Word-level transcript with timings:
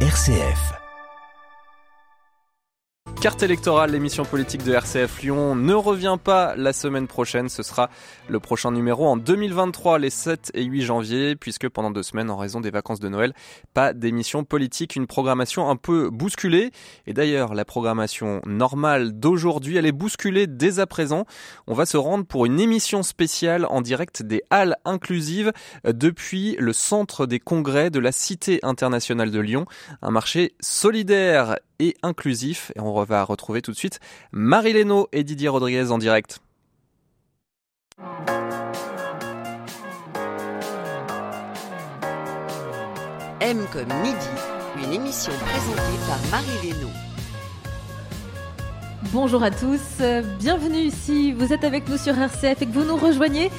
RCF. 0.00 0.85
Carte 3.26 3.42
électorale, 3.42 3.90
l'émission 3.90 4.24
politique 4.24 4.62
de 4.62 4.72
RCF 4.72 5.20
Lyon 5.20 5.56
ne 5.56 5.74
revient 5.74 6.16
pas 6.22 6.54
la 6.54 6.72
semaine 6.72 7.08
prochaine. 7.08 7.48
Ce 7.48 7.64
sera 7.64 7.90
le 8.28 8.38
prochain 8.38 8.70
numéro 8.70 9.04
en 9.04 9.16
2023, 9.16 9.98
les 9.98 10.10
7 10.10 10.52
et 10.54 10.62
8 10.62 10.82
janvier, 10.82 11.34
puisque 11.34 11.68
pendant 11.68 11.90
deux 11.90 12.04
semaines, 12.04 12.30
en 12.30 12.36
raison 12.36 12.60
des 12.60 12.70
vacances 12.70 13.00
de 13.00 13.08
Noël, 13.08 13.34
pas 13.74 13.92
d'émission 13.92 14.44
politique, 14.44 14.94
une 14.94 15.08
programmation 15.08 15.68
un 15.68 15.74
peu 15.74 16.08
bousculée. 16.08 16.70
Et 17.08 17.14
d'ailleurs, 17.14 17.54
la 17.54 17.64
programmation 17.64 18.42
normale 18.46 19.18
d'aujourd'hui, 19.18 19.76
elle 19.76 19.86
est 19.86 19.90
bousculée 19.90 20.46
dès 20.46 20.78
à 20.78 20.86
présent. 20.86 21.26
On 21.66 21.74
va 21.74 21.84
se 21.84 21.96
rendre 21.96 22.26
pour 22.26 22.46
une 22.46 22.60
émission 22.60 23.02
spéciale 23.02 23.66
en 23.70 23.80
direct 23.80 24.22
des 24.22 24.42
Halles 24.50 24.76
inclusives 24.84 25.50
depuis 25.84 26.54
le 26.60 26.72
centre 26.72 27.26
des 27.26 27.40
congrès 27.40 27.90
de 27.90 27.98
la 27.98 28.12
Cité 28.12 28.60
internationale 28.62 29.32
de 29.32 29.40
Lyon. 29.40 29.64
Un 30.00 30.12
marché 30.12 30.54
solidaire 30.60 31.56
et 31.78 31.94
inclusif. 32.02 32.72
Et 32.76 32.80
on 32.80 32.92
va 32.92 33.04
retrouver 33.24 33.62
tout 33.62 33.72
de 33.72 33.76
suite 33.76 34.00
Marie 34.32 34.72
Lénaud 34.72 35.08
et 35.12 35.24
Didier 35.24 35.48
Rodriguez 35.48 35.90
en 35.90 35.98
direct. 35.98 36.40
M 43.40 43.64
comme 43.72 43.92
midi, 44.02 44.16
une 44.82 44.92
émission 44.92 45.32
présentée 45.32 45.98
par 46.08 46.18
Marie 46.30 46.68
Lénaud. 46.68 46.90
Bonjour 49.12 49.42
à 49.42 49.50
tous, 49.50 50.02
bienvenue 50.40 50.78
ici. 50.78 51.32
Vous 51.32 51.52
êtes 51.52 51.62
avec 51.62 51.88
nous 51.88 51.96
sur 51.96 52.18
RCF 52.18 52.62
et 52.62 52.66
que 52.66 52.72
vous 52.72 52.84
nous 52.84 52.96
rejoignez. 52.96 53.50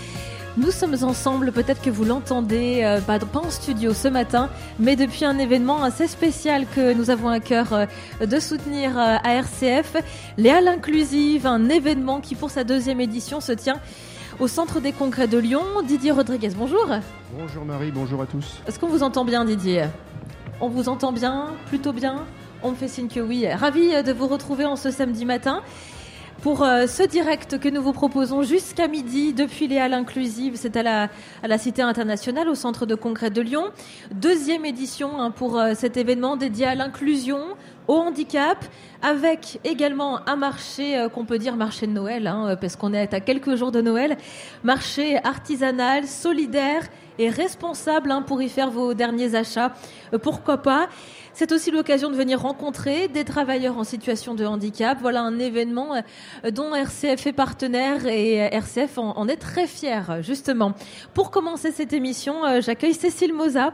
Nous 0.58 0.72
sommes 0.72 0.96
ensemble, 1.04 1.52
peut-être 1.52 1.84
que 1.84 1.92
vous 1.92 2.04
l'entendez, 2.04 2.82
euh, 2.84 3.00
pas, 3.00 3.20
en 3.36 3.52
studio 3.52 3.94
ce 3.94 4.08
matin, 4.08 4.50
mais 4.80 4.96
depuis 4.96 5.24
un 5.24 5.38
événement 5.38 5.84
assez 5.84 6.08
spécial 6.08 6.66
que 6.76 6.94
nous 6.94 7.12
avons 7.12 7.28
à 7.28 7.40
cœur 7.40 7.74
euh, 7.74 7.86
de 8.26 8.40
soutenir 8.40 8.98
euh, 8.98 9.18
à 9.24 9.36
RCF, 9.36 9.98
les 10.38 10.50
Halles 10.50 10.68
Inclusives, 10.68 11.46
un 11.46 11.70
événement 11.70 12.22
qui 12.22 12.34
pour 12.34 12.50
sa 12.50 12.64
deuxième 12.64 13.00
édition 13.00 13.40
se 13.40 13.52
tient 13.52 13.80
au 14.40 14.48
Centre 14.48 14.80
des 14.80 14.94
Congrès 14.94 15.28
de 15.28 15.38
Lyon. 15.38 15.62
Didier 15.88 16.10
Rodriguez, 16.10 16.50
bonjour. 16.58 16.88
Bonjour 17.38 17.64
Marie, 17.64 17.92
bonjour 17.92 18.24
à 18.24 18.26
tous. 18.26 18.60
Est-ce 18.68 18.80
qu'on 18.80 18.88
vous 18.88 19.04
entend 19.04 19.26
bien 19.26 19.46
Didier? 19.46 19.86
On 20.60 20.70
vous 20.70 20.90
entend 20.90 21.12
bien, 21.12 21.54
plutôt 21.68 21.94
bien? 21.94 22.24
On 22.64 22.72
me 22.72 22.76
fait 22.76 22.88
signe 22.88 23.10
que 23.10 23.20
oui. 23.20 23.48
Ravi 23.48 23.90
de 24.02 24.12
vous 24.12 24.26
retrouver 24.26 24.66
en 24.66 24.76
ce 24.76 24.90
samedi 24.90 25.24
matin 25.24 25.62
pour 26.42 26.64
euh, 26.64 26.88
ce 26.88 27.04
direct 27.04 27.60
que 27.60 27.70
nous 27.70 27.82
vous 27.82 27.94
proposons 27.94 28.44
jusqu'à 28.44 28.88
midi 28.88 29.34
depuis 29.34 29.68
les 29.68 29.78
Halles 29.78 29.94
Inclusives. 29.94 30.54
C'est 30.56 30.76
à 30.78 31.10
la, 31.44 31.58
Cité 31.58 31.82
internationale, 31.82 32.48
au 32.48 32.56
Centre 32.56 32.86
de 32.86 32.96
congrès 32.96 33.30
de 33.30 33.42
Lyon. 33.42 33.66
Deuxième 34.12 34.66
édition 34.66 35.20
hein, 35.20 35.32
pour 35.32 35.58
euh, 35.58 35.74
cet 35.76 35.98
événement 35.98 36.38
dédié 36.38 36.68
à 36.68 36.76
l'inclusion, 36.76 37.40
au 37.88 37.96
handicap, 37.96 38.64
avec 39.02 39.60
également 39.64 40.28
un 40.28 40.36
marché 40.36 40.98
euh, 40.98 41.10
qu'on 41.10 41.26
peut 41.26 41.40
dire 41.40 41.56
marché 41.56 41.88
de 41.88 41.92
Noël, 41.92 42.28
hein, 42.28 42.56
parce 42.60 42.76
qu'on 42.76 42.94
est 42.94 43.14
à 43.14 43.20
quelques 43.20 43.56
jours 43.56 43.72
de 43.72 43.82
Noël, 43.82 44.18
marché 44.64 45.18
artisanal, 45.24 46.06
solidaire 46.06 46.84
et 47.20 47.30
responsable 47.30 48.12
hein, 48.12 48.22
pour 48.22 48.42
y 48.42 48.50
faire 48.50 48.70
vos 48.70 48.94
derniers 48.94 49.36
achats. 49.36 49.74
pourquoi 50.22 50.58
pas? 50.58 50.88
C'est 51.38 51.52
aussi 51.52 51.70
l'occasion 51.70 52.10
de 52.10 52.16
venir 52.16 52.42
rencontrer 52.42 53.10
des 53.10 53.24
travailleurs 53.24 53.78
en 53.78 53.84
situation 53.84 54.34
de 54.34 54.44
handicap. 54.44 54.98
Voilà 55.00 55.22
un 55.22 55.38
événement 55.38 55.94
euh, 55.94 56.50
dont 56.50 56.74
RCF 56.74 57.28
est 57.28 57.32
partenaire 57.32 58.08
et 58.08 58.42
euh, 58.42 58.50
RCF 58.50 58.98
en, 58.98 59.28
est 59.28 59.38
très 59.38 59.68
fier, 59.68 60.24
justement. 60.24 60.74
Pour 61.14 61.30
commencer 61.30 61.72
cette 61.72 61.94
émission, 61.94 62.44
euh, 62.44 62.62
j'accueille 62.62 62.96
Cécile 62.96 63.36
Moza 63.36 63.72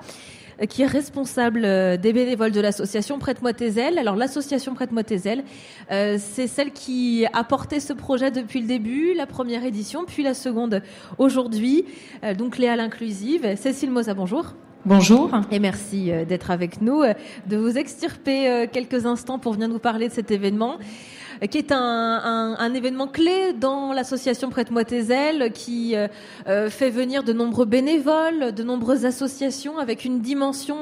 qui 0.69 0.83
est 0.83 0.87
responsable 0.87 1.61
des 1.61 2.13
bénévoles 2.13 2.51
de 2.51 2.61
l'association 2.61 3.19
Prête-moi 3.19 3.53
tes 3.53 3.79
ailes. 3.79 3.97
Alors 3.97 4.15
l'association 4.15 4.73
Prête-moi 4.73 5.03
tes 5.03 5.27
ailes, 5.27 5.43
c'est 5.89 6.47
celle 6.47 6.71
qui 6.71 7.25
a 7.33 7.43
porté 7.43 7.79
ce 7.79 7.93
projet 7.93 8.31
depuis 8.31 8.61
le 8.61 8.67
début, 8.67 9.13
la 9.13 9.25
première 9.25 9.63
édition, 9.65 10.05
puis 10.05 10.23
la 10.23 10.33
seconde 10.33 10.81
aujourd'hui. 11.17 11.85
donc 12.37 12.57
Léa 12.57 12.75
l'inclusive. 12.75 13.55
Cécile 13.55 13.91
Moza, 13.91 14.13
bonjour. 14.13 14.53
Bonjour. 14.85 15.31
Et 15.49 15.59
merci 15.59 16.11
euh, 16.11 16.25
d'être 16.25 16.51
avec 16.51 16.81
nous, 16.81 17.03
euh, 17.03 17.13
de 17.47 17.55
vous 17.55 17.77
extirper 17.77 18.49
euh, 18.49 18.67
quelques 18.69 19.05
instants 19.05 19.39
pour 19.39 19.53
venir 19.53 19.69
nous 19.69 19.79
parler 19.79 20.09
de 20.09 20.13
cet 20.13 20.29
événement 20.29 20.77
qui 21.49 21.57
est 21.57 21.71
un, 21.71 22.73
événement 22.73 23.07
clé 23.07 23.53
dans 23.53 23.93
l'association 23.93 24.49
Prête-moi 24.49 24.83
tes 24.83 25.11
ailes, 25.11 25.51
qui 25.53 25.95
fait 26.45 26.89
venir 26.89 27.23
de 27.23 27.33
nombreux 27.33 27.65
bénévoles, 27.65 28.53
de 28.53 28.63
nombreuses 28.63 29.05
associations, 29.05 29.77
avec 29.77 30.05
une 30.05 30.19
dimension 30.19 30.81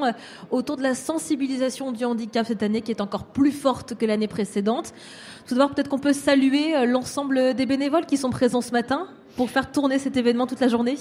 autour 0.50 0.76
de 0.76 0.82
la 0.82 0.94
sensibilisation 0.94 1.92
du 1.92 2.04
handicap 2.04 2.46
cette 2.46 2.62
année 2.62 2.82
qui 2.82 2.90
est 2.90 3.00
encore 3.00 3.24
plus 3.24 3.52
forte 3.52 3.94
que 3.94 4.06
l'année 4.06 4.28
précédente. 4.28 4.92
Tout 5.46 5.54
d'abord, 5.54 5.74
peut-être 5.74 5.88
qu'on 5.88 5.98
peut 5.98 6.12
saluer 6.12 6.86
l'ensemble 6.86 7.54
des 7.54 7.66
bénévoles 7.66 8.06
qui 8.06 8.16
sont 8.16 8.30
présents 8.30 8.60
ce 8.60 8.72
matin 8.72 9.08
pour 9.36 9.50
faire 9.50 9.70
tourner 9.70 9.98
cet 9.98 10.16
événement 10.16 10.46
toute 10.46 10.60
la 10.60 10.68
journée. 10.68 10.96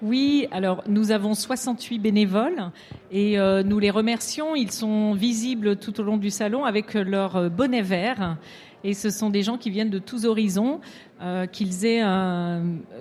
Oui, 0.00 0.46
alors 0.52 0.82
nous 0.86 1.10
avons 1.10 1.34
68 1.34 1.98
bénévoles 1.98 2.70
et 3.10 3.38
euh, 3.38 3.62
nous 3.62 3.78
les 3.78 3.90
remercions. 3.90 4.54
Ils 4.54 4.70
sont 4.70 5.12
visibles 5.12 5.76
tout 5.76 6.00
au 6.00 6.04
long 6.04 6.16
du 6.16 6.30
salon 6.30 6.64
avec 6.64 6.94
leur 6.94 7.36
euh, 7.36 7.48
bonnet 7.48 7.82
vert. 7.82 8.36
Et 8.84 8.94
ce 8.94 9.10
sont 9.10 9.30
des 9.30 9.42
gens 9.42 9.58
qui 9.58 9.70
viennent 9.70 9.90
de 9.90 9.98
tous 9.98 10.24
horizons, 10.24 10.80
euh, 11.20 11.46
qu'ils 11.46 11.84
aient, 11.84 12.02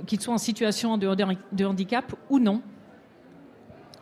qu'ils 0.07 0.21
soient 0.21 0.33
en 0.33 0.39
situation 0.39 0.97
de, 0.97 1.07
de, 1.51 1.65
handicap 1.65 2.15
ou 2.29 2.39
non. 2.39 2.61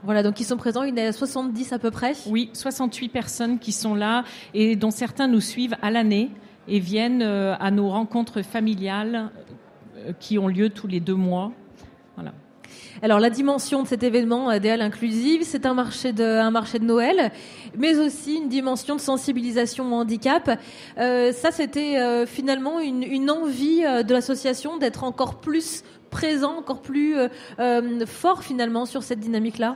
Voilà, 0.04 0.24
donc 0.24 0.40
ils 0.40 0.46
sont 0.46 0.58
présents, 0.58 0.84
il 0.84 0.98
y 0.98 1.02
en 1.02 1.10
a 1.10 1.12
70 1.12 1.74
à 1.74 1.80
peu 1.80 1.92
près. 1.92 2.14
Oui, 2.28 2.50
68 2.54 3.10
personnes 3.10 3.60
qui 3.60 3.72
sont 3.72 3.96
là 3.96 4.24
et 4.54 4.76
dont 4.76 4.92
certains 4.92 5.28
nous 5.28 5.42
suivent 5.42 5.76
à 5.82 5.92
l'année 5.92 6.32
et 6.68 6.80
viennent 6.80 7.24
à 7.24 7.72
nos 7.72 7.90
rencontres 7.90 8.42
familiales 8.42 9.32
qui 10.20 10.38
ont 10.38 10.48
lieu 10.48 10.70
tous 10.70 10.88
les 10.88 11.00
deux 11.00 11.16
mois. 11.16 11.52
Alors 13.06 13.20
la 13.20 13.30
dimension 13.30 13.84
de 13.84 13.88
cet 13.88 14.02
événement 14.02 14.50
euh, 14.50 14.58
des 14.58 14.72
Halles 14.72 14.82
inclusives, 14.82 15.44
c'est 15.44 15.68
un 15.68 15.76
marché 15.76 16.12
de 16.12 16.24
un 16.24 16.50
marché 16.50 16.80
de 16.80 16.86
Noël, 16.86 17.32
mais 17.78 18.00
aussi 18.00 18.38
une 18.38 18.50
dimension 18.50 18.96
de 18.96 19.00
sensibilisation 19.00 19.94
au 19.94 19.96
handicap. 19.98 20.60
Euh, 20.98 21.32
ça, 21.32 21.52
c'était 21.52 22.00
euh, 22.00 22.26
finalement 22.26 22.80
une 22.80 23.30
envie 23.30 23.82
de 23.82 24.12
l'association 24.12 24.78
d'être 24.78 25.04
encore 25.04 25.36
plus 25.36 25.84
présent, 26.10 26.58
encore 26.58 26.82
plus 26.82 27.16
fort 28.08 28.44
finalement 28.44 28.88
sur 28.88 29.04
cette 29.04 29.20
dynamique-là. 29.20 29.76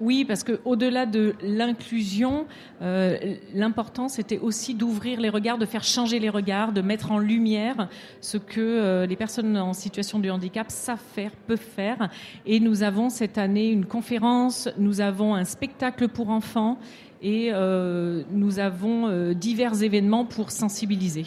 Oui, 0.00 0.24
parce 0.24 0.44
que 0.44 0.60
au-delà 0.64 1.06
de 1.06 1.34
l'inclusion, 1.42 2.46
euh, 2.82 3.36
l'important 3.54 4.08
c'était 4.08 4.38
aussi 4.38 4.74
d'ouvrir 4.74 5.20
les 5.20 5.28
regards, 5.28 5.58
de 5.58 5.66
faire 5.66 5.84
changer 5.84 6.18
les 6.18 6.28
regards, 6.28 6.72
de 6.72 6.80
mettre 6.80 7.12
en 7.12 7.18
lumière 7.18 7.88
ce 8.20 8.38
que 8.38 8.60
euh, 8.60 9.06
les 9.06 9.16
personnes 9.16 9.56
en 9.56 9.72
situation 9.72 10.18
de 10.18 10.30
handicap 10.30 10.70
savent 10.70 10.98
faire, 11.14 11.32
peuvent 11.46 11.58
faire. 11.58 12.08
Et 12.46 12.60
nous 12.60 12.82
avons 12.82 13.10
cette 13.10 13.38
année 13.38 13.70
une 13.70 13.86
conférence, 13.86 14.68
nous 14.78 15.00
avons 15.00 15.34
un 15.34 15.44
spectacle 15.44 16.08
pour 16.08 16.30
enfants 16.30 16.78
et 17.22 17.50
euh, 17.52 18.22
nous 18.30 18.58
avons 18.58 19.32
divers 19.34 19.82
événements 19.82 20.24
pour 20.24 20.50
sensibiliser. 20.50 21.26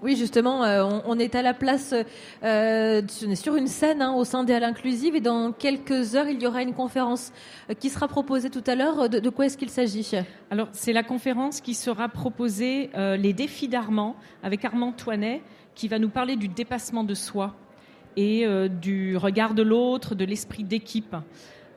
Oui, 0.00 0.14
justement, 0.14 0.62
euh, 0.62 1.00
on, 1.06 1.18
est 1.18 1.34
à 1.34 1.42
la 1.42 1.54
place, 1.54 1.92
euh, 2.44 3.02
sur 3.34 3.56
une 3.56 3.66
scène 3.66 4.00
hein, 4.00 4.14
au 4.14 4.22
sein 4.22 4.44
des 4.44 4.52
Halles 4.52 4.62
Inclusives 4.62 5.16
et 5.16 5.20
dans 5.20 5.50
quelques 5.50 6.14
heures, 6.14 6.28
il 6.28 6.40
y 6.40 6.46
aura 6.46 6.62
une 6.62 6.72
conférence 6.72 7.32
euh, 7.68 7.74
qui 7.74 7.88
sera 7.88 8.06
proposée 8.06 8.48
tout 8.48 8.62
à 8.68 8.76
l'heure. 8.76 9.08
De, 9.08 9.28
quoi 9.28 9.46
est-ce 9.46 9.58
qu'il 9.58 9.70
s'agit 9.70 10.08
Alors, 10.52 10.68
c'est 10.70 10.92
la 10.92 11.02
conférence 11.02 11.60
qui 11.60 11.74
sera 11.74 12.08
proposée, 12.08 12.90
Les 12.94 13.32
défis 13.32 13.66
d'Armand, 13.66 14.14
avec 14.44 14.64
Armand 14.64 14.92
Toinet, 14.92 15.42
qui 15.74 15.88
va 15.88 15.98
nous 15.98 16.10
parler 16.10 16.36
du 16.36 16.46
dépassement 16.46 17.02
de 17.02 17.14
soi 17.14 17.56
et 18.16 18.46
du 18.80 19.16
regard 19.16 19.54
de 19.54 19.62
l'autre, 19.62 20.14
de 20.14 20.24
l'esprit 20.24 20.64
d'équipe. 20.64 21.16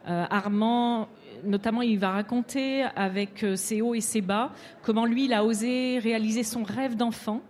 Armand 0.06 1.08
notamment, 1.44 1.81
il 1.81 1.98
va 1.98 2.12
raconter 2.12 2.84
avec 2.96 3.44
ses 3.56 3.81
hauts 3.81 3.95
et 3.95 4.01
ses 4.01 4.22
bas 4.22 4.51
comment 4.84 5.06
lui, 5.06 5.25
il 5.25 5.34
a 5.34 5.44
osé 5.44 5.98
réaliser 5.98 6.44
son 6.44 6.62
rêve 6.62 6.95
d'enfant 6.95 7.42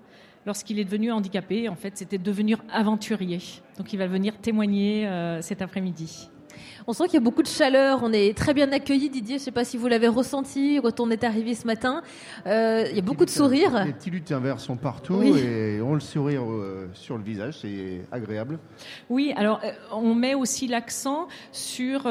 lorsqu'il 0.46 0.80
est 0.80 0.86
devenu 0.86 1.12
handicapé. 1.12 1.70
En 1.70 1.76
fait, 1.76 1.98
c'était 1.98 2.18
devenir 2.18 2.64
aventurier. 2.72 3.40
Donc, 3.78 3.94
il 3.94 3.98
va 3.98 4.08
venir 4.08 4.38
témoigner 4.38 5.08
euh, 5.08 5.42
cet 5.42 5.62
après-midi. 5.62 6.30
On 6.88 6.94
sent 6.94 7.06
qu'il 7.06 7.14
y 7.14 7.18
a 7.18 7.22
beaucoup 7.22 7.44
de 7.44 7.48
chaleur. 7.48 8.00
On 8.04 8.12
est 8.12 8.36
très 8.36 8.54
bien 8.54 8.72
accueillis, 8.72 9.10
Didier. 9.10 9.38
Je 9.38 9.42
ne 9.42 9.46
sais 9.46 9.52
pas 9.52 9.64
si 9.64 9.78
vous 9.78 9.88
l'avez 9.88 10.08
ressenti 10.08 10.80
quand 10.82 11.00
on 11.00 11.12
est 11.12 11.24
arrivé 11.24 11.54
ce 11.54 11.66
matin. 11.68 12.02
Euh, 12.48 12.86
il 12.90 12.96
y 12.96 13.00
a 13.00 13.04
beaucoup 13.04 13.26
de 13.26 13.30
sourires. 13.30 13.86
Les 13.86 13.94
petits 13.94 14.10
lutins 14.10 14.40
verts 14.40 14.60
sont 14.60 14.78
partout 14.78 15.22
et 15.22 15.80
on 15.82 15.94
le 15.94 16.00
sourire 16.00 16.44
euh, 16.44 16.90
sur 16.94 17.18
le 17.18 17.24
visage. 17.24 17.60
C'est 17.62 18.02
agréable. 18.12 18.60
Oui, 19.10 19.34
alors 19.36 19.62
on 19.92 20.16
met 20.16 20.34
aussi 20.34 20.68
l'accent 20.68 21.28
sur 21.52 22.08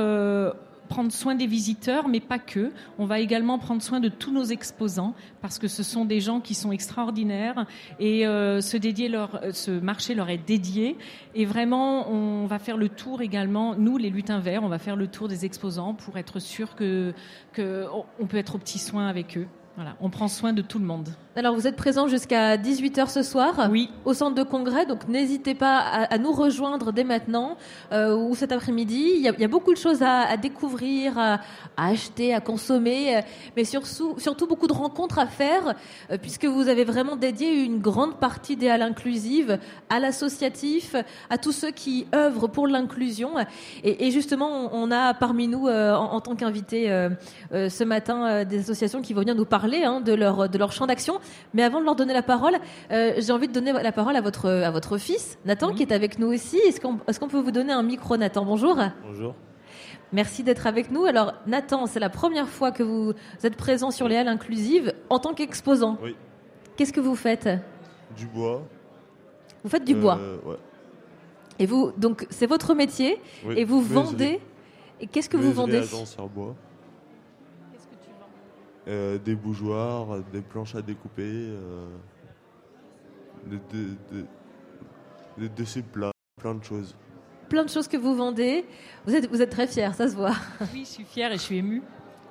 prendre 0.91 1.13
soin 1.13 1.37
des 1.37 1.47
visiteurs, 1.47 2.09
mais 2.09 2.21
pas 2.21 2.39
que. 2.39 2.73
On 2.99 3.07
va 3.07 3.21
également 3.21 3.59
prendre 3.59 3.81
soin 3.81 4.01
de 4.01 4.09
tous 4.09 4.33
nos 4.33 4.45
exposants 4.45 5.15
parce 5.41 5.59
que 5.59 5.69
ce 5.69 5.83
sont 5.83 6.05
des 6.05 6.21
gens 6.21 6.41
qui 6.41 6.55
sont 6.55 6.73
extraordinaires 6.73 7.65
et 8.01 8.27
euh, 8.27 8.61
ce, 8.61 8.77
dédier 8.77 9.09
leur, 9.09 9.41
ce 9.53 9.71
marché 9.71 10.15
leur 10.15 10.29
est 10.29 10.45
dédié. 10.45 10.99
Et 11.35 11.47
vraiment, 11.47 12.11
on 12.11 12.47
va 12.47 12.59
faire 12.59 12.77
le 12.77 12.89
tour 12.89 13.23
également, 13.23 13.77
nous 13.77 13.97
les 13.97 14.11
lutins 14.11 14.41
verts, 14.41 14.65
on 14.65 14.69
va 14.69 14.81
faire 14.81 14.97
le 14.97 15.07
tour 15.07 15.29
des 15.29 15.45
exposants 15.45 15.95
pour 15.95 16.19
être 16.19 16.41
sûr 16.41 16.75
que, 16.75 17.15
que 17.53 17.87
peut 18.29 18.37
être 18.37 18.57
au 18.57 18.59
petit 18.59 18.81
soin 18.81 19.07
avec 19.07 19.39
eux. 19.39 19.47
Voilà, 19.77 19.97
on 20.01 20.11
prend 20.11 20.29
soin 20.29 20.53
de 20.53 20.61
tout 20.61 20.79
le 20.79 20.85
monde. 20.85 21.09
Alors 21.37 21.55
vous 21.55 21.69
êtes 21.69 21.77
présent 21.77 22.09
jusqu'à 22.09 22.57
18h 22.57 23.09
ce 23.09 23.23
soir 23.23 23.69
oui. 23.71 23.89
au 24.05 24.15
centre 24.15 24.35
de 24.35 24.43
congrès, 24.43 24.85
donc 24.85 25.07
n'hésitez 25.07 25.55
pas 25.55 25.79
à, 25.79 26.19
nous 26.19 26.33
rejoindre 26.33 26.93
dès 26.93 27.05
maintenant 27.05 27.57
euh, 27.93 28.17
ou 28.17 28.35
cet 28.35 28.51
après-midi. 28.51 29.13
Il, 29.15 29.23
y 29.23 29.45
a 29.45 29.49
beaucoup 29.49 29.73
de 29.73 29.79
choses 29.79 30.03
à, 30.03 30.37
découvrir, 30.37 31.17
à, 31.17 31.39
acheter, 31.77 32.35
à 32.35 32.41
consommer, 32.41 33.17
euh, 33.17 33.21
mais 33.57 33.63
surtout, 33.63 34.17
surtout 34.19 34.49
beaucoup 34.49 34.67
de 34.67 34.73
rencontres 34.73 35.21
à 35.21 35.27
faire 35.27 35.77
euh, 36.11 36.19
puisque 36.21 36.47
vous 36.47 36.67
avez 36.67 36.83
vraiment 36.83 37.15
dédié 37.15 37.63
une 37.63 37.79
grande 37.79 38.17
partie 38.17 38.57
des 38.57 38.69
halles 38.69 38.83
inclusives 38.83 39.57
à 39.89 40.01
l'associatif, 40.01 40.97
à 41.31 41.39
tous 41.39 41.53
ceux 41.53 41.71
qui 41.71 42.09
œuvrent 42.13 42.49
pour 42.49 42.67
l'inclusion. 42.67 43.35
Et, 43.85 44.11
justement, 44.11 44.75
on 44.75 44.91
a 44.91 45.15
parmi 45.15 45.47
nous, 45.47 45.69
en, 45.69 46.21
tant 46.21 46.35
qu'invités 46.35 46.89
ce 47.53 47.85
matin, 47.85 48.45
des 48.45 48.59
associations 48.61 49.01
qui 49.01 49.15
vont 49.15 49.21
venir 49.21 49.37
nous 49.37 49.45
parler 49.45 49.85
hein, 49.85 50.01
de, 50.01 50.13
leur, 50.13 50.49
de 50.49 50.59
leur 50.59 50.73
champ 50.73 50.87
d'action. 50.87 51.21
Mais 51.55 51.63
avant 51.63 51.81
de 51.81 51.85
leur 51.85 51.97
donner 51.97 52.13
la 52.15 52.23
parole, 52.23 52.55
euh, 52.91 53.15
j'ai 53.19 53.33
envie 53.33 53.49
de 53.49 53.53
donner 53.53 53.73
la 53.73 53.93
parole 53.93 54.17
à 54.17 54.21
votre, 54.21 54.49
à 54.49 54.71
votre 54.71 54.99
fils, 54.99 55.39
Nathan, 55.45 55.73
qui 55.73 55.83
est 55.83 55.93
avec 55.93 56.19
nous 56.19 56.29
aussi. 56.29 56.59
Est-ce 56.59 56.81
qu'on 56.81 56.99
est 57.09 57.19
qu'on 57.19 57.29
peut 57.29 57.41
vous 57.41 57.51
donner 57.53 57.73
un 57.73 57.83
micro, 57.83 58.17
Nathan? 58.17 58.45
Bonjour. 58.45 58.77
Bonjour. 59.07 59.35
Merci 60.13 60.43
d'être 60.43 60.67
avec 60.67 60.91
nous. 60.91 61.05
Alors, 61.05 61.35
Nathan, 61.47 61.87
c'est 61.87 62.01
la 62.01 62.11
première 62.11 62.49
fois 62.49 62.73
que 62.73 62.83
vous 62.83 63.15
êtes 63.45 63.57
présent 63.57 63.91
sur 63.91 64.09
les 64.09 64.17
Halles 64.17 64.29
Inclusives 64.29 64.93
en 65.09 65.19
tant 65.19 65.35
qu'exposant. 65.35 65.99
Oui. 66.03 66.17
Qu'est-ce 66.77 66.93
que 66.93 67.01
vous 67.01 67.15
faites? 67.15 67.49
Du 68.17 68.27
bois. 68.27 68.63
Vous 69.63 69.71
faites 69.71 69.85
du 69.85 69.95
bois 69.95 70.19
euh, 70.19 70.39
Ouais. 70.45 70.57
Et 71.59 71.67
vous, 71.67 71.93
donc, 71.97 72.27
c'est 72.31 72.47
votre 72.47 72.75
métier 72.75 73.21
et 73.55 73.65
vous 73.65 73.83
vendez. 73.83 74.41
Et 75.01 75.07
qu'est-ce 75.07 75.29
que 75.29 75.37
vous 75.37 75.53
vendez? 75.53 75.83
en 76.19 76.27
bois. 76.27 76.55
Euh, 78.91 79.19
des 79.19 79.37
bougeoirs, 79.37 80.19
des 80.33 80.41
planches 80.41 80.75
à 80.75 80.83
découper, 80.83 81.23
euh, 81.23 81.87
des, 83.47 83.61
des, 85.39 85.83
plats, 85.83 86.11
plein 86.37 86.57
de 86.57 86.65
choses. 86.65 86.97
Plein 87.49 87.65
de 87.65 87.71
choses 87.71 87.87
que 87.87 87.97
vous 87.97 88.17
vendez. 88.17 88.65
Vous 89.07 89.15
êtes, 89.15 89.31
vous 89.31 89.41
êtes 89.41 89.51
très 89.51 89.69
fier, 89.69 89.95
ça 89.95 90.09
se 90.09 90.17
voit. 90.17 90.35
Oui, 90.75 90.81
je 90.81 90.91
suis 90.91 91.05
fière 91.05 91.31
et 91.31 91.37
je 91.37 91.43
suis 91.43 91.59
émue. 91.59 91.83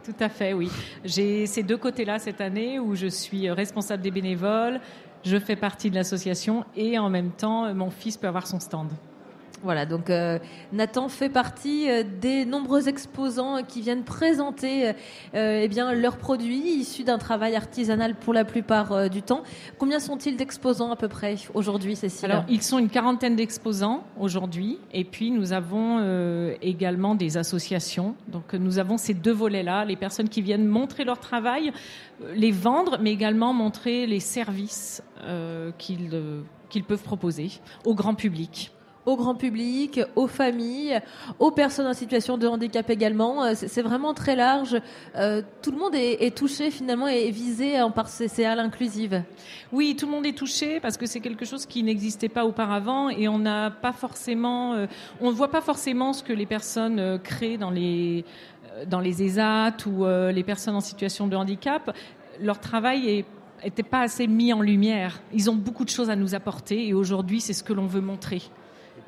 Tout 0.04 0.16
à 0.20 0.28
fait, 0.28 0.52
oui. 0.52 0.70
J'ai 1.06 1.46
ces 1.46 1.64
deux 1.64 1.78
côtés-là 1.78 2.20
cette 2.20 2.42
année 2.42 2.78
où 2.78 2.94
je 2.94 3.08
suis 3.08 3.50
responsable 3.50 4.04
des 4.04 4.12
bénévoles, 4.12 4.82
je 5.24 5.40
fais 5.40 5.56
partie 5.56 5.90
de 5.90 5.96
l'association 5.96 6.66
et 6.76 7.00
en 7.00 7.10
même 7.10 7.32
temps, 7.32 7.74
mon 7.74 7.90
fils 7.90 8.18
peut 8.18 8.28
avoir 8.28 8.48
son 8.48 8.60
stand. 8.60 8.90
Voilà, 9.62 9.86
donc 9.86 10.10
euh, 10.10 10.40
Nathan 10.72 11.10
fait 11.10 11.28
partie 11.28 11.90
euh, 11.90 12.04
des 12.22 12.46
nombreux 12.46 12.88
exposants 12.88 13.62
qui 13.68 13.82
viennent 13.82 14.06
présenter 14.06 14.90
euh, 15.36 15.68
eh 15.70 15.96
leurs 15.96 16.18
produits 16.18 16.76
issus 16.76 17.04
d'un 17.04 17.18
travail 17.18 17.56
artisanal 17.56 18.16
pour 18.16 18.34
la 18.34 18.46
plupart 18.46 19.10
du 19.10 19.22
temps. 19.22 19.44
Combien 19.78 20.00
sont-ils 20.00 20.38
d'exposants 20.38 20.92
à 20.92 20.96
peu 20.96 21.08
près 21.08 21.36
aujourd'hui, 21.54 21.96
Cécile? 21.96 22.32
Alors, 22.32 22.44
ils 22.50 22.62
sont 22.62 22.80
une 22.80 22.90
quarantaine 22.90 23.36
d'exposants 23.36 24.04
aujourd'hui, 24.20 24.80
et 24.94 25.04
puis 25.04 25.32
nous 25.32 25.54
avons 25.54 26.00
également 26.62 27.16
des 27.16 27.38
associations. 27.38 28.16
Donc, 28.28 28.54
nous 28.54 28.78
avons 28.78 28.98
ces 28.98 29.14
deux 29.14 29.32
volets-là, 29.32 29.86
les 29.86 29.96
personnes 29.96 30.30
qui 30.30 30.42
viennent 30.42 30.68
montrer 30.68 31.06
leur 31.06 31.20
travail, 31.20 31.72
les 32.34 32.52
vendre, 32.52 32.98
mais 33.02 33.12
également 33.12 33.54
montrer 33.54 34.06
les 34.06 34.20
services 34.20 35.02
qu'ils 35.78 36.84
peuvent 36.88 37.04
proposer 37.04 37.52
au 37.86 37.96
grand 37.96 38.16
public 38.16 38.72
au 39.10 39.18
grand 39.18 39.36
public, 39.36 40.00
aux 40.16 40.28
familles, 40.28 41.02
aux 41.40 41.52
personnes 41.52 41.88
en 41.88 41.94
situation 41.94 42.38
de 42.38 42.48
handicap 42.48 42.90
également. 42.90 43.44
Euh, 43.44 43.54
c'est 43.56 43.82
vraiment 43.82 44.14
très 44.14 44.36
large. 44.36 44.80
Euh, 45.16 45.42
tout 45.62 45.72
le 45.72 45.78
monde 45.78 45.96
est, 45.96 46.36
touché 46.38 46.70
finalement 46.70 47.08
et 47.08 47.32
visé 47.32 47.74
par 47.96 48.08
ces 48.08 48.46
halles 48.46 48.60
inclusives. 48.60 49.24
Oui, 49.72 49.96
tout 49.96 50.06
le 50.06 50.12
monde 50.12 50.26
est 50.28 50.38
touché 50.38 50.80
parce 50.80 50.96
que 50.96 51.08
c'est 51.08 51.20
quelque 51.22 51.44
chose 51.44 51.66
qui 51.66 51.82
n'existait 51.82 52.30
pas 52.30 52.46
auparavant 52.46 53.10
et 53.10 53.28
on 53.28 53.40
n'a 53.40 53.72
pas 53.72 53.92
forcément, 53.92 54.74
euh, 54.74 54.86
on 55.22 55.32
ne 55.32 55.36
voit 55.36 55.50
pas 55.50 55.62
forcément 55.62 56.14
ce 56.14 56.24
que 56.24 56.34
les 56.34 56.46
personnes 56.46 57.20
créent 57.24 57.58
dans 57.58 57.72
les 57.72 58.26
dans 58.88 59.00
les 59.00 59.24
ESAT 59.24 59.88
ou 59.88 60.06
les 60.06 60.44
personnes 60.44 60.76
en 60.76 60.82
situation 60.82 61.28
de 61.28 61.36
handicap. 61.36 61.94
Leur 62.40 62.60
travail 62.60 63.26
n'était 63.64 63.84
pas 63.84 64.02
assez 64.02 64.28
mis 64.28 64.54
en 64.54 64.62
lumière. 64.62 65.22
Ils 65.34 65.50
ont 65.50 65.56
beaucoup 65.56 65.84
de 65.84 65.90
choses 65.90 66.10
à 66.10 66.16
nous 66.16 66.36
apporter 66.36 66.88
et 66.88 66.94
aujourd'hui, 66.94 67.42
c'est 67.42 67.54
ce 67.54 67.64
que 67.64 67.74
l'on 67.74 67.88
veut 67.88 68.02
montrer 68.02 68.42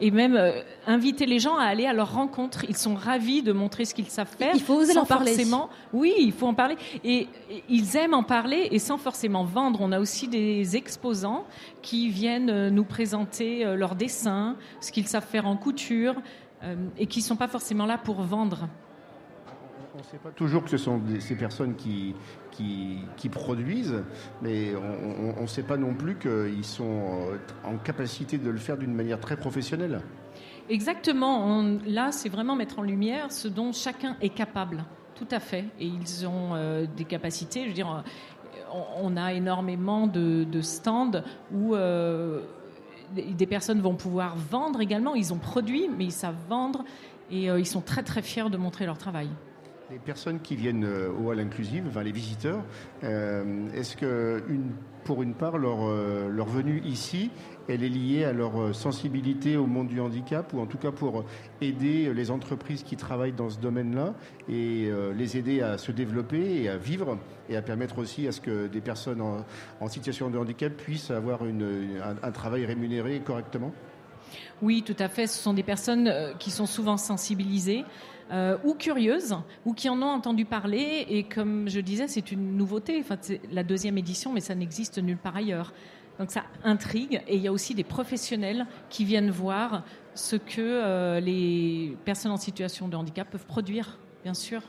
et 0.02 0.10
même 0.10 0.36
euh, 0.36 0.62
inviter 0.88 1.26
les 1.26 1.40
gens 1.40 1.56
à 1.56 1.64
aller 1.64 1.86
à 1.86 1.94
leur 1.94 2.14
rencontre. 2.14 2.66
Ils 2.68 2.76
sont 2.76 2.96
ravis 2.96 3.44
de 3.44 3.54
montrer 3.54 3.86
ce 3.86 3.94
qu'ils 3.94 4.10
savent 4.10 4.36
faire. 4.36 4.54
Il 4.56 4.62
faut 4.62 4.74
oser 4.74 4.98
en 4.98 5.06
parler. 5.06 5.38
Oui, 5.94 6.14
il 6.18 6.34
faut 6.34 6.48
en 6.48 6.56
parler. 6.56 6.76
Et, 7.04 7.28
ils 7.70 7.96
aiment 7.96 8.16
en 8.16 8.24
parler 8.24 8.68
et 8.72 8.80
sans 8.80 8.98
forcément 8.98 9.46
vendre. 9.46 9.80
On 9.82 9.92
a 9.92 10.00
aussi 10.00 10.28
des 10.28 10.76
exposants 10.76 11.46
qui 11.84 12.10
viennent 12.10 12.50
euh, 12.50 12.70
nous 12.72 12.84
présenter 12.84 13.64
euh, 13.64 13.76
leurs 13.76 13.96
dessins, 13.96 14.58
ce 14.82 14.92
qu'ils 14.92 15.08
savent 15.08 15.26
faire 15.26 15.48
en 15.48 15.56
couture 15.56 16.16
et 17.00 17.08
qui 17.08 17.22
ne 17.22 17.24
sont 17.24 17.36
pas 17.36 17.48
forcément 17.48 17.88
là 17.88 17.98
pour 17.98 18.22
vendre 18.22 18.68
ne 20.02 20.06
sait 20.06 20.18
pas 20.18 20.30
toujours 20.32 20.64
que 20.64 20.70
ce 20.70 20.78
sont 20.78 21.00
ces 21.20 21.36
personnes 21.36 21.76
qui, 21.76 22.16
qui, 22.52 23.30
produisent, 23.30 24.04
mais 24.42 24.74
on 24.76 25.42
ne 25.42 25.48
sait 25.48 25.64
pas 25.64 25.78
non 25.78 25.94
plus 25.94 26.16
qu'ils 26.18 26.66
sont 26.66 27.30
euh, 27.32 27.38
en 27.64 27.78
capacité 27.78 28.38
de 28.38 28.50
le 28.50 28.58
faire 28.58 28.78
d'une 28.78 28.94
manière 28.94 29.20
très 29.20 29.38
professionnelle. 29.38 30.02
Exactement. 30.70 31.64
là, 31.86 32.12
c'est 32.12 32.30
vraiment 32.30 32.56
mettre 32.56 32.80
en 32.80 32.84
lumière 32.84 33.32
ce 33.32 33.48
dont 33.48 33.72
chacun 33.74 34.16
est 34.22 34.30
capable. 34.30 34.84
Tout 35.16 35.28
à 35.32 35.40
fait. 35.40 35.66
Et 35.80 35.86
ils 35.86 36.26
ont 36.26 36.56
euh, 36.56 36.86
des 36.98 37.06
capacités. 37.06 37.64
Je 37.64 37.68
veux 37.68 37.74
dire, 37.74 38.04
on, 39.02 39.18
a 39.18 39.34
énormément 39.34 40.08
de, 40.08 40.62
stands 40.62 41.24
où 41.54 41.76
euh, 41.76 42.42
des 43.14 43.46
personnes 43.46 43.82
vont 43.82 43.96
pouvoir 43.96 44.36
vendre 44.36 44.82
également. 44.82 45.16
Ils 45.16 45.34
ont 45.34 45.38
produit, 45.38 45.90
mais 45.96 46.06
ils 46.06 46.12
savent 46.12 46.42
vendre 46.50 46.84
et 47.30 47.46
ils 47.46 47.68
sont 47.68 47.82
très 47.82 48.04
très 48.04 48.22
fiers 48.22 48.50
de 48.50 48.58
montrer 48.58 48.86
leur 48.86 48.98
travail. 48.98 49.30
Les 49.92 50.00
personnes 50.00 50.40
qui 50.40 50.56
viennent 50.56 50.86
euh, 50.86 51.12
au 51.12 51.32
hall 51.32 51.40
inclusive, 51.42 51.84
enfin 51.86 52.02
les 52.02 52.14
visiteurs, 52.14 52.64
euh, 53.04 53.68
est-ce 53.76 53.98
que 53.98 54.42
pour 55.04 55.22
une 55.22 55.34
part 55.34 55.58
leur, 55.58 55.80
euh, 55.82 56.30
leur 56.30 56.48
venue 56.48 56.82
ici, 56.86 57.30
elle 57.68 57.84
est 57.84 57.90
liée 57.90 58.24
à 58.24 58.32
leur 58.32 58.74
sensibilité 58.74 59.58
au 59.58 59.66
monde 59.66 59.90
du 59.90 60.00
handicap 60.00 60.54
ou 60.54 60.62
en 60.62 60.66
tout 60.66 60.78
cas 60.78 60.92
pour 60.92 61.26
aider 61.60 62.14
les 62.14 62.32
entreprises 62.32 62.84
qui 62.84 62.96
travaillent 62.96 63.34
dans 63.34 63.50
ce 63.50 63.60
domaine-là 63.60 64.14
et 64.48 64.90
les 65.16 65.38
aider 65.38 65.62
à 65.62 65.78
se 65.78 65.92
développer 65.92 66.64
et 66.64 66.70
à 66.70 66.78
vivre 66.78 67.18
et 67.50 67.56
à 67.56 67.62
permettre 67.62 68.00
aussi 68.00 68.28
à 68.28 68.32
ce 68.32 68.42
que 68.42 68.68
des 68.68 68.82
personnes 68.82 69.22
en, 69.22 69.88
situation 69.88 70.30
de 70.30 70.38
handicap 70.38 70.74
puissent 70.74 71.12
avoir 71.12 71.42
un 71.44 72.32
travail 72.32 72.66
rémunéré 72.66 73.22
correctement? 73.22 73.72
Oui, 74.62 74.84
tout 74.84 74.98
à 75.00 75.08
fait. 75.08 75.28
Ce 75.28 75.42
sont 75.42 75.54
des 75.54 75.64
personnes 75.64 76.12
qui 76.40 76.52
sont 76.52 76.66
souvent 76.66 76.98
sensibilisées 76.98 77.86
euh, 78.32 78.58
ou 78.64 78.74
curieuses, 78.74 79.36
ou 79.66 79.74
qui 79.74 79.90
en 79.90 80.02
ont 80.02 80.08
entendu 80.08 80.46
parler. 80.46 81.06
Et 81.10 81.24
comme 81.24 81.70
je 81.70 81.80
disais, 81.80 82.08
c'est 82.08 82.32
une 82.32 82.56
nouveauté. 82.56 82.98
Enfin, 83.00 83.18
c'est 83.20 83.42
la 83.52 83.64
deuxième 83.64 83.98
édition, 83.98 84.32
mais 84.32 84.42
ça 84.42 84.56
n'existe 84.56 84.98
nulle 85.00 85.18
part 85.18 85.36
ailleurs. 85.36 85.74
Donc 86.20 86.32
ça 86.32 86.44
intrigue. 86.64 87.22
Et 87.28 87.36
il 87.36 87.42
y 87.42 87.48
a 87.48 87.52
aussi 87.52 87.76
des 87.76 87.84
professionnels 87.84 88.66
qui 88.90 89.06
viennent 89.06 89.32
voir 89.32 89.84
ce 90.14 90.36
que 90.36 90.60
euh, 90.60 91.20
les 91.20 91.98
personnes 92.06 92.32
en 92.32 92.38
situation 92.38 92.88
de 92.88 92.96
handicap 92.96 93.30
peuvent 93.30 93.46
produire, 93.46 94.00
bien 94.24 94.34
sûr, 94.34 94.62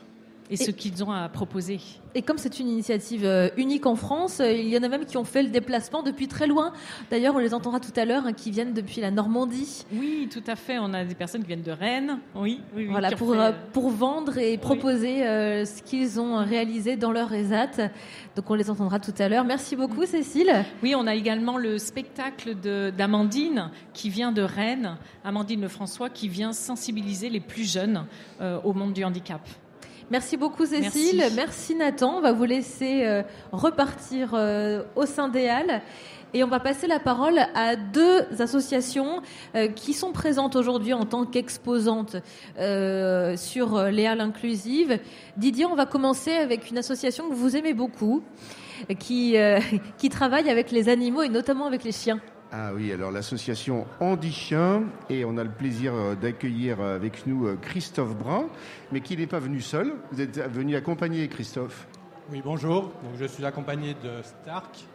et, 0.53 0.61
et 0.61 0.65
ce 0.65 0.71
qu'ils 0.71 1.03
ont 1.03 1.11
à 1.11 1.27
proposer. 1.29 1.79
Et 2.15 2.21
comme 2.21 2.37
c'est 2.37 2.59
une 2.59 2.67
initiative 2.67 3.25
euh, 3.25 3.49
unique 3.57 3.87
en 3.87 3.95
France, 3.95 4.39
euh, 4.39 4.51
il 4.51 4.67
y 4.67 4.77
en 4.77 4.83
a 4.83 4.87
même 4.87 5.05
qui 5.05 5.17
ont 5.17 5.23
fait 5.23 5.41
le 5.41 5.49
déplacement 5.49 6.03
depuis 6.03 6.27
très 6.27 6.45
loin. 6.45 6.71
D'ailleurs, 7.09 7.33
on 7.35 7.39
les 7.39 7.55
entendra 7.55 7.79
tout 7.79 7.91
à 7.95 8.05
l'heure, 8.05 8.27
hein, 8.27 8.33
qui 8.33 8.51
viennent 8.51 8.73
depuis 8.73 9.01
la 9.01 9.09
Normandie. 9.09 9.83
Oui, 9.91 10.29
tout 10.31 10.43
à 10.45 10.55
fait. 10.55 10.77
On 10.77 10.93
a 10.93 11.05
des 11.05 11.15
personnes 11.15 11.41
qui 11.41 11.47
viennent 11.47 11.63
de 11.63 11.71
Rennes. 11.71 12.19
Oui, 12.35 12.61
oui, 12.75 12.85
Voilà, 12.85 13.11
pour, 13.11 13.33
euh, 13.33 13.51
pour 13.71 13.89
vendre 13.89 14.37
et 14.37 14.57
proposer 14.59 15.21
ce 15.65 15.81
qu'ils 15.81 16.19
ont 16.19 16.35
réalisé 16.37 16.97
dans 16.97 17.11
leur 17.11 17.33
ESAT. 17.33 17.89
Donc, 18.35 18.49
on 18.49 18.53
les 18.53 18.69
entendra 18.69 18.99
tout 18.99 19.13
à 19.17 19.27
l'heure. 19.27 19.43
Merci 19.43 19.75
beaucoup, 19.75 20.05
Cécile. 20.05 20.65
Oui, 20.83 20.93
on 20.95 21.07
a 21.07 21.15
également 21.15 21.57
le 21.57 21.79
spectacle 21.79 22.55
d'Amandine 22.95 23.71
qui 23.93 24.09
vient 24.09 24.31
de 24.31 24.41
Rennes, 24.43 24.97
Amandine 25.23 25.67
François, 25.67 26.09
qui 26.09 26.27
vient 26.27 26.53
sensibiliser 26.53 27.29
les 27.29 27.39
plus 27.39 27.69
jeunes 27.69 28.05
au 28.63 28.73
monde 28.73 28.93
du 28.93 29.03
handicap. 29.03 29.41
Merci 30.13 30.37
beaucoup 30.37 30.67
Cécile, 30.67 31.23
merci, 31.35 31.73
Nathan. 31.73 32.17
On 32.17 32.21
va 32.21 32.33
vous 32.33 32.43
laisser 32.43 33.03
euh, 33.03 33.23
repartir 33.51 34.33
euh, 34.35 34.83
au 34.95 35.07
sein 35.07 35.27
des 35.27 35.47
Halles. 35.47 35.81
Et 36.35 36.43
on 36.43 36.47
va 36.47 36.59
passer 36.59 36.85
la 36.85 36.99
parole 36.99 37.39
à 37.55 37.75
deux 37.75 38.21
associations 38.39 39.23
euh, 39.55 39.69
qui 39.69 39.93
sont 39.93 40.11
présentes 40.11 40.55
aujourd'hui 40.55 40.93
en 40.93 41.05
tant 41.05 41.25
qu'exposantes 41.25 42.17
euh, 42.59 43.35
sur 43.37 43.75
euh, 43.75 43.89
les 43.89 44.05
halles 44.05 44.21
inclusives. 44.21 44.99
Didier, 45.35 45.65
on 45.65 45.73
va 45.73 45.87
commencer 45.87 46.33
avec 46.33 46.69
une 46.69 46.77
association 46.77 47.27
que 47.27 47.33
vous 47.33 47.55
aimez 47.55 47.73
beaucoup, 47.73 48.21
qui, 48.99 49.35
euh, 49.35 49.59
qui 49.97 50.09
travaille 50.09 50.47
avec 50.47 50.69
les 50.69 50.89
animaux 50.89 51.23
et 51.23 51.29
notamment 51.29 51.65
avec 51.65 51.83
les 51.83 51.91
chiens. 51.91 52.21
Ah 52.55 52.69
oui, 52.71 52.91
alors 52.93 53.09
l'association 53.09 53.87
Andy 53.99 54.31
Chien, 54.31 54.83
et 55.09 55.25
on 55.25 55.39
a 55.39 55.43
le 55.43 55.49
plaisir 55.49 55.95
euh, 55.95 56.13
d'accueillir 56.13 56.79
euh, 56.79 56.95
avec 56.95 57.25
nous 57.25 57.47
euh, 57.47 57.57
Christophe 57.59 58.15
Brun, 58.15 58.45
mais 58.91 59.01
qui 59.01 59.17
n'est 59.17 59.25
pas 59.25 59.39
venu 59.39 59.59
seul. 59.59 59.93
Vous 60.11 60.21
êtes 60.21 60.37
venu 60.51 60.75
accompagner 60.75 61.27
Christophe. 61.29 61.87
Oui, 62.31 62.43
bonjour. 62.45 62.83
Donc, 62.83 63.15
je 63.19 63.25
suis 63.25 63.43
accompagné 63.43 63.95
de 63.95 64.21
Stark, 64.21 64.85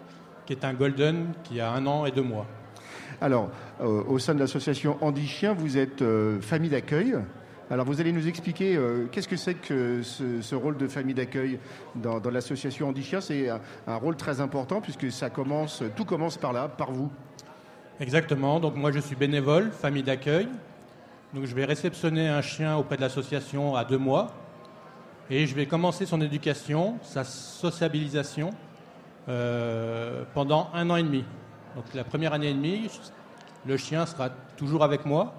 qui 0.46 0.52
est 0.52 0.64
un 0.64 0.72
Golden 0.72 1.32
qui 1.42 1.60
a 1.60 1.72
un 1.72 1.84
an 1.88 2.06
et 2.06 2.12
deux 2.12 2.22
mois. 2.22 2.46
Alors, 3.20 3.50
euh, 3.80 4.04
au 4.04 4.20
sein 4.20 4.36
de 4.36 4.38
l'association 4.38 4.96
Andy 5.00 5.26
Chien, 5.26 5.52
vous 5.52 5.78
êtes 5.78 6.00
euh, 6.00 6.40
famille 6.40 6.70
d'accueil. 6.70 7.16
Alors, 7.70 7.86
vous 7.86 8.00
allez 8.00 8.12
nous 8.12 8.28
expliquer 8.28 8.76
euh, 8.76 9.06
qu'est-ce 9.10 9.26
que 9.26 9.36
c'est 9.36 9.54
que 9.54 10.02
ce, 10.04 10.42
ce 10.42 10.54
rôle 10.54 10.76
de 10.76 10.86
famille 10.86 11.14
d'accueil 11.14 11.58
dans, 11.96 12.20
dans 12.20 12.30
l'association 12.30 12.90
Andy 12.90 13.02
Chien. 13.02 13.20
C'est 13.20 13.48
un, 13.48 13.60
un 13.88 13.96
rôle 13.96 14.14
très 14.14 14.40
important 14.40 14.80
puisque 14.80 15.10
ça 15.10 15.28
commence, 15.28 15.82
tout 15.96 16.04
commence 16.04 16.36
par 16.36 16.52
là, 16.52 16.68
par 16.68 16.92
vous. 16.92 17.10
Exactement. 18.00 18.60
Donc 18.60 18.76
moi, 18.76 18.92
je 18.92 19.00
suis 19.00 19.16
bénévole, 19.16 19.70
famille 19.72 20.04
d'accueil. 20.04 20.48
Donc 21.34 21.46
je 21.46 21.54
vais 21.54 21.64
réceptionner 21.64 22.28
un 22.28 22.42
chien 22.42 22.76
auprès 22.76 22.96
de 22.96 23.00
l'association 23.00 23.74
à 23.74 23.84
deux 23.84 23.98
mois. 23.98 24.28
Et 25.30 25.46
je 25.46 25.54
vais 25.54 25.66
commencer 25.66 26.06
son 26.06 26.20
éducation, 26.20 26.96
sa 27.02 27.24
sociabilisation, 27.24 28.50
euh, 29.28 30.22
pendant 30.32 30.70
un 30.74 30.88
an 30.90 30.96
et 30.96 31.02
demi. 31.02 31.24
Donc 31.76 31.84
la 31.92 32.04
première 32.04 32.32
année 32.32 32.50
et 32.50 32.54
demie, 32.54 32.88
le 33.66 33.76
chien 33.76 34.06
sera 34.06 34.30
toujours 34.56 34.84
avec 34.84 35.04
moi, 35.04 35.34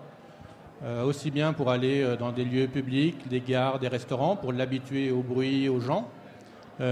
euh, 0.83 1.03
aussi 1.05 1.31
bien 1.31 1.53
pour 1.53 1.71
aller 1.71 2.03
euh, 2.03 2.17
dans 2.17 2.31
des 2.31 2.43
lieux 2.43 2.67
publics, 2.67 3.27
des 3.27 3.41
gares, 3.41 3.79
des 3.79 3.87
restaurants, 3.87 4.35
pour 4.35 4.53
l'habituer 4.53 5.11
au 5.11 5.23
bruit, 5.23 5.69
aux 5.69 5.79
gens, 5.79 6.07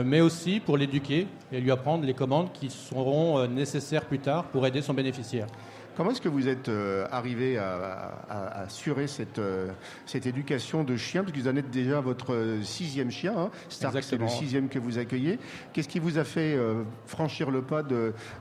mais 0.04 0.22
aussi 0.22 0.60
pour 0.60 0.78
l'éduquer 0.78 1.28
et 1.52 1.60
lui 1.62 1.72
apprendre 1.72 2.04
les 2.06 2.14
commandes 2.14 2.52
qui 2.54 2.70
seront 2.70 3.38
euh, 3.40 3.48
nécessaires 3.48 4.06
plus 4.06 4.20
tard 4.20 4.46
pour 4.46 4.66
aider 4.68 4.82
son 4.82 4.94
bénéficiaire. 4.94 5.48
Comment 5.96 6.12
est-ce 6.12 6.22
que 6.22 6.30
vous 6.30 6.48
êtes 6.48 6.70
euh, 6.70 7.08
arrivé 7.10 7.58
à, 7.58 8.12
à- 8.30 8.48
à 8.60 8.62
assurer 8.66 9.08
cette, 9.08 9.40
euh, 9.40 9.70
cette 10.06 10.28
éducation 10.28 10.84
de 10.84 10.96
chien? 10.96 11.24
Parce 11.24 11.34
que 11.36 11.40
vous 11.40 11.48
en 11.48 11.56
êtes 11.56 11.72
déjà 11.72 12.02
votre 12.02 12.34
euh, 12.36 12.62
sixième 12.62 13.10
chien. 13.10 13.34
Hein. 13.36 13.50
Stark, 13.70 14.04
c'est 14.04 14.18
le 14.18 14.28
sixième 14.28 14.70
que 14.70 14.78
vous 14.78 15.00
accueillez. 15.00 15.40
Qu'est-ce 15.74 15.88
qui 15.90 15.98
vous 15.98 16.20
a 16.20 16.24
fait 16.24 16.54
euh, 16.56 16.84
franchir 17.08 17.50
le 17.50 17.64
pas 17.64 17.82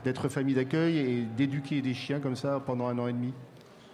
d'être 0.04 0.28
famille 0.28 0.54
d'accueil 0.54 0.98
et 0.98 1.22
d'éduquer 1.36 1.80
des 1.80 1.94
chiens 1.94 2.20
comme 2.20 2.36
ça 2.36 2.60
pendant 2.64 2.88
un 2.88 2.98
an 2.98 3.08
et 3.08 3.12
demi? 3.14 3.32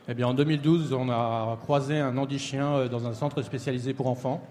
Eh 0.09 0.15
bien, 0.15 0.27
en 0.27 0.35
2012, 0.35 0.93
on 0.95 1.09
a 1.09 1.57
croisé 1.63 1.99
un 2.01 2.17
Andy-chien 2.17 2.67
euh, 2.75 2.89
dans 2.89 3.07
un 3.07 3.13
centre 3.15 3.43
spécialisé 3.43 3.95
pour 3.95 4.09
enfants. 4.09 4.43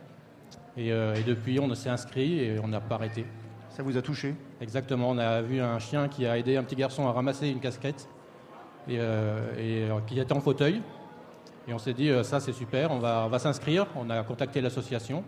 Et, 0.78 0.92
euh, 0.92 1.16
et 1.16 1.24
depuis, 1.24 1.60
on 1.60 1.74
s'est 1.76 1.90
inscrit 1.90 2.40
et 2.40 2.60
on 2.60 2.68
n'a 2.68 2.80
pas 2.80 2.96
arrêté. 2.96 3.26
Ça 3.70 3.84
vous 3.84 3.98
a 3.98 4.02
touché? 4.02 4.36
Exactement, 4.62 5.10
on 5.10 5.18
a 5.18 5.42
vu 5.42 5.60
un 5.60 5.80
chien 5.80 6.08
qui 6.08 6.26
a 6.26 6.38
aidé 6.38 6.58
un 6.58 6.64
petit 6.64 6.76
garçon 6.76 7.08
à 7.08 7.12
ramasser 7.12 7.48
une 7.50 7.60
casquette 7.60 8.08
et, 8.88 8.98
euh, 9.00 9.54
et, 9.58 9.90
euh, 9.90 10.00
qui 10.06 10.20
était 10.20 10.34
en 10.34 10.42
fauteuil. 10.42 10.82
Et 11.68 11.74
on 11.74 11.78
s'est 11.78 11.94
dit, 11.94 12.12
ça 12.24 12.40
c'est 12.40 12.54
super, 12.54 12.92
on 12.92 13.00
va, 13.00 13.24
on 13.26 13.30
va 13.30 13.40
s'inscrire. 13.40 13.86
On 13.96 14.10
a 14.10 14.24
contacté 14.24 14.62
l'association. 14.62 15.24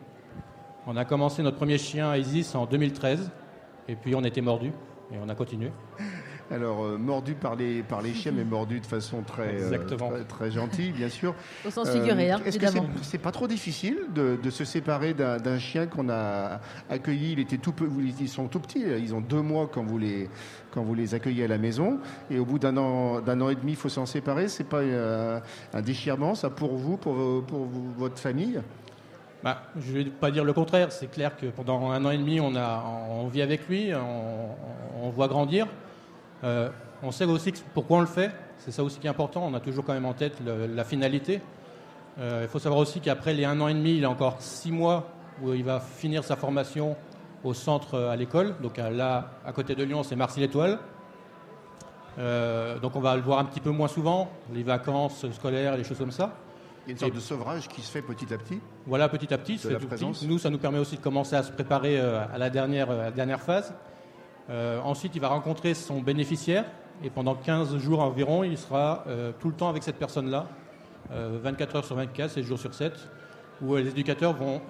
On 0.88 0.98
a 0.98 1.06
commencé 1.06 1.44
notre 1.44 1.58
premier 1.58 1.78
chien 1.78 2.10
à 2.10 2.18
Isis 2.18 2.56
en 2.56 2.66
2013. 2.66 3.32
Et 3.88 3.96
puis 3.96 4.16
on 4.16 4.24
était 4.24 4.42
mordu 4.42 4.72
et 5.12 5.18
on 5.24 5.30
a 5.30 5.36
continué. 5.36 5.72
Alors, 6.52 6.84
euh, 6.84 6.98
mordu 6.98 7.34
par 7.36 7.56
les, 7.56 7.82
par 7.84 8.02
les 8.02 8.14
chiens, 8.14 8.32
mais 8.36 8.44
mordu 8.44 8.80
de 8.80 8.86
façon 8.86 9.22
très, 9.22 9.56
euh, 9.62 9.78
très, 9.88 10.24
très 10.26 10.52
gentille, 10.52 10.92
bien 10.92 11.10
sûr. 11.10 11.34
Au 11.66 11.70
sens 11.72 11.88
Euh, 11.88 11.94
figuré, 11.94 12.32
hein, 12.32 12.40
Est-ce 12.46 12.60
que 12.60 12.68
c'est 12.68 12.82
c'est 13.02 13.18
pas 13.18 13.32
trop 13.32 13.48
difficile 13.48 13.98
de, 14.14 14.38
de 14.42 14.50
se 14.50 14.66
séparer 14.66 15.14
d'un 15.14 15.38
d'un 15.38 15.58
chien 15.58 15.88
qu'on 15.88 16.10
a 16.10 16.60
accueilli? 16.90 17.32
Il 17.32 17.40
était 17.40 17.58
tout 17.58 17.72
peu, 17.72 17.90
ils 18.20 18.28
sont 18.30 18.48
tout 18.48 18.60
petits, 18.60 18.82
ils 18.82 19.16
ont 19.16 19.22
deux 19.22 19.42
mois 19.42 19.70
quand 19.72 19.84
vous 19.84 19.98
les 19.98 20.30
quand 20.72 20.84
vous 20.84 20.94
les 20.94 21.16
accueillez 21.16 21.46
à 21.46 21.48
la 21.48 21.58
maison, 21.58 22.00
et 22.30 22.40
au 22.40 22.46
bout 22.46 22.60
d'un 22.60 22.76
an 22.78 23.22
d'un 23.22 23.40
an 23.42 23.50
et 23.50 23.56
demi, 23.56 23.72
il 23.72 23.78
faut 23.78 23.90
s'en 23.90 24.06
séparer. 24.06 24.48
C'est 24.50 24.64
pas 24.66 24.78
euh, 24.82 25.40
un 25.74 25.82
déchirement, 25.82 26.36
ça 26.36 26.50
pour 26.50 26.76
vous, 26.76 26.98
pour, 26.98 27.14
vos- 27.14 27.42
pour 27.42 27.66
vous- 27.66 27.94
votre 27.98 28.20
famille? 28.20 28.60
Bah, 29.44 29.64
je 29.80 29.92
ne 29.92 30.04
vais 30.04 30.10
pas 30.10 30.30
dire 30.32 30.44
le 30.46 30.54
contraire. 30.54 30.92
C'est 30.92 31.10
clair 31.12 31.36
que 31.36 31.48
pendant 31.48 31.90
un 31.92 32.04
an 32.06 32.12
et 32.12 32.18
demi, 32.18 32.40
on, 32.40 32.56
a, 32.56 32.84
on 33.10 33.28
vit 33.28 33.42
avec 33.42 33.68
lui, 33.68 33.92
on, 33.94 35.06
on 35.06 35.10
voit 35.10 35.28
grandir. 35.28 35.68
Euh, 36.44 36.70
on 37.02 37.12
sait 37.12 37.26
aussi 37.26 37.54
pourquoi 37.74 37.98
on 37.98 38.02
le 38.02 38.08
fait. 38.08 38.32
C'est 38.58 38.72
ça 38.72 38.84
aussi 38.84 39.00
qui 39.00 39.08
est 39.08 39.10
important. 39.10 39.44
On 39.46 39.54
a 39.54 39.60
toujours 39.60 39.84
quand 39.86 39.94
même 39.94 40.06
en 40.06 40.14
tête 40.14 40.38
le- 40.46 40.68
la 40.68 40.84
finalité. 40.84 41.42
Euh, 42.20 42.42
il 42.44 42.48
faut 42.48 42.60
savoir 42.60 42.80
aussi 42.82 43.00
qu'après 43.00 43.34
les 43.34 43.46
un 43.46 43.60
an 43.60 43.68
et 43.68 43.74
demi, 43.74 43.98
il 43.98 44.06
a 44.06 44.10
encore 44.10 44.38
six 44.42 44.72
mois 44.72 45.08
où 45.42 45.54
il 45.54 45.64
va 45.64 45.80
finir 45.80 46.24
sa 46.24 46.36
formation 46.36 46.96
au 47.44 47.54
centre 47.54 47.96
euh, 47.96 48.12
à 48.12 48.16
l'école. 48.16 48.56
Donc 48.62 48.78
là, 48.78 49.32
à 49.46 49.52
côté 49.52 49.76
de 49.76 49.84
Lyon, 49.84 50.04
c'est 50.04 50.16
Marcy-l'Étoile. 50.16 50.80
Euh, 52.20 52.78
donc 52.80 52.96
on 52.96 53.00
va 53.00 53.16
le 53.16 53.22
voir 53.24 53.40
un 53.40 53.46
petit 53.46 53.60
peu 53.60 53.72
moins 53.72 53.88
souvent, 53.88 54.30
les 54.54 54.62
vacances 54.64 55.26
scolaires, 55.32 55.76
les 55.76 55.84
choses 55.84 55.98
comme 55.98 56.12
ça. 56.12 56.34
Il 56.86 56.90
y 56.90 56.92
a 56.92 56.94
une 56.94 57.00
sorte 57.00 57.16
de 57.16 57.20
sevrage 57.20 57.68
qui 57.70 57.82
se 57.82 57.90
fait 57.90 58.02
petit 58.02 58.32
à 58.34 58.38
petit. 58.38 58.60
Voilà, 58.86 59.10
petit 59.10 59.34
à 59.34 59.38
petit, 59.38 59.58
c'est 59.58 59.70
la 59.74 59.80
tout 59.80 59.88
petit. 59.88 60.28
Nous, 60.28 60.38
ça 60.38 60.50
nous 60.50 60.58
permet 60.60 60.80
aussi 60.80 60.98
de 60.98 61.02
commencer 61.02 61.36
à 61.36 61.42
se 61.42 61.52
préparer 61.52 61.98
à 62.00 62.38
la 62.38 62.50
dernière, 62.50 62.92
à 62.92 62.96
la 62.96 63.12
dernière 63.12 63.42
phase. 63.42 63.74
Euh, 64.50 64.80
ensuite, 64.82 65.16
il 65.16 65.22
va 65.22 65.30
rencontrer 65.30 65.74
son 65.74 66.02
bénéficiaire 66.02 66.66
et 67.04 67.10
pendant 67.10 67.36
15 67.36 67.78
jours 67.78 68.02
environ, 68.02 68.44
il 68.44 68.58
sera 68.58 69.04
euh, 69.08 69.32
tout 69.40 69.50
le 69.50 69.56
temps 69.56 69.70
avec 69.70 69.84
cette 69.84 69.98
personne-là, 69.98 70.48
euh, 71.12 71.40
24 71.42 71.76
heures 71.78 71.86
sur 71.86 71.96
24, 71.96 72.32
7 72.32 72.44
jours 72.44 72.60
sur 72.60 72.74
7, 72.74 72.94
où 73.62 73.76
euh, 73.76 73.82
les 73.82 73.90
éducateurs 73.90 74.34
vont 74.34 74.62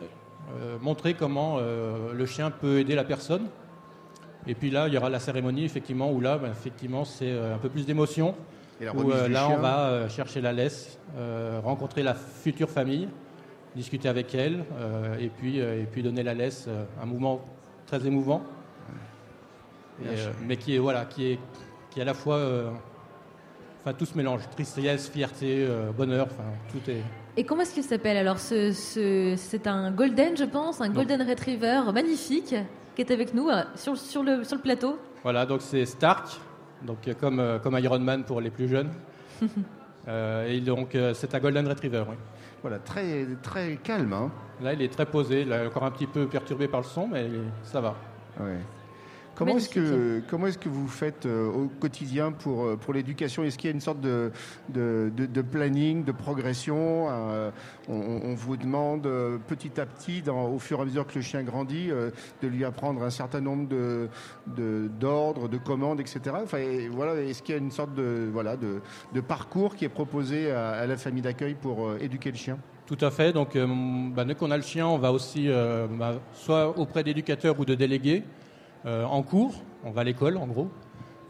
euh, 0.59 0.77
montrer 0.81 1.13
comment 1.13 1.57
euh, 1.57 2.13
le 2.13 2.25
chien 2.25 2.51
peut 2.51 2.79
aider 2.79 2.95
la 2.95 3.03
personne. 3.03 3.47
Et 4.45 4.55
puis 4.55 4.69
là, 4.69 4.87
il 4.87 4.93
y 4.93 4.97
aura 4.97 5.09
la 5.09 5.19
cérémonie, 5.19 5.63
effectivement, 5.63 6.11
où 6.11 6.19
là, 6.19 6.37
ben, 6.37 6.51
effectivement, 6.51 7.05
c'est 7.05 7.31
euh, 7.31 7.55
un 7.55 7.57
peu 7.57 7.69
plus 7.69 7.85
d'émotion. 7.85 8.35
Où, 8.81 9.11
euh, 9.11 9.29
là, 9.29 9.47
on 9.49 9.57
va 9.57 9.87
euh, 9.87 10.09
chercher 10.09 10.41
la 10.41 10.51
laisse, 10.51 10.99
euh, 11.17 11.61
rencontrer 11.63 12.03
la 12.03 12.13
future 12.13 12.69
famille, 12.69 13.07
discuter 13.75 14.09
avec 14.09 14.35
elle, 14.35 14.65
euh, 14.77 15.17
et, 15.19 15.29
puis, 15.29 15.61
euh, 15.61 15.81
et 15.81 15.85
puis 15.85 16.03
donner 16.03 16.23
la 16.23 16.33
laisse, 16.33 16.65
euh, 16.67 16.83
un 17.01 17.05
mouvement 17.05 17.41
très 17.85 18.05
émouvant, 18.05 18.41
Et 20.01 20.07
euh, 20.07 20.31
mais 20.45 20.57
qui 20.57 20.75
est, 20.75 20.79
voilà, 20.79 21.05
qui 21.05 21.31
est, 21.33 21.39
qui 21.89 21.99
est 21.99 22.01
à 22.01 22.05
la 22.05 22.13
fois, 22.13 22.37
euh, 22.37 22.69
enfin 23.83 23.93
tout 23.93 24.05
se 24.05 24.17
mélange, 24.17 24.41
tristesse, 24.51 25.09
fierté, 25.09 25.65
euh, 25.67 25.91
bonheur, 25.91 26.27
enfin 26.31 26.43
tout 26.71 26.89
est. 26.89 27.01
Et 27.37 27.43
comment 27.45 27.61
est-ce 27.63 27.73
qu'il 27.73 27.83
s'appelle 27.83 28.17
Alors, 28.17 28.37
ce, 28.39 28.71
ce- 28.71 29.33
c'est 29.37 29.65
un 29.67 29.91
golden, 29.91 30.37
je 30.37 30.43
pense, 30.43 30.81
un 30.81 30.87
Non. 30.89 30.93
golden 30.93 31.21
retriever 31.27 31.81
magnifique 31.93 32.55
qui 32.95 33.01
est 33.01 33.11
avec 33.11 33.33
nous 33.33 33.49
sur, 33.75 33.97
sur, 33.97 34.21
le, 34.23 34.43
sur 34.43 34.55
le 34.55 34.61
plateau. 34.61 34.99
Voilà, 35.23 35.45
donc 35.45 35.61
c'est 35.61 35.85
Stark, 35.85 36.27
donc 36.83 36.97
comme, 37.19 37.59
comme 37.63 37.77
Iron 37.79 37.99
Man 37.99 38.23
pour 38.23 38.39
les 38.41 38.49
plus 38.51 38.67
jeunes. 38.67 38.91
Euh, 40.05 40.49
et 40.49 40.59
donc 40.59 40.97
c'est 41.13 41.33
un 41.33 41.39
Golden 41.39 41.65
Retriever. 41.65 42.03
oui. 42.09 42.15
Voilà, 42.61 42.77
très, 42.79 43.25
très 43.41 43.77
calme. 43.77 44.11
Hein 44.11 44.31
Là, 44.61 44.73
il 44.73 44.81
est 44.81 44.91
très 44.91 45.05
posé, 45.05 45.45
là, 45.45 45.65
encore 45.65 45.83
un 45.85 45.91
petit 45.91 46.07
peu 46.07 46.27
perturbé 46.27 46.67
par 46.67 46.81
le 46.81 46.85
son, 46.85 47.07
mais 47.07 47.25
ça 47.63 47.79
va. 47.79 47.95
Ouais. 48.37 48.57
Comment 49.35 49.57
est-ce 49.57 49.69
que 49.69 49.79
Magnifique. 49.79 50.27
comment 50.29 50.47
est-ce 50.47 50.57
que 50.59 50.69
vous 50.69 50.87
faites 50.87 51.25
euh, 51.25 51.49
au 51.49 51.67
quotidien 51.79 52.31
pour 52.31 52.65
euh, 52.65 52.75
pour 52.77 52.93
l'éducation? 52.93 53.43
Est-ce 53.43 53.57
qu'il 53.57 53.69
y 53.69 53.73
a 53.73 53.75
une 53.75 53.81
sorte 53.81 53.99
de 53.99 54.31
de, 54.69 55.11
de- 55.15 55.25
de 55.25 55.41
planning, 55.41 56.03
de 56.03 56.11
progression 56.11 57.07
euh, 57.09 57.49
on, 57.89 57.93
on 58.25 58.35
vous 58.35 58.57
demande 58.57 59.07
euh, 59.07 59.37
petit 59.47 59.79
à 59.81 59.85
petit, 59.87 60.21
dans- 60.21 60.49
au 60.49 60.59
fur 60.59 60.77
et 60.79 60.81
à 60.83 60.85
mesure 60.85 61.07
que 61.07 61.15
le 61.15 61.21
chien 61.21 61.41
grandit, 61.43 61.89
euh, 61.89 62.11
de 62.43 62.47
lui 62.47 62.63
apprendre 62.63 63.01
un 63.03 63.09
certain 63.09 63.41
nombre 63.41 63.67
de 63.67 64.07
de- 64.55 64.89
d'ordres, 64.99 65.49
de, 65.49 65.57
commandes, 65.57 65.99
etc. 65.99 66.19
Enfin, 66.43 66.59
et 66.59 66.87
voilà, 66.89 67.15
est-ce 67.21 67.41
qu'il 67.41 67.55
y 67.55 67.57
a 67.57 67.61
une 67.61 67.71
sorte 67.71 67.95
de 67.95 68.29
voilà 68.31 68.55
de, 68.55 68.81
de 69.13 69.21
parcours 69.21 69.75
qui 69.75 69.85
est 69.85 69.89
proposé 69.89 70.51
à, 70.51 70.69
à 70.71 70.85
la 70.85 70.95
famille 70.97 71.23
d'accueil 71.23 71.55
pour 71.59 71.87
euh, 71.87 71.97
éduquer 71.99 72.29
le 72.31 72.37
chien? 72.37 72.57
Tout 72.85 72.97
à 73.01 73.09
fait. 73.09 73.31
Donc, 73.33 73.55
euh, 73.55 73.65
bah, 74.13 74.25
dès 74.25 74.35
qu'on 74.35 74.51
a 74.51 74.57
le 74.57 74.63
chien, 74.63 74.85
on 74.85 74.97
va 74.97 75.11
aussi, 75.11 75.45
euh, 75.49 75.87
bah, 75.89 76.15
soit 76.33 76.77
auprès 76.77 77.03
d'éducateurs 77.03 77.57
ou 77.59 77.63
de 77.65 77.75
délégués, 77.75 78.23
euh, 78.25 78.42
en 78.85 79.23
cours, 79.23 79.53
on 79.85 79.91
va 79.91 80.01
à 80.01 80.03
l'école 80.03 80.37
en 80.37 80.47
gros, 80.47 80.69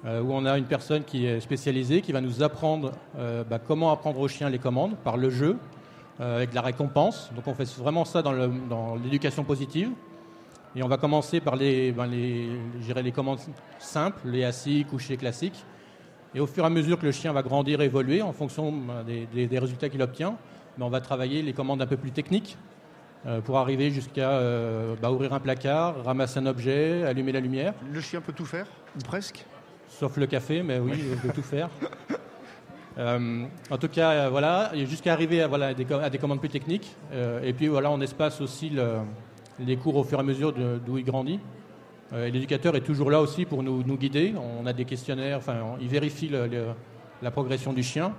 euh, 0.06 0.22
où 0.22 0.34
on 0.34 0.46
a 0.46 0.58
une 0.58 0.66
personne 0.66 1.06
qui 1.06 1.26
est 1.26 1.40
spécialisée, 1.40 2.02
qui 2.02 2.12
va 2.12 2.20
nous 2.20 2.44
apprendre 2.44 2.92
euh, 3.18 3.46
bah, 3.50 3.58
comment 3.58 3.92
apprendre 3.92 4.20
au 4.20 4.28
chien 4.28 4.50
les 4.50 4.60
commandes 4.60 4.98
par 4.98 5.16
le 5.16 5.30
jeu, 5.30 5.58
euh, 6.20 6.36
avec 6.36 6.54
la 6.54 6.62
récompense. 6.62 7.32
Donc, 7.34 7.48
on 7.48 7.54
fait 7.54 7.70
vraiment 7.78 8.04
ça 8.04 8.22
dans 8.22 8.96
l'éducation 9.02 9.46
positive. 9.46 9.92
Et 10.76 10.84
on 10.84 10.88
va 10.88 10.98
commencer 10.98 11.40
par 11.40 11.56
les, 11.56 11.92
ben, 11.92 12.08
les, 12.08 12.50
les 13.02 13.12
commandes 13.12 13.40
simples, 13.80 14.20
les 14.26 14.44
assis, 14.44 14.86
couchés 14.90 15.18
classiques. 15.18 15.64
Et 16.36 16.40
au 16.40 16.48
fur 16.48 16.64
et 16.64 16.68
à 16.68 16.70
mesure 16.70 17.00
que 17.00 17.06
le 17.06 17.12
chien 17.12 17.32
va 17.32 17.44
grandir 17.44 17.80
évoluer, 17.80 18.22
en 18.22 18.34
fonction 18.34 18.74
ben, 18.74 19.06
des, 19.06 19.60
résultats 19.60 19.88
qu'il 19.88 20.02
obtient, 20.02 20.36
ben, 20.78 20.86
on 20.86 20.90
va 20.90 21.00
travailler 21.00 21.42
les 21.44 21.54
commandes 21.54 21.82
un 21.82 21.88
peu 21.88 21.98
plus 21.98 22.12
techniques 22.12 22.58
euh, 22.58 22.73
pour 23.46 23.58
arriver 23.58 23.90
jusqu'à 23.90 24.32
euh, 24.32 24.96
bah, 25.02 25.12
ouvrir 25.12 25.34
un 25.34 25.40
placard, 25.40 26.04
ramasser 26.04 26.40
un 26.40 26.46
objet, 26.46 27.04
allumer 27.04 27.32
la 27.32 27.40
lumière. 27.40 27.74
Le 27.92 28.02
chien 28.02 28.22
peut 28.22 28.34
tout 28.34 28.46
faire, 28.46 28.68
ou 28.96 29.00
presque 29.00 29.46
sauf 29.94 30.18
le 30.18 30.26
café, 30.26 30.64
mais 30.64 30.80
oui, 30.80 30.94
je 31.10 31.28
peux 31.28 31.34
tout 31.34 31.44
faire. 31.44 31.70
Euh, 33.00 33.46
en 33.72 33.78
tout 33.80 33.88
cas, 33.88 34.12
euh, 34.12 34.30
voilà, 34.30 34.72
jusqu'à 34.86 35.14
arriver 35.14 35.42
à, 35.42 35.48
voilà, 35.48 35.74
des, 35.74 35.92
à 35.92 36.12
des 36.12 36.20
commandes 36.20 36.40
plus 36.40 36.50
techniques. 36.50 36.96
Euh, 37.12 37.42
et 37.42 37.52
puis 37.52 37.66
voilà, 37.68 37.90
on 37.90 38.00
espace 38.02 38.40
aussi 38.40 38.70
le, 38.70 38.98
les 39.58 39.78
cours 39.78 39.96
au 39.96 40.04
fur 40.04 40.20
et 40.20 40.22
à 40.22 40.24
mesure 40.24 40.54
d'où 40.54 41.00
il 41.00 41.04
grandit. 41.04 41.40
et 42.16 42.30
l'éducateur 42.30 42.76
est 42.76 42.82
toujours 42.82 43.10
là 43.10 43.20
aussi 43.20 43.46
pour 43.46 43.64
nous, 43.64 43.84
nous, 43.84 43.98
guider. 43.98 44.36
On 44.38 44.68
a 44.68 44.74
des 44.74 44.86
questionnaires, 44.86 45.40
enfin, 45.40 45.76
il 45.82 45.88
vérifie 45.88 46.28
le, 46.28 46.48
la 47.24 47.32
progression 47.32 47.74
du 47.74 47.82
chien. 47.82 48.14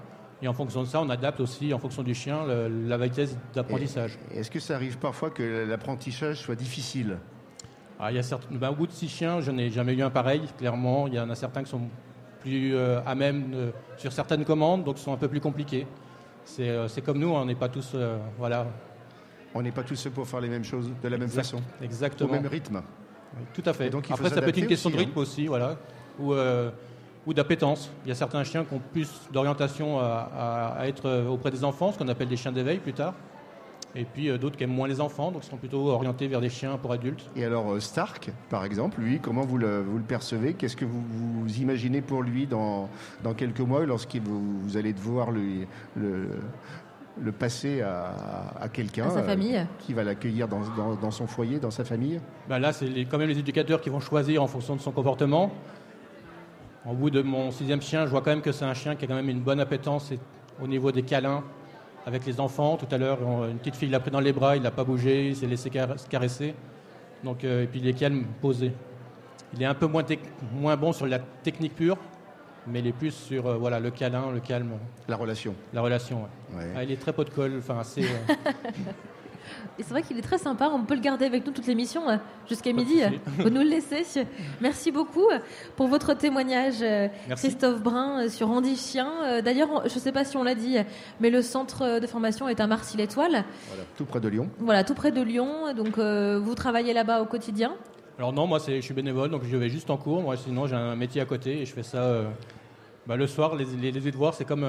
Et 0.45 0.49
en 0.49 0.53
fonction 0.53 0.83
de 0.83 0.87
ça, 0.87 1.01
on 1.01 1.09
adapte 1.09 1.41
aussi, 1.41 1.73
en 1.73 1.79
fonction 1.79 2.03
du 2.03 2.15
chien, 2.15 2.45
la 2.69 2.99
vitesse 2.99 3.35
d'apprentissage. 3.55 4.19
Est-ce 4.31 4.51
que 4.51 4.61
ça 4.61 4.75
arrive 4.75 4.99
parfois 4.99 5.31
que 5.31 5.65
l'apprentissage 5.67 6.37
soit 6.37 6.55
difficile 6.55 7.17
ah, 7.99 8.13
il 8.13 8.17
y 8.17 8.21
a 8.21 8.39
ben, 8.51 8.69
Au 8.69 8.75
bout 8.75 8.87
de 8.87 8.93
six 8.93 9.09
chiens, 9.09 9.41
je 9.41 9.51
n'ai 9.51 9.71
jamais 9.71 9.95
eu 9.95 10.03
un 10.03 10.11
pareil, 10.11 10.43
clairement. 10.59 11.07
Il 11.09 11.15
y 11.15 11.19
en 11.19 11.31
a 11.31 11.35
certains 11.35 11.63
qui 11.63 11.71
sont 11.71 11.89
plus 12.41 12.75
euh, 12.75 13.01
à 13.07 13.15
même 13.15 13.73
sur 13.97 14.13
certaines 14.13 14.45
commandes, 14.45 14.85
donc 14.85 14.99
sont 14.99 15.15
un 15.15 15.17
peu 15.17 15.29
plus 15.29 15.41
compliqués. 15.41 15.87
C'est 16.45 16.69
euh, 16.69 16.89
comme 17.03 17.21
nous, 17.21 17.29
on 17.29 17.47
n'est 17.47 17.55
pas 17.55 17.71
tous. 17.71 17.93
Euh, 17.95 18.19
voilà. 18.37 18.67
On 19.55 19.63
n'est 19.63 19.73
pas 19.73 19.83
tous 19.83 20.09
pour 20.15 20.29
faire 20.29 20.43
les 20.43 20.51
mêmes 20.51 20.65
choses 20.65 20.91
de 21.03 21.09
la 21.09 21.17
même 21.17 21.31
façon. 21.31 21.63
Exactement. 21.81 22.29
Au 22.29 22.33
même 22.35 22.47
rythme. 22.47 22.83
tout 23.55 23.63
à 23.65 23.73
fait. 23.73 23.89
Donc, 23.89 24.11
Après, 24.11 24.29
ça 24.29 24.43
peut 24.43 24.51
être 24.51 24.59
une 24.59 24.67
question 24.67 24.91
de 24.91 24.97
rythme 24.99 25.13
hein. 25.17 25.23
aussi, 25.23 25.47
voilà. 25.47 25.79
Ou 27.27 27.35
d'appétence. 27.35 27.91
Il 28.05 28.09
y 28.09 28.13
a 28.13 28.15
certains 28.15 28.45
chiens 28.45 28.65
qui 28.65 28.75
ont 28.75 28.83
plus 28.93 29.11
d'orientation 29.33 29.99
à, 29.99 30.75
à, 30.79 30.87
être 30.87 31.27
auprès 31.29 31.51
des 31.51 31.65
enfants, 31.65 31.93
ce 31.93 31.99
qu'on 31.99 32.09
appelle 32.09 32.29
des 32.29 32.37
chiens 32.37 32.53
d'éveil 32.53 32.79
plus 32.79 32.93
tard 32.93 33.15
et 33.95 34.05
puis 34.05 34.29
euh, 34.29 34.39
d'autres 34.39 34.57
qui 34.57 34.65
aiment 34.65 34.71
moins 34.71 34.89
les 34.89 35.01
enfants, 35.01 35.31
donc 35.31 35.45
sont 35.45 35.57
plutôt 35.57 35.89
orientés 35.89 36.27
vers 36.27 36.41
des 36.41 36.49
chiens 36.49 36.77
pour 36.77 36.93
adultes. 36.93 37.31
Et 37.37 37.45
alors 37.45 37.73
euh, 37.73 37.81
Stark, 37.81 38.31
par 38.51 38.65
exemple, 38.65 39.01
lui, 39.01 39.21
comment 39.21 39.43
vous 39.43 39.59
le, 39.59 39.83
vous 39.83 39.99
le 39.99 40.05
percevez? 40.05 40.55
Qu'est-ce 40.55 40.77
que 40.77 40.85
vous, 40.85 41.03
vous, 41.03 41.57
imaginez 41.59 42.01
pour 42.01 42.23
lui 42.23 42.47
dans, 42.47 42.89
dans 43.23 43.35
quelques 43.35 43.61
mois, 43.61 43.85
lorsque 43.87 44.17
vous, 44.17 44.61
vous 44.61 44.77
allez 44.77 44.93
devoir 44.93 45.31
lui, 45.31 45.67
le, 45.97 46.29
le 47.21 47.33
passer 47.33 47.83
à, 47.83 48.13
à 48.61 48.69
quelqu'un 48.69 49.11
sa 49.11 49.23
famille. 49.23 49.57
Euh, 49.57 49.65
qui 49.79 49.95
va 49.95 50.03
l'accueillir 50.03 50.49
dans, 50.49 50.61
dans, 50.77 50.95
dans, 50.97 51.11
son 51.11 51.27
foyer, 51.27 51.59
dans 51.59 51.71
sa 51.71 51.85
famille? 51.85 52.21
Ben 52.49 52.59
Là, 52.59 52.73
c'est 52.73 52.89
quand 53.09 53.19
même 53.19 53.29
les 53.29 53.39
éducateurs 53.39 53.81
qui 53.81 53.91
vont 53.91 54.01
choisir 54.01 54.43
en 54.43 54.47
fonction 54.47 54.75
de 54.75 54.81
son 54.81 54.93
comportement. 54.93 55.53
Au 56.87 56.93
bout 56.93 57.09
de 57.09 57.23
mon 57.23 57.51
sixième 57.51 57.81
chien, 57.81 58.05
je 58.05 58.11
vois 58.11 58.21
quand 58.21 58.31
même 58.31 58.43
que 58.43 58.53
c'est 58.53 58.67
un 58.67 58.75
chien 58.75 58.95
qui 58.95 59.07
a 59.07 59.09
quand 59.09 59.15
même 59.15 59.31
une 59.31 59.41
bonne 59.41 59.61
appétence 59.61 60.13
au 60.63 60.67
niveau 60.67 60.93
des 60.93 61.03
câlins, 61.03 61.43
avec 62.07 62.27
les 62.27 62.41
enfants. 62.41 62.77
Tout 62.77 62.93
à 62.95 62.99
l'heure, 62.99 63.21
une 63.49 63.57
petite 63.57 63.77
fille 63.77 63.89
l'a 63.89 64.01
pris 64.01 64.11
dans 64.11 64.21
les 64.21 64.35
bras, 64.35 64.57
il 64.57 64.63
n'a 64.63 64.71
pas 64.71 64.85
bougé, 64.85 65.29
il 65.29 65.37
s'est 65.37 65.47
laissé 65.47 65.71
caresser. 65.71 66.55
Donc, 67.23 67.43
euh, 67.43 67.63
et 67.63 67.67
puis 67.67 67.81
il 67.81 67.89
est 67.89 67.95
calme, 67.95 68.25
posé. 68.43 68.73
Il 69.55 69.63
est 69.63 69.67
un 69.67 69.75
peu 69.75 69.87
moins, 69.87 70.05
moins 70.53 70.77
bon 70.77 70.93
sur 70.93 71.07
la 71.07 71.19
technique 71.19 71.75
pure, 71.75 71.97
mais 72.67 72.81
il 72.81 72.87
est 72.87 72.93
plus 72.93 73.13
sur 73.13 73.47
euh, 73.47 73.57
voilà, 73.57 73.81
le 73.81 73.91
câlin, 73.91 74.31
le 74.31 74.41
calme. 74.41 74.73
La 75.09 75.17
relation. 75.17 75.55
La 75.73 75.81
relation, 75.81 76.29
ouais. 76.55 76.67
Ah, 76.77 76.85
il 76.85 76.93
est 76.93 77.01
très 77.01 77.15
pot 77.15 77.25
de 77.25 77.31
colle, 77.31 77.55
enfin 77.59 77.79
assez. 77.79 78.03
Euh, 78.03 78.35
Et 79.79 79.83
c'est 79.83 79.91
vrai 79.91 80.03
qu'il 80.03 80.19
est 80.19 80.23
très 80.23 80.39
sympa. 80.39 80.71
On 80.73 80.85
peut 80.85 80.95
le 80.95 81.01
garder 81.01 81.25
avec 81.25 81.47
nous 81.47 81.53
toute 81.53 81.67
l'émission 81.67 82.09
euh, 82.09 82.17
jusqu'à 82.49 82.73
midi. 82.73 83.01
Vous 83.39 83.51
nous 83.51 83.63
le 83.63 83.69
laissez. 83.69 84.05
Merci 84.61 84.93
beaucoup 84.93 85.29
pour 85.77 85.89
votre 85.89 86.15
témoignage, 86.15 86.77
euh, 86.83 87.09
Christophe 87.37 87.83
Brun, 87.83 88.25
euh, 88.25 88.29
sur 88.29 88.51
Andy 88.51 88.77
Chien. 88.77 89.41
D'ailleurs, 89.43 89.89
je 89.89 89.95
ne 89.95 90.01
sais 90.01 90.13
pas 90.13 90.25
si 90.25 90.37
on 90.37 90.43
l'a 90.43 90.55
dit, 90.55 90.77
mais 91.21 91.31
le 91.31 91.43
centre 91.43 92.01
de 92.01 92.07
formation 92.07 92.49
est 92.49 92.61
à 92.61 92.67
Marcy-l'Étoile. 92.67 93.45
Voilà, 93.69 93.85
tout 93.97 94.05
près 94.05 94.21
de 94.21 94.29
Lyon. 94.29 94.49
Voilà, 94.59 94.85
tout 94.85 94.95
près 94.95 95.13
de 95.13 95.23
Lyon. 95.23 95.73
Donc, 95.75 95.99
vous 95.99 96.55
travaillez 96.55 96.93
là-bas 96.93 97.23
au 97.23 97.27
quotidien? 97.27 97.75
Alors 98.19 98.33
non, 98.33 98.47
moi, 98.47 98.59
je 98.65 98.81
suis 98.81 98.95
bénévole, 98.95 99.31
donc 99.31 99.43
je 99.45 99.57
vais 99.57 99.69
juste 99.69 99.91
en 99.91 99.97
cours. 99.97 100.23
Moi, 100.23 100.37
sinon, 100.37 100.67
j'ai 100.67 100.77
un 100.77 100.97
métier 100.97 101.21
à 101.21 101.25
côté 101.25 101.63
et 101.63 101.65
je 101.67 101.73
fais 101.73 101.83
ça 101.83 102.23
bah, 103.07 103.17
le 103.17 103.27
soir. 103.27 103.57
Les, 103.57 103.65
les, 103.65 103.91
les 103.91 104.11
devoirs, 104.11 104.35
c'est 104.35 104.45
comme, 104.45 104.67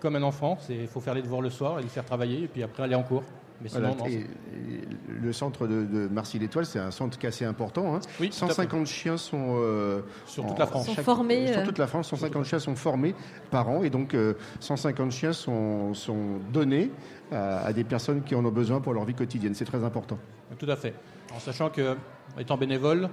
comme 0.00 0.16
un 0.16 0.22
enfant. 0.22 0.56
Il 0.70 0.88
faut 0.88 1.00
faire 1.00 1.14
les 1.14 1.22
devoirs 1.22 1.42
le 1.42 1.50
soir 1.50 1.78
et 1.78 1.82
les 1.82 1.88
faire 1.88 2.04
travailler 2.04 2.44
et 2.44 2.48
puis 2.48 2.62
après 2.62 2.82
aller 2.84 2.94
en 2.94 3.02
cours 3.02 3.24
le 3.60 5.32
centre 5.32 5.66
de, 5.66 6.08
Marcy-l'Étoile, 6.08 6.66
c'est 6.66 6.78
un 6.78 6.90
centre 6.90 7.18
assez 7.26 7.44
important. 7.44 7.96
Hein. 7.96 8.00
150 8.30 8.86
chiens 8.86 9.16
sont 9.16 9.56
euh, 9.58 10.00
sur 10.26 10.46
toute 10.46 10.58
la 10.58 10.66
France. 10.66 10.86
Sont 10.86 11.02
formés, 11.02 11.48
sur 11.48 11.58
euh, 11.58 11.64
toute 11.64 11.78
la 11.78 11.86
France, 11.86 12.08
150 12.08 12.44
chiens 12.44 12.58
sont 12.58 12.76
formés 12.76 13.14
par 13.50 13.68
an 13.68 13.82
et 13.82 13.90
donc 13.90 14.16
150 14.60 15.06
euh, 15.06 15.10
chiens 15.10 15.32
sont, 15.32 15.94
sont 15.94 16.38
donnés 16.52 16.90
à, 17.32 17.72
des 17.72 17.84
personnes 17.84 18.22
qui 18.22 18.34
en 18.34 18.44
ont 18.44 18.52
besoin 18.52 18.80
pour 18.80 18.94
leur 18.94 19.04
vie 19.04 19.14
quotidienne. 19.14 19.54
C'est 19.54 19.64
très 19.64 19.84
important. 19.84 20.18
Tout 20.58 20.70
à 20.70 20.76
fait. 20.76 20.94
En 21.34 21.40
sachant 21.40 21.68
que, 21.68 21.96
étant 22.38 22.56
bénévole, 22.56 23.10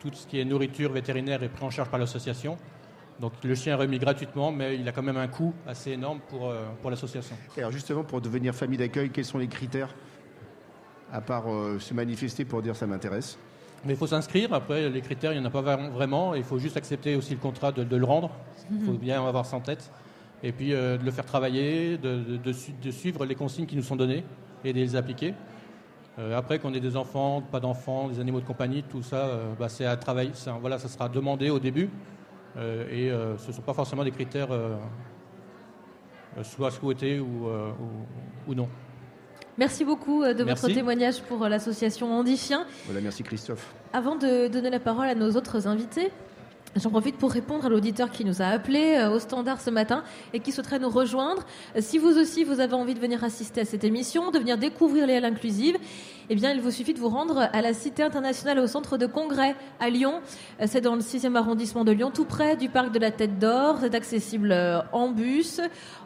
tout 0.00 0.10
ce 0.12 0.26
qui 0.26 0.40
est 0.40 0.44
nourriture 0.44 0.92
vétérinaire 0.92 1.42
est 1.42 1.48
pris 1.48 1.64
en 1.64 1.70
charge 1.70 1.90
par 1.90 2.00
l'association. 2.00 2.56
Donc 3.20 3.32
le 3.44 3.54
chien 3.54 3.74
est 3.74 3.76
remis 3.76 3.98
gratuitement, 3.98 4.50
mais 4.50 4.76
il 4.76 4.88
a 4.88 4.92
quand 4.92 5.02
même 5.02 5.18
un 5.18 5.28
coût 5.28 5.52
assez 5.66 5.90
énorme 5.90 6.20
pour, 6.28 6.48
euh, 6.48 6.64
pour 6.80 6.90
l'association. 6.90 7.36
Alors 7.56 7.70
justement, 7.70 8.02
pour 8.02 8.20
devenir 8.20 8.54
famille 8.54 8.78
d'accueil, 8.78 9.10
quels 9.10 9.26
sont 9.26 9.38
les 9.38 9.46
critères 9.46 9.94
à 11.12 11.20
part 11.20 11.52
euh, 11.52 11.78
se 11.78 11.92
manifester 11.92 12.46
pour 12.46 12.62
dire 12.62 12.74
ça 12.76 12.86
m'intéresse? 12.86 13.38
Mais 13.84 13.92
il 13.92 13.96
faut 13.96 14.06
s'inscrire. 14.06 14.52
Après, 14.54 14.88
les 14.88 15.00
critères, 15.02 15.32
il 15.32 15.40
n'y 15.40 15.44
en 15.44 15.48
a 15.48 15.50
pas 15.50 15.76
vraiment. 15.76 16.34
Il 16.34 16.44
faut 16.44 16.58
juste 16.58 16.76
accepter 16.76 17.16
aussi 17.16 17.34
le 17.34 17.40
contrat 17.40 17.72
de, 17.72 17.96
le 17.96 18.04
rendre. 18.04 18.30
Il 18.70 18.80
faut 18.84 18.92
bien 18.92 19.26
avoir 19.26 19.44
ça 19.44 19.56
en 19.56 19.60
tête. 19.60 19.90
Et 20.42 20.52
puis 20.52 20.72
euh, 20.72 20.96
de 20.96 21.04
le 21.04 21.10
faire 21.10 21.26
travailler, 21.26 21.98
de, 21.98 22.38
de, 22.42 22.90
suivre 22.90 23.26
les 23.26 23.34
consignes 23.34 23.66
qui 23.66 23.76
nous 23.76 23.82
sont 23.82 23.96
données 23.96 24.24
et 24.64 24.72
de 24.72 24.78
les 24.78 24.96
appliquer. 24.96 25.34
après, 26.34 26.58
qu'on 26.58 26.72
ait 26.72 26.80
des 26.80 26.96
enfants, 26.96 27.42
pas 27.42 27.60
d'enfants, 27.60 28.08
des 28.08 28.20
animaux 28.20 28.40
de 28.40 28.46
compagnie, 28.46 28.82
tout 28.82 29.02
ça, 29.02 29.30
bah, 29.58 29.68
c'est 29.68 29.86
à 29.86 29.96
travailler. 29.96 30.32
Voilà, 30.60 30.78
ça 30.78 30.88
sera 30.88 31.08
demandé 31.08 31.50
au 31.50 31.58
début. 31.58 31.90
Euh, 32.56 32.86
et 32.90 33.10
euh, 33.10 33.36
ce 33.38 33.48
ne 33.48 33.52
sont 33.52 33.62
pas 33.62 33.74
forcément 33.74 34.04
des 34.04 34.10
critères 34.10 34.50
euh, 34.50 34.76
soit 36.42 36.70
souhaités 36.70 37.18
ou, 37.20 37.48
ou, 38.46 38.54
non. 38.54 38.68
Merci 39.58 39.84
beaucoup 39.84 40.24
de 40.24 40.44
votre 40.44 40.68
témoignage 40.68 41.20
pour 41.22 41.46
l'association 41.48 42.12
Andy 42.12 42.36
Chien. 42.36 42.66
Voilà, 42.86 43.00
merci 43.00 43.22
Christophe. 43.22 43.74
Avant 43.92 44.16
de 44.16 44.48
donner 44.48 44.70
la 44.70 44.80
parole 44.80 45.06
à 45.06 45.14
nos 45.14 45.32
autres 45.32 45.66
invités, 45.66 46.10
J'en 46.76 46.90
profite 46.90 47.16
pour 47.16 47.32
répondre 47.32 47.66
à 47.66 47.68
l'auditeur 47.68 48.12
qui 48.12 48.24
nous 48.24 48.42
a 48.42 48.44
appelé 48.44 48.94
euh, 48.96 49.10
au 49.10 49.18
standard 49.18 49.60
ce 49.60 49.70
matin 49.70 50.04
et 50.32 50.38
qui 50.38 50.52
souhaiterait 50.52 50.78
nous 50.78 50.88
rejoindre. 50.88 51.44
Euh, 51.74 51.80
si 51.80 51.98
vous 51.98 52.16
aussi 52.16 52.44
vous 52.44 52.60
avez 52.60 52.74
envie 52.74 52.94
de 52.94 53.00
venir 53.00 53.24
assister 53.24 53.62
à 53.62 53.64
cette 53.64 53.82
émission, 53.82 54.30
de 54.30 54.38
venir 54.38 54.56
découvrir 54.56 55.04
les 55.04 55.16
halles 55.16 55.24
inclusives, 55.24 55.76
eh 56.28 56.36
bien 56.36 56.52
il 56.52 56.60
vous 56.60 56.70
suffit 56.70 56.94
de 56.94 57.00
vous 57.00 57.08
rendre 57.08 57.40
à 57.52 57.60
la 57.60 57.74
Cité 57.74 58.04
internationale 58.04 58.60
au 58.60 58.68
centre 58.68 58.98
de 58.98 59.06
congrès 59.06 59.56
à 59.80 59.90
Lyon. 59.90 60.20
Euh, 60.60 60.66
c'est 60.68 60.80
dans 60.80 60.94
le 60.94 61.00
6e 61.00 61.34
arrondissement 61.34 61.84
de 61.84 61.90
Lyon, 61.90 62.12
tout 62.14 62.24
près 62.24 62.56
du 62.56 62.68
parc 62.68 62.92
de 62.92 63.00
la 63.00 63.10
Tête 63.10 63.40
d'Or. 63.40 63.78
C'est 63.80 63.96
accessible 63.96 64.56
en 64.92 65.10
bus, 65.10 65.60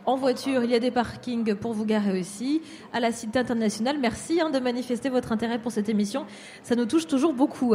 en 0.07 0.17
voiture. 0.17 0.65
Il 0.65 0.71
y 0.71 0.75
a 0.75 0.81
des 0.81 0.91
parkings 0.91 1.55
pour 1.57 1.75
vous 1.75 1.85
garer 1.85 2.19
aussi 2.19 2.63
à 2.95 3.01
la 3.01 3.13
Cité 3.13 3.39
internationale. 3.39 3.99
Merci 4.01 4.41
hein, 4.41 4.49
de 4.49 4.61
manifester 4.61 5.11
votre 5.11 5.31
intérêt 5.31 5.59
pour 5.59 5.73
cette 5.73 5.91
émission. 5.91 6.25
Ça 6.63 6.75
nous 6.75 6.87
touche 6.87 7.07
toujours 7.07 7.35
beaucoup. 7.35 7.75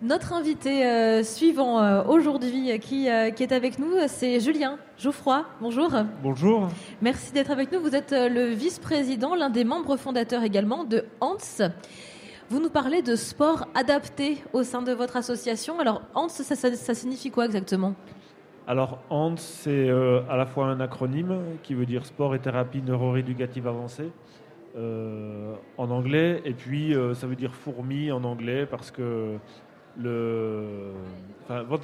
Notre 0.00 0.32
invité 0.32 0.86
euh, 0.86 1.24
suivant 1.24 1.80
euh, 1.80 2.04
aujourd'hui 2.04 2.70
euh, 2.70 2.78
qui, 2.78 3.08
qui, 3.34 3.42
est 3.42 3.52
avec 3.52 3.80
nous, 3.80 3.94
c'est 4.06 4.38
Julien 4.38 4.78
Geoffroy. 4.96 5.44
Bonjour. 5.60 5.90
Bonjour. 6.22 6.68
Merci 7.02 7.32
d'être 7.32 7.50
avec 7.50 7.72
nous. 7.72 7.80
Vous 7.80 7.96
êtes 7.96 8.12
le 8.12 8.44
vice-président, 8.44 9.34
l'un 9.34 9.50
des 9.50 9.64
membres 9.64 9.96
fondateurs 9.96 10.44
également 10.44 10.84
de 10.84 11.04
HANS. 11.20 11.62
Vous 12.48 12.60
nous 12.60 12.70
parlez 12.70 13.02
de 13.02 13.16
sport 13.16 13.66
adapté 13.74 14.38
au 14.52 14.62
sein 14.62 14.82
de 14.82 14.92
votre 14.92 15.16
association. 15.16 15.80
Alors, 15.80 16.02
HANS, 16.14 16.28
ça, 16.28 16.54
ça, 16.54 16.94
signifie 16.94 17.32
quoi 17.32 17.46
exactement? 17.46 17.94
Alors, 18.68 19.00
HANS, 19.10 19.38
c'est 19.38 19.90
à 20.30 20.36
la 20.36 20.46
fois 20.46 20.66
un 20.66 20.78
acronyme 20.78 21.40
qui 21.64 21.74
veut 21.74 21.86
dire 21.86 22.06
sport 22.06 22.36
et 22.36 22.38
thérapie 22.38 22.82
neurorééducative 22.82 23.66
avancée. 23.66 24.12
en 24.76 25.90
anglais, 25.90 26.40
et 26.44 26.54
puis 26.54 26.94
ça 27.14 27.26
veut 27.26 27.34
dire 27.34 27.52
fourmi 27.52 28.12
en 28.12 28.22
anglais 28.22 28.64
parce 28.64 28.92
que 28.92 29.38
le, 29.98 30.92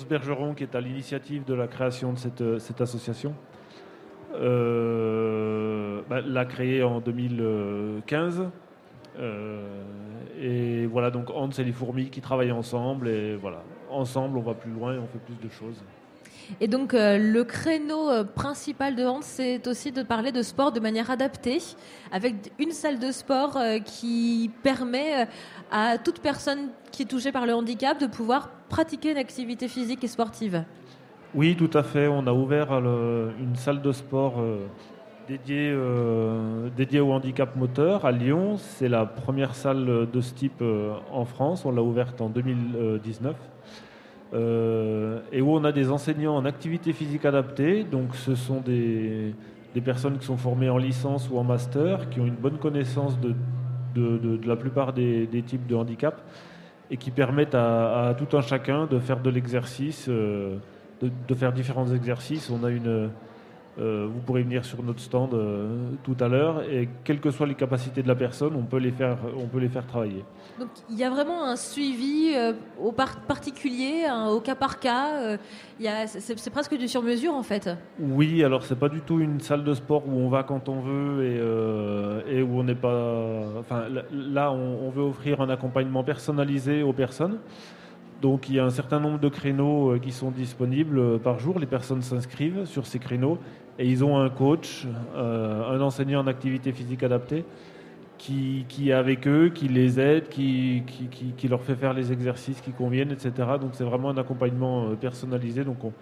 Bergeron, 0.09 0.55
qui 0.55 0.63
est 0.63 0.75
à 0.75 0.81
l'initiative 0.81 1.45
de 1.45 1.55
la 1.55 1.67
création 1.67 2.13
de 2.13 2.19
cette, 2.19 2.59
cette 2.59 2.81
association, 2.81 3.35
euh, 4.35 6.01
bah, 6.09 6.21
l'a 6.21 6.45
créée 6.45 6.83
en 6.83 7.01
2015. 7.01 8.49
Euh, 9.19 9.83
et 10.41 10.87
voilà, 10.87 11.11
donc 11.11 11.31
Hans 11.31 11.51
et 11.51 11.65
les 11.65 11.73
fourmis 11.73 12.11
qui 12.11 12.21
travaillent 12.21 12.53
ensemble. 12.53 13.09
Et 13.09 13.37
voilà, 13.37 13.63
ensemble, 13.91 14.39
on 14.39 14.43
va 14.43 14.55
plus 14.55 14.73
loin 14.73 14.95
et 14.95 14.99
on 14.99 15.07
fait 15.07 15.19
plus 15.19 15.39
de 15.43 15.49
choses. 15.53 15.83
Et 16.61 16.69
donc, 16.69 16.95
euh, 16.95 17.19
le 17.19 17.45
créneau 17.45 18.25
principal 18.35 18.97
de 18.97 19.05
Hans, 19.05 19.23
c'est 19.23 19.67
aussi 19.67 19.93
de 19.93 20.03
parler 20.03 20.33
de 20.33 20.43
sport 20.43 20.73
de 20.73 20.81
manière 20.81 21.11
adaptée, 21.11 21.59
avec 22.13 22.53
une 22.59 22.73
salle 22.73 22.99
de 22.99 23.11
sport 23.11 23.59
qui 23.85 24.51
permet 24.63 25.27
à 25.71 25.99
toute 25.99 26.21
personne 26.21 26.69
qui 26.93 27.03
est 27.03 27.07
touchée 27.07 27.33
par 27.33 27.47
le 27.47 27.55
handicap 27.55 27.99
de 27.99 28.07
pouvoir 28.07 28.51
pratiquer 28.69 29.13
une 29.13 29.19
activité 29.19 29.69
physique 29.69 30.05
et 30.05 30.09
sportive. 30.09 30.65
Oui, 31.35 31.57
tout 31.57 31.71
à 31.75 31.83
fait. 31.83 32.07
On 32.07 32.27
a 32.29 32.33
ouvert 32.33 32.73
une 32.73 33.57
salle 33.57 33.83
de 33.83 33.91
sport 33.91 34.35
euh, 34.39 34.67
dédiée, 35.27 35.73
euh, 35.73 36.69
dédiée, 36.77 37.01
au 37.01 37.11
handicap 37.13 37.57
moteur 37.57 38.05
à 38.05 38.13
Lyon. 38.13 38.57
C'est 38.57 38.89
la 38.89 39.05
première 39.05 39.57
salle 39.57 40.09
de 40.13 40.21
ce 40.21 40.33
type 40.33 40.63
euh, 40.63 40.95
en 41.11 41.25
France. 41.25 41.65
On 41.65 41.73
l'a 41.73 41.83
ouverte 41.83 42.21
en 42.21 42.29
2019. 42.29 43.35
Euh, 44.35 45.21
et 45.31 45.41
où 45.41 45.55
on 45.55 45.63
a 45.65 45.71
des 45.71 45.91
enseignants 45.91 46.37
en 46.37 46.45
activité 46.45 46.93
physique 46.93 47.25
adaptée. 47.25 47.85
Donc 47.85 48.17
ce 48.17 48.35
sont 48.35 48.61
des, 48.61 49.35
personnes 49.85 50.19
qui 50.19 50.27
sont 50.27 50.37
formées 50.37 50.69
en 50.69 50.79
licence 50.79 51.29
ou 51.31 51.39
en 51.39 51.45
master, 51.45 52.09
qui 52.11 52.21
ont 52.21 52.27
une 52.27 52.35
bonne 52.35 52.59
connaissance 52.59 53.19
de, 53.21 53.35
la 54.47 54.57
plupart 54.57 54.93
des, 54.93 55.29
types 55.47 55.67
de 55.67 55.75
handicap 55.75 56.21
et 56.91 56.97
qui 56.97 57.11
permettent 57.11 57.55
à, 57.55 58.15
tout 58.19 58.37
un 58.37 58.43
chacun 58.43 58.87
de 58.87 58.99
faire 58.99 59.21
de 59.21 59.31
l'exercice, 59.31 60.07
euh, 60.09 60.57
de, 61.01 61.11
de 61.29 61.35
faire 61.35 61.53
différents 61.53 61.91
exercices. 61.93 62.51
On 62.51 62.65
a 62.65 62.71
une, 62.71 63.11
euh, 63.79 64.07
vous 64.09 64.21
pourrez 64.21 64.43
venir 64.43 64.65
sur 64.65 64.83
notre 64.83 65.01
stand 65.01 65.35
euh, 65.35 65.91
tout 66.05 66.17
à 66.21 66.29
l'heure 66.29 66.63
et 66.71 66.89
quelles 67.03 67.21
que 67.21 67.31
soient 67.31 67.47
les 67.47 67.57
capacités 67.57 68.03
de 68.03 68.09
la 68.09 68.15
personne, 68.15 68.55
on 68.57 68.63
peut 68.63 68.77
les 68.79 68.93
faire, 68.93 69.19
on 69.37 69.47
peut 69.47 69.59
les 69.59 69.69
faire 69.69 69.85
travailler. 69.87 70.25
Donc 70.61 70.69
il 70.89 70.97
y 70.97 71.03
a 71.03 71.11
vraiment 71.11 71.45
un 71.45 71.57
suivi 71.57 72.33
euh, 72.37 72.53
au 72.81 72.93
par- 72.93 73.21
particulier, 73.23 74.05
hein, 74.09 74.29
au 74.29 74.41
cas 74.41 74.55
par 74.55 74.79
cas. 74.79 75.37
c'est 76.07 76.51
presque 76.51 76.77
du 76.77 76.87
sur-mesure 76.87 77.35
en 77.35 77.43
fait. 77.43 77.69
Oui, 77.99 78.45
alors 78.45 78.65
c'est 78.65 78.79
pas 78.79 78.89
du 78.89 79.01
tout 79.01 79.19
une 79.19 79.41
salle 79.41 79.65
de 79.65 79.75
sport 79.75 80.07
où 80.07 80.13
on 80.13 80.29
va 80.29 80.45
quand 80.45 80.69
on 80.69 80.81
veut 80.81 81.25
et, 81.25 82.37
et 82.39 82.43
où 82.43 82.61
on 82.61 82.65
n'est 82.65 82.75
pas. 82.77 83.43
Enfin, 83.59 83.85
là- 84.13 84.53
on, 84.53 84.87
on 84.87 84.91
veut 84.91 85.03
offrir 85.03 85.41
un 85.41 85.49
accompagnement 85.49 86.05
personnalisé 86.05 86.83
aux 86.83 86.93
personnes. 86.93 87.39
Donc 88.23 88.49
il 88.49 88.55
y 88.55 88.61
a 88.61 88.65
un 88.65 88.71
certain 88.71 89.01
nombre 89.01 89.19
de 89.19 89.29
créneaux 89.29 89.99
qui 90.01 90.13
sont 90.13 90.31
disponibles 90.31 91.19
par 91.19 91.39
jour. 91.41 91.59
Les 91.59 91.67
personnes 91.67 92.01
s'inscrivent 92.01 92.65
sur 92.65 92.87
ces 92.87 92.99
créneaux 92.99 93.39
et 93.79 93.89
ils 93.89 94.05
ont 94.05 94.19
un 94.19 94.31
coach, 94.31 94.87
euh, 95.17 95.69
un 95.77 95.81
enseignant 95.81 96.21
en 96.23 96.27
activité 96.27 96.73
physique 96.73 97.03
adaptée 97.03 97.45
qui, 98.19 98.67
qui 98.69 98.91
est 98.91 98.93
avec 98.93 99.27
eux, 99.29 99.51
qui 99.51 99.69
les 99.69 100.01
aide, 100.01 100.29
qui, 100.29 100.85
qui, 100.87 101.09
qui- 101.35 101.49
leur 101.49 101.63
fait 101.65 101.77
faire 101.77 101.95
les 101.95 102.13
exercices 102.13 102.61
qui 102.61 102.73
conviennent, 102.73 103.13
etc. 103.13 103.59
Donc 103.59 103.75
c'est 103.75 103.85
vraiment 103.85 104.11
un 104.11 104.19
accompagnement 104.19 104.91
euh, 104.91 104.97
personnalisé. 104.97 105.65
Donc 105.65 105.85
on 105.85 105.95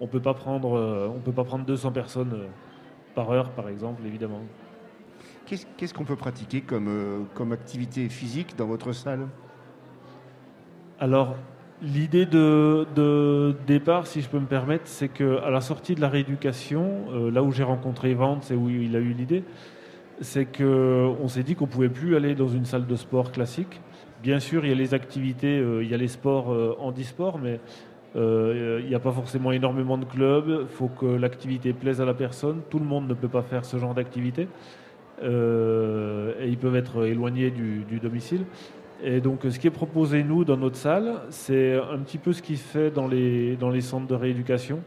on 0.00 0.08
peut 0.08 0.22
pas 0.22 0.34
prendre, 0.34 0.76
euh, 0.78 1.08
on 1.08 1.20
peut 1.20 1.32
pas 1.32 1.44
prendre 1.44 1.64
200 1.66 1.92
personnes 1.92 2.52
par 3.14 3.30
heure, 3.32 3.52
par 3.54 3.68
exemple, 3.68 4.06
évidemment. 4.06 4.48
Qu'est-ce 5.46 5.94
qu'on 5.94 6.04
peut 6.04 6.16
pratiquer 6.16 6.62
comme, 6.62 7.28
comme 7.34 7.52
activité 7.52 8.08
physique 8.08 8.54
dans 8.56 8.66
votre 8.66 8.92
salle? 8.92 9.28
Alors, 10.98 11.36
l'idée 11.82 12.26
de, 12.26 13.54
départ, 13.66 14.06
si 14.06 14.20
je 14.20 14.28
peux 14.28 14.38
me 14.38 14.46
permettre, 14.46 14.86
c'est 14.86 15.08
que 15.08 15.38
à 15.42 15.50
la 15.50 15.60
sortie 15.60 15.94
de 15.94 16.00
la 16.00 16.08
rééducation, 16.08 17.06
euh, 17.12 17.30
là 17.30 17.42
où 17.42 17.52
j'ai 17.52 17.62
rencontré 17.62 18.14
Vance 18.14 18.50
et 18.50 18.54
où 18.54 18.68
il 18.68 18.94
a 18.96 18.98
eu 18.98 19.12
l'idée, 19.12 19.44
c'est 20.20 20.46
que 20.46 21.08
on 21.20 21.28
s'est 21.28 21.42
dit 21.42 21.54
qu'on 21.54 21.66
pouvait 21.66 21.88
plus 21.88 22.16
aller 22.16 22.34
dans 22.34 22.48
une 22.48 22.64
salle 22.64 22.86
de 22.86 22.96
sport 22.96 23.32
classique. 23.32 23.80
Bien 24.22 24.40
sûr, 24.40 24.64
il 24.64 24.70
y 24.70 24.72
a 24.72 24.74
les 24.74 24.94
activités, 24.94 25.58
euh, 25.58 25.82
il 25.82 25.90
y 25.90 25.94
a 25.94 25.96
les 25.96 26.08
sports 26.08 26.52
euh, 26.52 26.76
handisport, 26.80 27.38
mais 27.38 27.60
euh, 28.16 28.80
il 28.82 28.88
n'y 28.88 28.94
a 28.94 28.98
pas 29.00 29.12
forcément 29.12 29.52
énormément 29.52 29.98
de 29.98 30.04
clubs. 30.04 30.62
Il 30.62 30.68
faut 30.68 30.88
que 30.88 31.06
l'activité 31.06 31.72
plaise 31.72 32.00
à 32.00 32.04
la 32.04 32.14
personne. 32.14 32.62
Tout 32.70 32.78
le 32.78 32.84
monde 32.84 33.08
ne 33.08 33.14
peut 33.14 33.28
pas 33.28 33.42
faire 33.42 33.64
ce 33.64 33.76
genre 33.78 33.94
d'activité. 33.94 34.48
Euh, 35.22 36.32
et 36.40 36.48
ils 36.48 36.58
peuvent 36.58 36.76
être 36.76 37.06
éloignés 37.06 37.50
du 37.50 38.00
domicile. 38.00 38.44
Et 39.02 39.20
donc, 39.20 39.40
ce 39.48 39.58
qui 39.58 39.66
est 39.68 39.70
proposé, 39.70 40.24
nous, 40.24 40.44
dans 40.44 40.56
notre 40.56 40.76
salle, 40.76 41.20
c'est 41.30 41.76
un 41.78 41.98
petit 41.98 42.18
peu 42.18 42.32
ce 42.32 42.42
qui 42.42 42.56
se 42.56 42.66
fait 42.66 42.90
dans 42.90 43.06
les, 43.06 43.56
dans 43.56 43.70
les 43.70 43.80
centres 43.80 44.06
de 44.08 44.14
rééducation, 44.14 44.80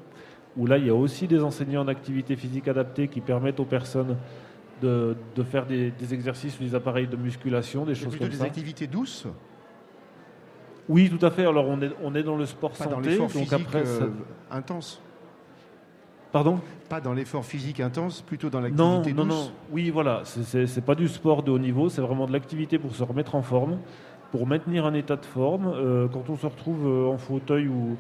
où 0.58 0.66
là, 0.66 0.78
il 0.78 0.86
y 0.86 0.90
a 0.90 0.96
aussi 0.96 1.28
des 1.28 1.42
enseignants 1.42 1.84
en 1.84 1.88
activité 1.88 2.36
physique 2.36 2.68
adaptée 2.68 3.08
qui 3.08 3.22
permettent 3.22 3.60
aux 3.62 3.66
personnes 3.66 4.18
de, 4.82 5.16
de 5.36 5.44
faire 5.44 5.66
des, 5.66 5.92
des 5.92 6.14
exercices 6.14 6.56
sur 6.56 6.64
des 6.66 6.76
appareils 6.76 7.08
de 7.08 7.16
musculation, 7.16 7.86
des 7.86 7.96
choses 7.96 8.18
comme 8.18 8.28
des 8.28 8.36
ça. 8.36 8.44
activités 8.46 8.88
douces, 8.88 9.28
Oui, 10.90 11.10
tout 11.10 11.24
à 11.26 11.32
fait. 11.32 11.46
Alors, 11.46 11.68
on 11.70 11.82
est, 11.82 11.92
on 12.04 12.14
est 12.16 12.24
dans 12.24 12.36
le 12.36 12.46
sport 12.46 12.72
pas 12.72 12.84
santé. 12.86 13.18
Donc, 13.18 13.30
physique 13.30 13.54
après, 13.54 13.86
ça- 13.86 14.04
euh, 14.04 14.10
intense. 14.50 15.02
Pardon 16.32 16.60
Pas 16.90 17.02
dans 17.02 17.14
l'effort 17.14 17.44
physique 17.46 17.80
intense, 17.80 18.22
plutôt 18.22 18.50
dans 18.50 18.60
Non, 18.62 18.68
l'activité 19.02 19.14
non, 19.14 19.26
douce. 19.26 19.36
non. 19.48 19.52
Oui, 19.72 19.90
voilà. 19.90 20.22
C'est- 20.24 20.82
pas 20.86 20.96
du 20.96 21.08
sport 21.08 21.44
de 21.44 21.52
haut 21.52 21.60
niveau, 21.60 21.90
c'est 21.90 22.02
vraiment 22.02 22.26
de 22.26 22.32
l'activité 22.32 22.80
pour 22.80 22.96
se 22.96 23.04
remettre 23.04 23.36
en 23.36 23.42
forme, 23.42 23.78
pour 24.32 24.48
maintenir 24.48 24.86
un 24.86 24.94
état 24.94 25.18
de 25.18 25.26
forme. 25.26 25.68
Euh, 25.76 26.08
quand 26.08 26.30
on 26.30 26.38
se 26.38 26.46
retrouve 26.46 26.88
euh, 26.88 27.08
en 27.14 27.18
fauteuil 27.18 27.68
ou, 27.68 27.98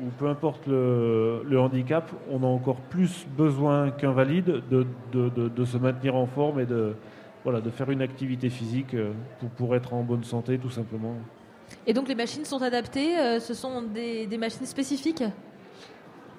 ou 0.00 0.04
peu 0.18 0.28
importe 0.28 0.66
le, 0.68 1.42
le 1.48 1.60
handicap, 1.60 2.10
on 2.30 2.42
a 2.44 2.46
encore 2.46 2.76
plus 2.76 3.26
besoin 3.36 3.90
qu'un 3.90 4.12
valide 4.12 4.62
de, 4.70 4.86
de- 5.12 5.28
de- 5.30 5.48
de 5.48 5.64
se 5.64 5.76
maintenir 5.76 6.14
en 6.14 6.26
forme 6.26 6.60
et 6.60 6.66
de, 6.66 6.94
voilà, 7.42 7.60
de 7.60 7.70
faire 7.70 7.90
une 7.90 8.00
activité 8.02 8.48
physique 8.48 8.94
euh, 8.94 9.10
pour, 9.40 9.48
pour 9.50 9.74
être 9.74 9.92
en 9.92 10.04
bonne 10.04 10.22
santé, 10.22 10.56
tout 10.56 10.70
simplement. 10.70 11.14
Et 11.86 11.92
donc 11.92 12.08
les 12.08 12.14
machines 12.14 12.44
sont 12.44 12.62
adaptées, 12.62 13.40
ce 13.40 13.54
sont 13.54 13.82
des, 13.82 14.26
des 14.26 14.38
machines 14.38 14.66
spécifiques? 14.66 15.24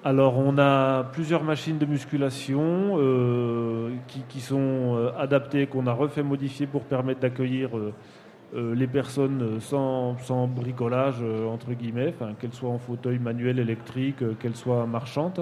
Alors, 0.06 0.36
on 0.36 0.58
a 0.58 1.02
plusieurs 1.02 1.42
machines 1.42 1.78
de 1.78 1.86
musculation 1.86 2.98
euh, 2.98 3.88
qui, 4.28 4.40
sont 4.42 4.98
euh, 4.98 5.10
adaptées, 5.16 5.66
qu'on 5.66 5.86
a 5.86 5.94
refait 5.94 6.22
modifier 6.22 6.66
pour 6.66 6.82
permettre 6.82 7.20
d'accueillir 7.20 7.70
euh, 7.78 8.74
les 8.74 8.86
personnes 8.86 9.60
sans, 9.60 10.14
bricolage, 10.46 11.24
entre 11.50 11.72
guillemets, 11.72 12.14
qu'elles 12.38 12.52
soient 12.52 12.68
en 12.68 12.78
fauteuil 12.78 13.18
manuel, 13.18 13.58
électrique, 13.58 14.22
qu'elles 14.38 14.56
soient 14.56 14.86
marchantes. 14.86 15.40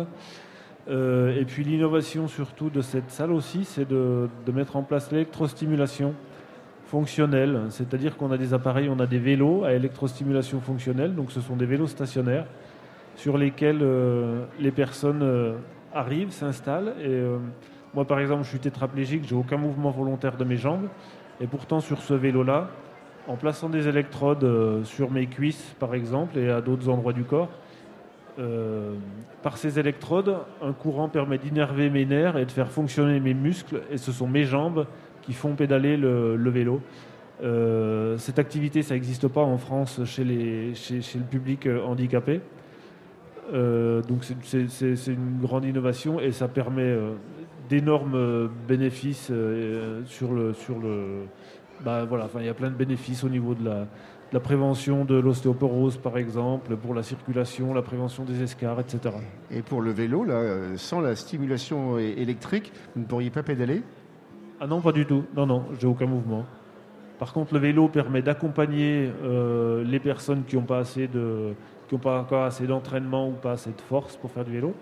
Et 0.89 1.45
puis 1.47 1.63
l'innovation 1.63 2.27
surtout 2.27 2.71
de 2.71 2.81
cette 2.81 3.11
salle 3.11 3.33
aussi, 3.33 3.65
c'est 3.65 3.87
de 3.87 4.29
mettre 4.55 4.77
en 4.77 4.83
place 4.83 5.13
l'électrostimulation 5.13 6.15
fonctionnelle, 6.87 7.61
c'est-à-dire 7.69 8.17
qu'on 8.17 8.31
a 8.33 8.39
des 8.39 8.55
appareils, 8.55 8.89
on 8.89 8.99
a 8.99 9.07
des 9.07 9.19
vélos 9.19 9.65
à 9.65 9.75
électrostimulation 9.75 10.61
fonctionnelle, 10.61 11.15
donc 11.15 11.33
ce 11.33 11.41
sont 11.43 11.57
des 11.57 11.67
vélos 11.67 11.89
stationnaires 11.89 12.47
sur 13.17 13.39
lesquels 13.39 13.81
euh, 13.83 14.45
les 14.59 14.71
personnes 14.71 15.23
euh, 15.23 15.55
arrivent, 15.93 16.31
s'installent. 16.31 16.95
Et 17.01 17.09
euh, 17.09 17.39
moi, 17.95 18.05
par 18.05 18.21
exemple, 18.21 18.45
je 18.45 18.49
suis 18.49 18.59
tétraplégique, 18.59 19.25
j'ai 19.29 19.35
aucun 19.35 19.59
mouvement 19.59 19.91
volontaire 19.91 20.37
de 20.37 20.45
mes 20.45 20.57
jambes, 20.57 20.89
et 21.41 21.47
pourtant 21.47 21.81
sur 21.81 22.01
ce 22.03 22.15
vélo-là, 22.15 22.71
en 23.29 23.37
plaçant 23.37 23.69
des 23.69 23.87
électrodes 23.87 24.83
sur 24.85 25.11
mes 25.11 25.27
cuisses, 25.27 25.77
par 25.79 25.95
exemple, 25.95 26.39
et 26.39 26.51
à 26.51 26.61
d'autres 26.61 26.89
endroits 26.89 27.13
du 27.13 27.23
corps, 27.23 27.51
par 29.43 29.59
ces 29.59 29.79
électrodes, 29.79 30.39
un 30.61 30.73
courant 30.73 31.09
permet 31.09 31.39
d'innerver 31.39 31.89
mes 31.89 32.05
nerfs 32.05 32.37
et 32.37 32.47
de 32.47 32.51
faire 32.51 32.73
fonctionner 32.73 33.21
mes 33.21 33.35
muscles, 33.35 33.83
et 33.93 33.99
ce 33.99 34.11
sont 34.11 34.27
mes 34.27 34.45
jambes 34.45 34.87
qui 35.21 35.35
font 35.35 35.55
pédaler 35.55 35.97
le, 35.97 36.51
vélo. 36.51 36.81
Cette 38.19 38.41
activité, 38.41 38.83
ça 38.83 38.95
n'existe 38.95 39.29
pas 39.29 39.43
en 39.43 39.59
France 39.59 40.01
chez, 40.05 40.25
le 40.25 41.25
public 41.31 41.69
handicapé. 41.87 42.41
Euh, 43.53 44.03
donc 44.03 44.25
c'est- 44.45 45.07
une 45.09 45.41
grande 45.41 45.65
innovation 45.65 46.21
et 46.21 46.31
ça 46.31 46.47
permet 46.47 46.83
euh, 46.83 47.15
d'énormes 47.69 48.15
euh, 48.15 48.49
bénéfices 48.69 49.29
euh, 49.33 50.03
sur 50.07 50.33
le 50.33 50.53
sur 50.53 50.79
le 50.79 51.25
bah, 51.85 52.05
voilà 52.05 52.27
enfin 52.27 52.39
il 52.41 52.47
y 52.47 52.49
a 52.49 52.55
plein 52.55 52.71
de 52.71 52.77
bénéfices 52.77 53.25
au 53.25 53.29
niveau 53.29 53.55
de 53.55 53.65
la, 53.65 53.81
de 53.81 53.87
la 54.33 54.39
prévention 54.41 55.05
de 55.05 55.17
l'ostéoporose 55.17 55.97
par 55.97 56.19
exemple 56.19 56.77
pour 56.77 56.95
la 56.95 57.03
circulation 57.03 57.75
la 57.75 57.83
prévention 57.83 58.25
des 58.25 58.43
escarres 58.45 58.79
etc 58.79 59.17
Et 59.51 59.63
pour 59.63 59.81
le 59.83 59.91
vélo, 59.91 60.23
là, 60.25 60.77
sans 60.77 61.01
la 61.01 61.17
stimulation 61.17 61.99
électrique, 61.99 62.73
vous 62.95 63.03
ne 63.03 63.07
pourriez 63.07 63.31
pas 63.31 63.43
pédaler? 63.43 63.83
Ah 64.61 64.69
non 64.69 64.81
pas 64.81 64.93
du 64.93 65.05
tout. 65.05 65.25
Non 65.37 65.47
non 65.47 65.65
j'ai 65.81 65.89
aucun 65.89 66.07
mouvement. 66.07 66.47
Par 67.19 67.33
contre 67.33 67.55
le 67.55 67.61
vélo 67.61 67.89
permet 67.89 68.23
d'accompagner 68.23 69.11
les 69.85 69.99
personnes 70.01 70.45
qui 70.47 70.55
n'ont 70.55 70.63
pas 70.63 70.79
assez 70.79 71.09
de 71.09 71.55
qui 71.89 71.95
n'ont 71.95 72.01
pas 72.01 72.21
encore 72.21 72.45
assez 72.45 72.67
d'entraînement 72.67 73.29
ou 73.29 73.33
pas 73.33 73.53
assez 73.53 73.71
de 73.71 73.81
force 73.81 74.17
pour 74.17 74.31
faire 74.31 74.45
du 74.45 74.53
vélo 74.53 74.75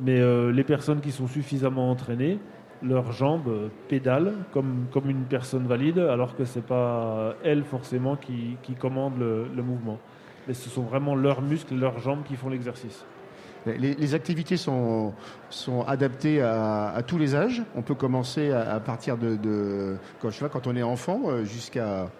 mais 0.00 0.20
euh, 0.20 0.50
les 0.50 0.64
personnes 0.64 1.00
qui 1.00 1.12
sont 1.12 1.28
suffisamment 1.28 1.90
entraînées 1.90 2.38
leurs 2.82 3.12
jambes 3.12 3.48
euh, 3.48 3.68
pédalent 3.88 4.32
comme, 4.52 4.86
comme 4.92 5.08
une 5.08 5.24
personne 5.24 5.66
valide, 5.66 5.98
alors 5.98 6.36
que 6.36 6.44
ce 6.44 6.58
n'est 6.58 6.64
pas 6.64 7.34
elle 7.42 7.64
forcément 7.64 8.16
qui, 8.16 8.56
qui 8.62 8.74
commande 8.74 9.18
le, 9.18 9.46
le 9.54 9.62
mouvement. 9.62 9.98
Mais 10.46 10.54
ce 10.54 10.68
sont 10.68 10.82
vraiment 10.82 11.14
leurs 11.14 11.40
muscles, 11.40 11.74
leurs 11.76 11.98
jambes 11.98 12.24
qui 12.24 12.36
font 12.36 12.50
l'exercice. 12.50 13.06
Les, 13.66 14.14
activités 14.14 14.58
sont, 14.58 15.14
sont 15.48 15.84
adaptées 15.84 16.42
à, 16.42 17.00
tous 17.06 17.16
les 17.16 17.34
âges. 17.34 17.62
On 17.74 17.80
peut 17.80 17.94
commencer 17.94 18.52
à, 18.52 18.78
partir 18.78 19.16
de, 19.16 19.96
quand, 20.20 20.28
je 20.28 20.36
sais 20.36 20.48
quand 20.52 20.66
on 20.66 20.76
est 20.76 20.82
enfant 20.82 21.22
euh, 21.28 21.44
jusqu'à 21.44 22.10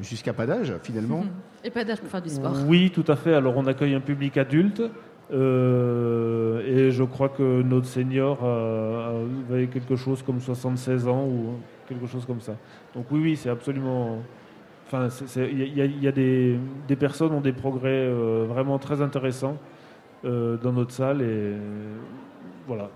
jusqu'à 0.00 0.32
pas 0.32 0.46
d'âge 0.46 0.72
finalement. 0.82 1.24
Et 1.64 1.70
pas 1.70 1.84
d'âge 1.84 2.00
pour 2.00 2.10
faire 2.10 2.22
du 2.22 2.28
sport. 2.28 2.52
Oui, 2.66 2.90
tout 2.94 3.04
à 3.08 3.16
fait. 3.16 3.34
Alors 3.34 3.56
on 3.56 3.66
accueille 3.66 3.94
un 3.94 4.00
public 4.00 4.36
adulte. 4.36 4.82
euh, 5.32 6.60
et 6.66 6.90
je 6.90 7.02
crois 7.04 7.30
que 7.30 7.62
notre 7.62 7.86
senior 7.86 8.38
euh, 8.42 9.24
avait 9.50 9.66
quelque 9.68 9.96
chose 9.96 10.22
comme 10.22 10.40
76 10.40 11.08
ans 11.08 11.24
ou 11.26 11.54
quelque 11.88 12.06
chose 12.06 12.26
comme 12.26 12.40
ça. 12.40 12.52
Donc 12.94 13.06
oui, 13.10 13.20
oui, 13.22 13.36
c'est 13.36 13.48
absolument. 13.50 14.18
Enfin, 14.86 15.08
il 15.36 15.74
y 15.74 15.80
a, 15.80 15.84
il 15.86 16.02
y 16.02 16.06
a 16.08 16.12
des, 16.12 16.58
des 16.86 16.96
personnes 16.96 17.32
ont 17.32 17.40
des 17.40 17.54
progrès 17.54 17.88
euh, 18.06 18.44
vraiment 18.46 18.78
très 18.78 19.00
intéressants 19.00 19.56
euh, 20.26 20.58
dans 20.58 20.72
notre 20.72 20.92
salle 20.92 21.22
et 21.22 21.54
voilà. 22.66 22.90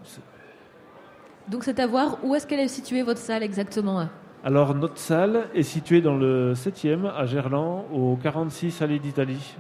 Donc 1.49 1.65
c'est 1.65 1.81
à 1.81 1.87
voir 1.87 2.19
où 2.23 2.35
est-ce 2.35 2.47
qu'elle 2.47 2.61
est 2.61 2.69
située 2.69 3.03
votre 3.03 3.21
salle 3.21 3.43
exactement. 3.43 4.07
Alors 4.45 4.75
notre 4.75 4.99
salle 4.99 5.49
est 5.55 5.65
située 5.65 6.01
dans 6.01 6.17
le 6.17 6.55
7e 6.55 7.11
à 7.13 7.27
Gerland, 7.27 7.87
au 7.93 8.17
46 8.23 8.83
allée 8.83 9.01
d'Italie. 9.01 9.57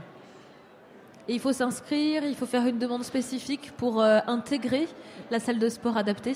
Et 1.27 1.35
il 1.35 1.41
faut 1.41 1.53
s'inscrire, 1.53 2.23
il 2.25 2.35
faut 2.35 2.47
faire 2.47 2.67
une 2.67 2.79
demande 2.79 3.03
spécifique 3.03 3.73
pour 3.77 4.01
euh, 4.01 4.21
intégrer 4.27 4.87
la 5.31 5.41
salle 5.41 5.59
de 5.59 5.69
sport 5.69 5.99
adaptée. 5.99 6.33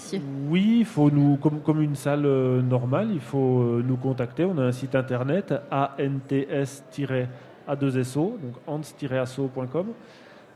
Oui, 0.49 0.79
il 0.81 0.85
faut 0.85 1.11
nous, 1.11 1.37
comme, 1.37 1.61
comme 1.61 1.81
une 1.81 1.95
salle 1.95 2.27
euh, 2.27 2.61
normale, 2.61 3.09
il 3.11 3.21
faut 3.21 3.61
euh, 3.61 3.83
nous 3.87 3.97
contacter. 3.97 4.45
On 4.45 4.59
a 4.59 4.65
un 4.65 4.73
site 4.73 4.95
internet 4.97 5.55
ants-a2so, 5.71 6.79
donc 8.39 8.55
ants-asso.com. 8.67 9.87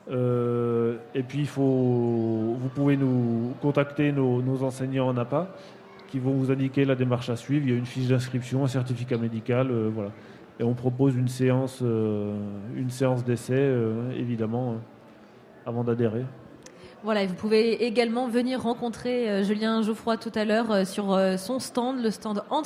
Et 0.09 1.23
puis 1.23 1.39
il 1.39 1.49
faut, 1.49 2.57
vous 2.61 2.69
pouvez 2.75 2.97
nous 2.99 3.55
contacter 3.63 4.13
nos, 4.13 4.43
nos 4.43 4.63
enseignants 4.63 5.09
en 5.09 5.17
APA 5.17 5.49
qui 6.09 6.19
vont 6.19 6.33
vous 6.33 6.51
indiquer 6.51 6.85
la 6.85 6.95
démarche 6.95 7.29
à 7.29 7.37
suivre. 7.37 7.67
Il 7.67 7.71
y 7.71 7.75
a 7.75 7.79
une 7.79 7.87
fiche 7.87 8.09
d'inscription, 8.09 8.65
un 8.65 8.69
certificat 8.69 9.19
médical, 9.19 9.71
euh, 9.71 9.91
voilà. 9.93 10.11
Et 10.59 10.65
on 10.65 10.75
propose 10.75 11.15
une 11.17 11.29
séance, 11.29 11.81
euh, 11.83 12.35
une 12.75 12.91
séance 12.91 13.25
d'essai, 13.25 13.55
euh, 13.57 14.11
évidemment, 14.17 14.77
avant 15.67 15.85
d'adhérer. 15.85 16.25
Voilà, 17.03 17.23
et 17.23 17.27
vous 17.27 17.35
pouvez 17.35 17.85
également 17.85 18.27
venir 18.27 18.63
rencontrer 18.63 19.45
Julien 19.45 19.83
Geoffroy 19.83 20.17
tout 20.17 20.33
à 20.35 20.45
l'heure 20.45 20.87
sur 20.87 21.17
son 21.39 21.61
stand, 21.61 22.03
le 22.03 22.11
stand 22.11 22.43
Hans, 22.51 22.63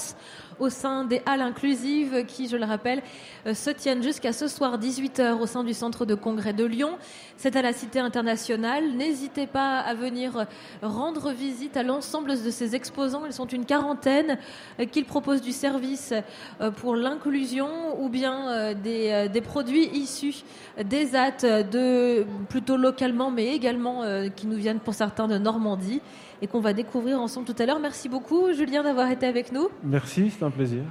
au 0.60 0.68
sein 0.68 1.04
des 1.04 1.22
halles 1.26 1.40
inclusives 1.40 2.24
qui, 2.26 2.48
je 2.48 2.56
le 2.56 2.64
rappelle, 2.64 3.02
euh, 3.46 3.54
se 3.54 3.70
tiennent 3.70 4.02
jusqu'à 4.02 4.32
ce 4.32 4.46
soir 4.46 4.78
18h 4.78 5.40
au 5.40 5.46
sein 5.46 5.64
du 5.64 5.74
centre 5.74 6.04
de 6.04 6.14
congrès 6.14 6.52
de 6.52 6.64
Lyon. 6.64 6.98
C'est 7.36 7.56
à 7.56 7.62
la 7.62 7.72
Cité 7.72 7.98
internationale. 7.98 8.92
N'hésitez 8.94 9.46
pas 9.46 9.78
à 9.78 9.94
venir 9.94 10.46
rendre 10.82 11.32
visite 11.32 11.76
à 11.76 11.82
l'ensemble 11.82 12.30
de 12.42 12.50
ces 12.50 12.76
exposants. 12.76 13.24
Ils 13.26 13.32
sont 13.32 13.46
une 13.46 13.64
quarantaine 13.64 14.38
euh, 14.78 14.84
qu'ils 14.84 15.06
proposent 15.06 15.42
du 15.42 15.52
service 15.52 16.12
euh, 16.60 16.70
pour 16.70 16.94
l'inclusion 16.94 17.68
ou 18.00 18.08
bien 18.08 18.74
des, 18.74 19.40
produits 19.40 19.88
issus 19.94 20.44
des 20.84 21.16
AT 21.16 21.62
de 21.62 22.26
plutôt 22.48 22.76
localement 22.76 23.30
mais 23.30 23.54
également 23.54 24.02
qui 24.36 24.46
nous 24.46 24.56
viennent 24.56 24.80
pour 24.80 24.94
certains 24.94 25.28
de 25.28 25.38
Normandie 25.38 26.02
et 26.42 26.46
qu'on 26.46 26.60
va 26.60 26.72
découvrir 26.72 27.20
ensemble 27.20 27.46
tout 27.46 27.54
à 27.62 27.66
l'heure. 27.66 27.80
Merci 27.80 28.08
beaucoup 28.08 28.52
Julien 28.52 28.82
d'avoir 28.82 29.10
été 29.10 29.26
avec 29.26 29.52
nous 29.52 29.68
Merci, 29.82 30.30
c'est 30.30 30.44
un 30.44 30.50
plaisir. 30.50 30.82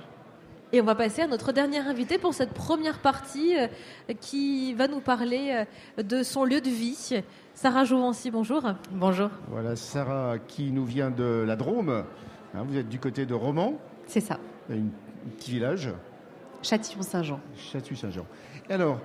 et 0.72 0.82
on 0.82 0.86
va 0.86 0.96
passer 0.96 1.24
à 1.24 1.28
notre 1.28 1.52
dernier 1.52 1.80
invité 1.80 2.18
pour 2.18 2.34
cette 2.34 2.54
première 2.54 3.00
partie 3.00 3.58
euh, 3.58 3.68
qui 4.22 4.74
va 4.76 4.88
nous 4.88 5.00
parler 5.02 5.66
euh, 5.98 6.04
de 6.04 6.22
son 6.24 6.44
lieu 6.46 6.62
de 6.62 6.70
vie. 6.70 7.22
Sarah 7.56 7.84
Jouvency, 7.86 8.32
bonjour. 8.32 8.62
Bonjour, 8.92 9.30
Voilà, 9.50 9.76
Sarah 9.76 10.36
qui 10.48 10.72
nous 10.72 10.86
vient 10.86 11.10
de 11.12 11.44
la 11.46 11.56
Drôme. 11.56 12.04
Hein, 12.56 12.64
vous 12.68 12.78
êtes 12.78 12.88
du 12.90 13.00
côté 13.00 13.26
de 13.26 13.34
Romans, 13.34 13.74
c'est 14.08 14.22
ça. 14.22 14.40
un 14.72 14.76
petit 15.38 15.52
village, 15.52 15.90
Châtillon-Saint-Jean. 16.62 17.40
Château-Saint-Jean. 17.58 18.26
Alors, 18.70 19.00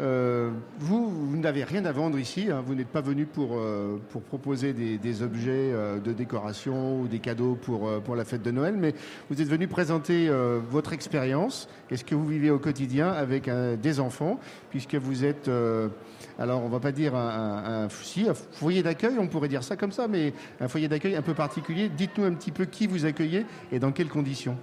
euh, 0.00 0.50
vous, 0.78 1.10
vous 1.10 1.36
n'avez 1.36 1.62
rien 1.62 1.84
à 1.84 1.92
vendre 1.92 2.18
ici. 2.18 2.48
hein, 2.50 2.62
vous 2.64 2.74
n'êtes 2.74 2.88
pas 2.88 3.02
venu 3.02 3.26
pour, 3.26 3.50
euh, 3.58 4.00
pour 4.08 4.22
proposer 4.22 4.72
des, 4.72 5.22
objets 5.22 5.50
euh, 5.50 6.00
de 6.00 6.12
décoration 6.12 7.00
ou 7.00 7.06
des 7.06 7.18
cadeaux 7.18 7.58
pour, 7.60 8.00
pour 8.02 8.16
la 8.16 8.24
fête 8.24 8.42
de 8.42 8.50
Noël, 8.50 8.76
mais 8.78 8.94
vous 9.28 9.42
êtes 9.42 9.48
venu 9.48 9.68
présenter 9.68 10.30
votre 10.70 10.92
expérience 10.92 11.68
et 11.90 11.96
ce 11.96 12.04
que 12.04 12.14
vous 12.14 12.26
vivez 12.26 12.50
au 12.50 12.58
quotidien 12.58 13.10
avec 13.10 13.50
des 13.82 14.00
enfants, 14.00 14.38
puisque 14.70 14.94
vous 14.94 15.24
êtes, 15.24 15.50
alors 16.38 16.62
on 16.64 16.68
va 16.68 16.80
pas 16.80 16.92
dire 16.92 17.14
un 17.14 17.88
foyer 17.88 18.82
d'accueil, 18.82 19.16
on 19.18 19.28
pourrait 19.28 19.48
dire 19.48 19.62
ça 19.62 19.76
comme 19.76 19.92
ça, 19.92 20.08
mais 20.08 20.32
un 20.60 20.68
foyer 20.68 20.88
d'accueil 20.88 21.16
un 21.16 21.22
peu 21.22 21.34
particulier. 21.34 21.88
Dites-nous 21.88 22.24
un 22.24 22.34
petit 22.34 22.52
peu 22.52 22.64
qui 22.64 22.86
vous 22.86 23.04
accueillez 23.04 23.44
et 23.72 23.78
dans 23.78 23.92
quelles 23.92 24.08
conditions. 24.08 24.56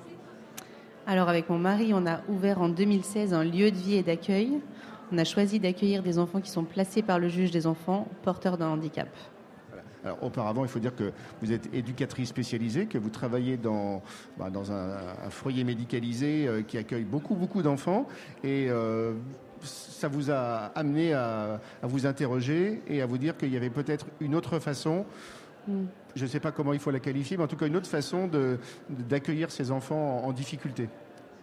Alors 1.05 1.29
avec 1.29 1.49
mon 1.49 1.57
mari, 1.57 1.91
on 1.93 2.05
a 2.05 2.19
ouvert 2.27 2.61
en 2.61 2.69
2016 2.69 3.33
un 3.33 3.43
lieu 3.43 3.71
de 3.71 3.77
vie 3.77 3.95
et 3.95 4.03
d'accueil. 4.03 4.59
On 5.11 5.17
a 5.17 5.23
choisi 5.23 5.59
d'accueillir 5.59 6.03
des 6.03 6.19
enfants 6.19 6.41
qui 6.41 6.51
sont 6.51 6.63
placés 6.63 7.01
par 7.01 7.19
le 7.19 7.29
juge 7.29 7.51
des 7.51 7.65
enfants 7.65 8.07
porteurs 8.23 8.57
d'un 8.57 8.69
handicap. 8.69 9.07
Alors, 10.03 10.23
auparavant, 10.23 10.63
il 10.63 10.69
faut 10.69 10.79
dire 10.79 10.95
que 10.95 11.11
vous 11.41 11.51
êtes 11.51 11.73
éducatrice 11.73 12.29
spécialisée, 12.29 12.85
que 12.85 12.97
vous 12.97 13.09
travaillez 13.09 13.57
dans, 13.57 14.01
bah, 14.37 14.49
dans 14.49 14.71
un, 14.71 14.97
un 15.25 15.29
foyer 15.29 15.63
médicalisé 15.63 16.47
euh, 16.47 16.61
qui 16.61 16.77
accueille 16.77 17.03
beaucoup, 17.03 17.35
beaucoup 17.35 17.61
d'enfants. 17.61 18.07
Et 18.43 18.67
euh, 18.69 19.13
ça 19.63 20.07
vous 20.07 20.29
a 20.29 20.71
amené 20.75 21.13
à, 21.13 21.59
à 21.81 21.87
vous 21.87 22.05
interroger 22.05 22.81
et 22.87 23.01
à 23.01 23.05
vous 23.05 23.17
dire 23.17 23.35
qu'il 23.37 23.51
y 23.51 23.57
avait 23.57 23.69
peut-être 23.71 24.05
une 24.21 24.35
autre 24.35 24.59
façon, 24.59 25.05
Mm. 25.67 25.85
je 26.15 26.23
ne 26.23 26.29
sais 26.29 26.39
pas 26.39 26.51
comment 26.51 26.73
il 26.73 26.79
faut 26.79 26.91
la 26.91 26.99
qualifier, 26.99 27.37
mais 27.37 27.43
en 27.43 27.47
tout 27.47 27.57
cas 27.57 27.67
une 27.67 27.75
autre 27.75 27.89
façon 27.89 28.29
d'accueillir 28.89 29.51
ces 29.51 29.71
enfants 29.71 30.23
en, 30.23 30.27
en 30.27 30.31
difficulté. 30.31 30.89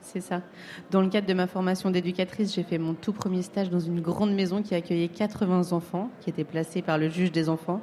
C'est 0.04 0.20
ça. 0.20 0.42
Dans 0.90 1.00
le 1.00 1.08
cadre 1.08 1.26
de 1.26 1.32
ma 1.32 1.46
formation 1.46 1.90
d'éducatrice, 1.90 2.54
j'ai 2.54 2.62
fait 2.62 2.76
mon 2.76 2.92
tout 2.92 3.14
premier 3.14 3.40
stage 3.40 3.70
dans 3.70 3.80
une 3.80 4.00
grande 4.00 4.34
maison 4.34 4.62
qui 4.62 4.74
accueillait 4.74 5.08
80 5.08 5.72
enfants, 5.72 6.10
qui 6.20 6.28
étaient 6.28 6.44
placés 6.44 6.82
par 6.82 6.98
le 6.98 7.08
juge 7.08 7.32
des 7.32 7.48
enfants. 7.48 7.80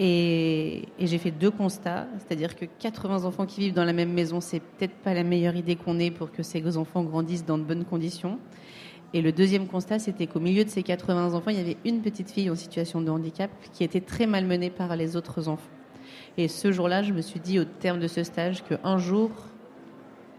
Et, 0.00 0.88
et 0.98 1.06
j'ai 1.06 1.18
fait 1.18 1.30
deux 1.30 1.52
constats, 1.52 2.08
c'est-à-dire 2.18 2.56
que 2.56 2.64
80 2.64 3.24
enfants 3.24 3.46
qui 3.46 3.60
vivent 3.60 3.72
dans 3.72 3.84
la 3.84 3.92
même 3.92 4.12
maison, 4.12 4.40
c'est 4.40 4.60
peut-être 4.60 4.94
pas 4.96 5.14
la 5.14 5.22
meilleure 5.22 5.54
idée 5.54 5.76
qu'on 5.76 5.98
ait 6.00 6.10
pour 6.10 6.32
que 6.32 6.42
ces 6.42 6.76
enfants 6.76 7.04
grandissent 7.04 7.46
dans 7.46 7.58
de 7.58 7.64
bonnes 7.64 7.84
conditions. 7.84 8.38
Et 9.14 9.22
le 9.22 9.30
deuxième 9.30 9.68
constat, 9.68 10.00
c'était 10.00 10.26
qu'au 10.26 10.40
milieu 10.40 10.64
de 10.64 10.70
ces 10.70 10.82
80 10.82 11.34
enfants, 11.34 11.50
il 11.50 11.56
y 11.56 11.60
avait 11.60 11.78
une 11.84 12.02
petite 12.02 12.32
fille 12.32 12.50
en 12.50 12.56
situation 12.56 13.00
de 13.00 13.10
handicap 13.10 13.50
qui 13.72 13.84
était 13.84 14.00
très 14.00 14.26
malmenée 14.26 14.70
par 14.70 14.96
les 14.96 15.16
autres 15.16 15.48
enfants. 15.48 15.70
Et 16.36 16.48
ce 16.48 16.72
jour-là, 16.72 17.02
je 17.02 17.12
me 17.12 17.22
suis 17.22 17.40
dit 17.40 17.60
au 17.60 17.64
terme 17.64 18.00
de 18.00 18.08
ce 18.08 18.24
stage 18.24 18.64
qu'un 18.64 18.98
jour, 18.98 19.30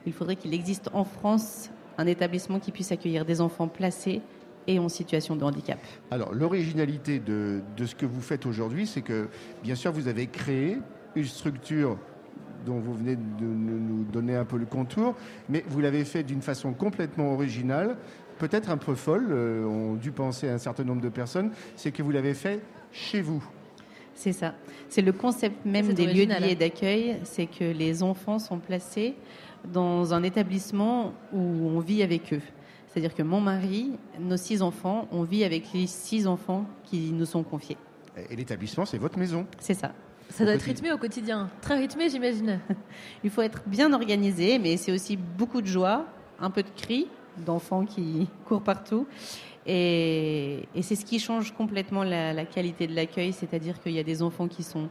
il 0.06 0.14
faudrait 0.14 0.36
qu'il 0.36 0.54
existe 0.54 0.90
en 0.94 1.04
France 1.04 1.70
un 1.98 2.08
établissement 2.08 2.60
qui 2.60 2.72
puisse 2.72 2.92
accueillir 2.92 3.26
des 3.26 3.42
enfants 3.42 3.68
placés 3.68 4.22
et 4.68 4.80
en 4.80 4.90
situation 4.90 5.36
de 5.36 5.44
handicap. 5.44 5.80
Alors, 6.12 6.34
l'originalité 6.34 7.20
de, 7.20 7.62
de 7.76 7.86
ce 7.86 7.96
que 7.96 8.06
vous 8.06 8.22
faites 8.22 8.46
aujourd'hui, 8.46 8.88
c'est 8.88 9.02
que, 9.02 9.28
bien 9.64 9.76
sûr, 9.76 9.92
vous 9.92 10.08
avez 10.08 10.28
créé 10.28 10.78
une 11.16 11.26
structure 11.26 11.98
dont 12.66 12.80
vous 12.80 12.94
venez 12.94 13.16
de 13.16 13.46
nous 13.46 14.04
donner 14.04 14.36
un 14.36 14.46
peu 14.46 14.58
le 14.58 14.66
contour, 14.66 15.16
mais 15.50 15.64
vous 15.68 15.80
l'avez 15.80 16.06
fait 16.06 16.24
d'une 16.24 16.42
façon 16.42 16.74
complètement 16.74 17.34
originale, 17.34 17.98
peut-être 18.38 18.70
un 18.70 18.78
peu 18.78 18.96
folle, 18.96 19.28
euh, 19.32 19.66
ont 19.66 19.96
dû 19.96 20.12
penser 20.12 20.50
à 20.50 20.54
un 20.54 20.58
certain 20.58 20.84
nombre 20.84 21.02
de 21.02 21.10
personnes, 21.10 21.52
c'est 21.76 21.92
que 21.92 22.04
vous 22.04 22.12
l'avez 22.12 22.34
fait 22.34 22.62
chez 22.92 23.22
vous. 23.22 23.44
C'est 24.14 24.34
ça. 24.34 24.54
C'est 24.90 25.02
le 25.02 25.14
concept 25.14 25.66
même 25.66 25.94
des 25.94 26.06
lieux 26.06 26.26
de 26.26 26.32
original. 26.32 26.44
vie 26.44 26.50
et 26.50 26.56
d'accueil, 26.56 27.20
c'est 27.24 27.46
que 27.46 27.64
les 27.64 28.04
enfants 28.04 28.40
sont 28.40 28.60
placés 28.60 29.16
dans 29.66 30.14
un 30.14 30.24
établissement 30.24 31.14
où 31.34 31.40
on 31.40 31.80
vit 31.80 32.04
avec 32.04 32.34
eux. 32.34 32.42
C'est-à-dire 32.88 33.14
que 33.14 33.24
mon 33.24 33.40
mari, 33.40 33.92
nos 34.20 34.38
six 34.38 34.62
enfants, 34.62 35.08
on 35.12 35.24
vit 35.24 35.44
avec 35.44 35.72
les 35.74 35.88
six 35.88 36.26
enfants 36.26 36.66
qui 36.86 37.12
nous 37.12 37.26
sont 37.26 37.44
confiés. 37.44 37.78
Et 38.30 38.36
l'établissement, 38.36 38.86
c'est 38.86 38.98
votre 38.98 39.18
maison. 39.18 39.46
C'est 39.60 39.76
ça. 39.76 39.92
Ça 40.30 40.44
doit 40.44 40.54
être 40.54 40.64
rythmé 40.64 40.92
au 40.92 40.98
quotidien. 40.98 41.50
Très 41.62 41.76
rythmé, 41.76 42.10
j'imagine. 42.10 42.60
Il 43.24 43.30
faut 43.30 43.42
être 43.42 43.64
bien 43.66 43.94
organisé, 43.94 44.60
mais 44.60 44.78
c'est 44.78 44.92
aussi 44.92 45.18
beaucoup 45.18 45.62
de 45.62 45.68
joie, 45.68 46.06
un 46.40 46.50
peu 46.50 46.64
de 46.64 46.70
cris 46.76 47.08
d'enfants 47.38 47.86
qui 47.86 48.28
courent 48.46 48.64
partout. 48.64 49.08
Et, 49.66 50.68
et 50.74 50.82
c'est 50.82 50.96
ce 50.96 51.06
qui 51.06 51.20
change 51.20 51.54
complètement 51.54 52.04
la, 52.04 52.34
la 52.34 52.46
qualité 52.46 52.88
de 52.88 52.96
l'accueil, 52.96 53.34
c'est-à-dire 53.34 53.80
qu'il 53.82 53.92
y 53.92 54.00
a 54.00 54.04
des 54.04 54.22
enfants 54.22 54.48
qui 54.48 54.64
sont 54.64 54.90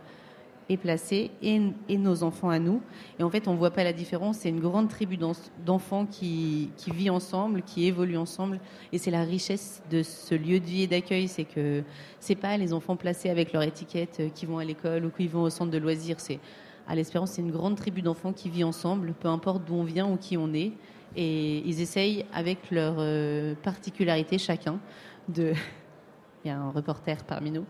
et 0.69 0.77
placés 0.77 1.31
et, 1.43 1.59
nos 1.97 2.23
enfants 2.23 2.51
à 2.51 2.59
nous. 2.59 2.81
Et 3.19 3.23
en 3.23 3.31
fait, 3.31 3.49
on 3.49 3.53
ne 3.53 3.59
voit 3.59 3.71
pas 3.71 3.85
la 3.85 3.93
différence. 3.93 4.39
C'est 4.39 4.49
une 4.51 4.61
grande 4.61 4.89
tribu 4.89 5.17
d'en- 5.17 5.33
d'enfants 5.65 6.07
qui, 6.07 6.71
qui 6.77 6.91
vit 6.91 7.11
ensemble, 7.11 7.63
qui 7.63 7.87
évolue 7.87 8.17
ensemble. 8.17 8.61
Et 8.93 8.99
c'est 8.99 9.11
la 9.11 9.23
richesse 9.23 9.83
de 9.91 10.03
ce 10.03 10.35
lieu 10.35 10.61
de 10.61 10.67
vie 10.67 10.83
et 10.83 10.87
d'accueil, 10.87 11.29
c'est 11.29 11.45
que 11.45 11.83
c'est 12.21 12.35
pas 12.35 12.57
les 12.57 12.73
enfants 12.73 12.97
placés 12.97 13.31
avec 13.31 13.53
leur 13.53 13.63
étiquette 13.63 14.19
euh, 14.21 14.29
qui 14.29 14.47
vont 14.47 14.59
à 14.59 14.65
l'école 14.65 15.07
ou 15.07 15.11
qui 15.11 15.27
vont 15.27 15.43
au 15.43 15.51
centre 15.51 15.71
de 15.71 15.79
loisirs. 15.79 16.21
C'est 16.21 16.41
à 16.87 16.95
l'Espérance, 16.95 17.33
c'est 17.33 17.43
une 17.43 17.51
grande 17.51 17.77
tribu 17.77 18.03
d'enfants 18.03 18.33
qui 18.33 18.49
vit 18.49 18.65
ensemble, 18.65 19.15
peu 19.19 19.29
importe 19.29 19.65
d'où 19.67 19.75
on 19.75 19.85
vient 19.85 20.09
ou 20.09 20.17
qui 20.17 20.37
on 20.37 20.53
est. 20.55 20.73
Et 21.17 21.59
ils 21.67 21.81
essayent, 21.81 22.27
avec 22.33 22.71
leur 22.71 22.97
euh, 22.99 23.55
particularité 23.63 24.39
chacun, 24.39 24.79
de. 25.29 25.53
Un 26.57 26.71
reporter 26.71 27.23
parmi 27.25 27.51
nous, 27.51 27.65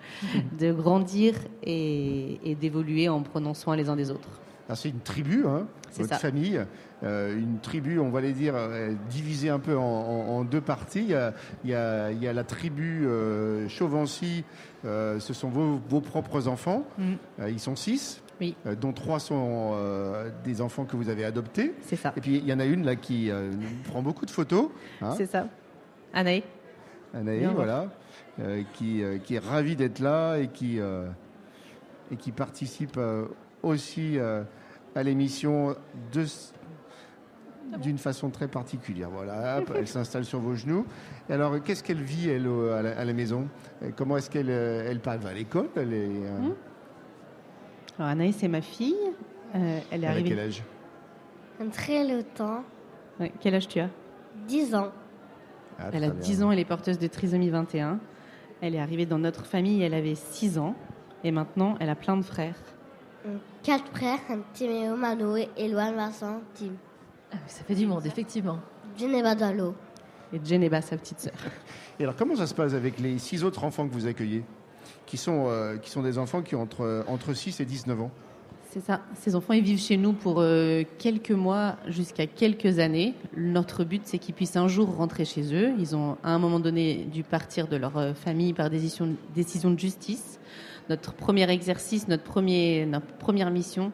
de 0.59 0.73
grandir 0.73 1.35
et, 1.63 2.39
et 2.51 2.55
d'évoluer 2.55 3.09
en 3.09 3.23
prenant 3.23 3.55
soin 3.55 3.77
les 3.77 3.89
uns 3.89 3.97
des 3.97 4.11
autres. 4.11 4.29
Alors, 4.69 4.77
C'est 4.79 4.91
une 4.91 5.01
tribu, 5.01 5.47
hein, 5.47 5.67
votre 5.97 6.09
ça. 6.11 6.17
famille. 6.19 6.61
Euh, 7.05 7.39
une 7.39 7.59
tribu, 7.61 7.99
on 8.01 8.11
va 8.11 8.21
les 8.21 8.33
dire, 8.33 8.55
euh, 8.57 8.93
divisée 9.09 9.49
un 9.51 9.61
peu 9.61 9.79
en, 9.79 9.83
en- 9.83 10.29
en 10.39 10.45
deux 10.45 10.61
parties. 10.61 11.05
Il 11.05 11.11
y 11.11 11.15
a, 11.15 11.33
il 11.65 11.71
y 11.71 11.75
a- 11.75 12.11
il 12.11 12.23
y 12.23 12.27
a 12.29 12.33
la 12.33 12.45
tribu 12.45 13.07
euh, 13.07 13.69
Chauvency, 13.69 14.45
ce 14.85 15.19
sont 15.33 15.49
vos, 15.49 15.81
vos 15.89 16.01
propres 16.01 16.49
enfants. 16.49 16.85
Mm. 16.99 17.13
Ils 17.49 17.61
sont 17.61 17.77
six, 17.77 18.21
Oui. 18.41 18.57
dont 18.81 18.93
trois 18.93 19.21
sont 19.21 19.75
des 20.45 20.61
enfants 20.61 20.85
que 20.85 20.97
vous 20.97 21.09
avez 21.09 21.25
adoptés. 21.25 21.73
C'est 21.83 21.97
ça. 21.97 22.13
Et 22.17 22.21
puis 22.21 22.37
il 22.39 22.47
y 22.47 22.53
en 22.53 22.61
a 22.61 22.65
une 22.65 22.85
là 22.85 22.97
qui 22.97 23.31
prend 23.85 24.03
beaucoup 24.03 24.27
de 24.27 24.31
photos. 24.31 24.69
hein, 25.01 25.15
C'est 25.17 25.27
ça. 25.27 25.47
Anaï 26.13 26.43
Anaï, 27.15 27.47
voilà, 27.55 27.87
qui, 28.75 29.03
euh, 29.03 29.19
qui 29.19 29.35
est 29.35 29.39
ravie 29.45 29.77
d'être 29.77 29.99
là 30.01 30.37
et 30.39 30.49
qui, 30.49 30.79
euh, 30.81 31.07
et 32.13 32.17
qui 32.17 32.33
participe 32.33 32.97
euh, 32.97 33.27
aussi 33.63 34.19
euh, 34.19 34.43
à 34.95 35.03
l'émission 35.03 35.75
de, 36.13 36.25
d'une 37.83 37.99
façon 37.99 38.31
très 38.31 38.49
particulière. 38.49 39.11
Voilà, 39.11 39.59
hop, 39.59 39.73
elle 39.77 39.89
s'installe 39.89 40.25
sur 40.25 40.41
vos 40.41 40.55
genoux. 40.55 40.87
Et 41.29 41.33
alors, 41.35 41.63
qu'est-ce 41.63 41.83
qu'elle 41.85 42.01
vit, 42.03 42.31
elle, 42.31 42.47
au- 42.49 42.71
à 42.71 42.83
la, 42.83 42.99
à 42.99 43.05
la 43.05 43.13
maison? 43.13 43.47
Et 43.85 43.93
Comment 43.93 44.17
est-ce 44.17 44.31
qu'elle 44.31 44.51
euh, 44.51 44.89
elle 44.89 45.01
parle? 45.01 45.27
À 45.27 45.35
l'école 45.35 45.69
elle 45.77 45.93
est, 45.93 46.07
euh, 46.25 46.39
Mhm. 46.39 46.55
Alors 47.99 48.11
Anaïs, 48.13 48.37
c'est 48.39 48.49
ma 48.49 48.61
fille. 48.63 48.95
Euh, 49.57 49.81
elle 49.91 50.05
est 50.05 50.07
Elle 50.07 50.13
arrivée. 50.13 50.29
quel 50.31 50.39
âge? 50.41 50.63
Très 51.73 52.07
longtemps. 52.07 52.63
Ouais, 53.19 53.33
quel 53.41 53.55
âge 53.57 53.67
tu 53.67 53.81
as? 53.81 53.89
10 54.47 54.75
ans. 54.77 54.93
Ah, 55.81 55.91
Elle 55.93 56.05
a 56.05 56.11
très 56.11 56.21
10 56.21 56.37
bien. 56.39 56.47
ans, 56.47 56.53
elle 56.53 56.61
est 56.61 56.65
porteuse 56.65 56.99
de 57.01 57.07
trisomie 57.09 57.51
21. 57.51 57.99
Elle 58.61 58.75
est 58.75 58.81
arrivée 58.81 59.07
dans 59.07 59.19
notre 59.19 59.47
famille, 59.47 59.83
elle 59.83 59.95
avait 59.95 60.15
6 60.15 60.59
ans. 60.59 60.75
Et 61.25 61.31
maintenant, 61.31 61.77
elle 61.81 61.91
a 61.91 61.95
plein 61.95 62.17
de 62.17 62.23
frères. 62.23 62.57
Quatre 63.63 63.91
frères, 63.93 64.21
Méo, 64.61 64.97
Manoé, 64.97 65.49
Éloine, 65.57 65.95
Vincent, 65.95 66.41
Tim. 66.55 66.73
Ah, 67.33 67.37
ça 67.47 67.63
fait 67.65 67.75
du 67.75 67.87
monde, 67.87 68.07
effectivement. 68.07 68.59
Geneva 68.99 69.35
dans 69.35 69.55
l'eau. 69.55 69.75
Et 70.33 70.41
Geneva, 70.43 70.81
sa 70.81 70.97
petite 70.97 71.21
sœur. 71.21 71.35
Et 71.99 72.05
alors, 72.05 72.17
comment 72.17 72.37
ça 72.37 72.47
se 72.47 72.55
passe 72.55 72.75
avec 72.75 72.99
les 72.99 73.19
six 73.19 73.45
autres 73.45 73.65
enfants 73.65 73.87
que 73.87 73.93
vous 73.93 74.07
accueillez 74.07 74.45
qui 75.07 75.17
sont, 75.17 75.47
euh, 75.49 75.77
qui 75.77 75.91
sont 75.91 76.03
des 76.03 76.19
enfants 76.19 76.43
qui 76.43 76.55
ont 76.55 76.63
entre, 76.63 77.05
entre 77.09 77.35
6 77.35 77.61
et 77.61 77.65
19 77.65 78.01
ans? 78.03 78.11
Ces 79.15 79.35
enfants, 79.35 79.53
ils 79.53 79.63
vivent 79.63 79.81
chez 79.81 79.97
nous 79.97 80.13
pour 80.13 80.37
euh, 80.39 80.83
quelques 80.99 81.31
mois 81.31 81.77
jusqu'à 81.87 82.27
quelques 82.27 82.79
années. 82.79 83.15
Notre 83.37 83.85
but, 83.85 84.03
c'est 84.05 84.19
qu'ils 84.19 84.35
puissent 84.35 84.57
un 84.57 84.69
jour 84.69 84.97
rentrer 84.97 85.25
chez 85.25 85.55
eux. 85.55 85.73
Ils 85.79 85.97
ont, 85.97 86.17
à 86.23 86.31
un 86.31 86.39
moment 86.39 86.61
donné, 86.61 87.07
dû 87.11 87.23
partir 87.23 87.69
de 87.69 87.77
leur 87.77 87.97
euh, 87.97 88.15
famille 88.15 88.53
par 88.53 88.71
décision, 88.71 89.07
de 89.07 89.79
justice. 89.79 90.41
Notre 90.89 91.13
premier 91.13 91.51
exercice, 91.51 92.09
notre, 92.09 92.25
première 93.19 93.51
mission, 93.51 93.93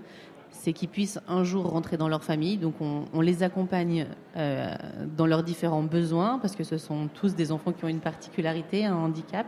c'est 0.51 0.73
qu'ils 0.73 0.88
puissent 0.88 1.18
un 1.29 1.44
jour 1.44 1.66
rentrer 1.66 1.97
dans 1.97 2.09
leur 2.09 2.25
famille. 2.25 2.57
Donc, 2.57 2.75
on, 2.81 3.05
on 3.12 3.20
les 3.20 3.42
accompagne 3.42 4.07
euh, 4.37 4.75
dans 5.16 5.27
leurs 5.27 5.42
différents 5.42 5.83
besoins, 5.83 6.38
parce 6.38 6.57
que 6.57 6.64
ce 6.64 6.79
sont 6.79 7.09
tous 7.12 7.35
des 7.35 7.53
enfants 7.53 7.73
qui 7.73 7.85
ont 7.85 7.88
une 7.88 8.01
particularité, 8.01 8.85
un 8.85 8.97
handicap. 8.97 9.47